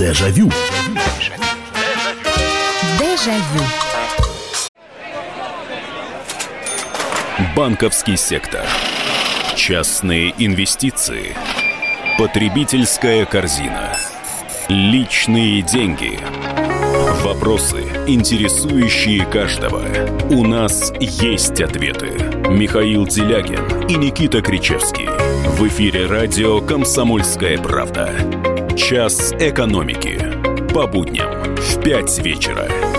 Дежавю. 0.00 0.50
Дежавю. 2.98 3.64
Банковский 7.54 8.16
сектор. 8.16 8.64
Частные 9.56 10.32
инвестиции. 10.38 11.36
Потребительская 12.16 13.26
корзина. 13.26 13.94
Личные 14.70 15.60
деньги. 15.60 16.18
Вопросы, 17.22 17.82
интересующие 18.06 19.26
каждого. 19.26 19.84
У 20.30 20.46
нас 20.46 20.94
есть 20.98 21.60
ответы. 21.60 22.12
Михаил 22.48 23.06
Делягин 23.06 23.86
и 23.86 23.96
Никита 23.96 24.40
Кричевский. 24.40 25.08
В 25.58 25.68
эфире 25.68 26.06
радио 26.06 26.62
«Комсомольская 26.62 27.58
правда». 27.58 28.49
Час 28.90 29.32
экономики. 29.38 30.18
По 30.74 30.84
будням 30.84 31.54
в 31.54 31.80
5 31.80 32.18
вечера. 32.24 32.89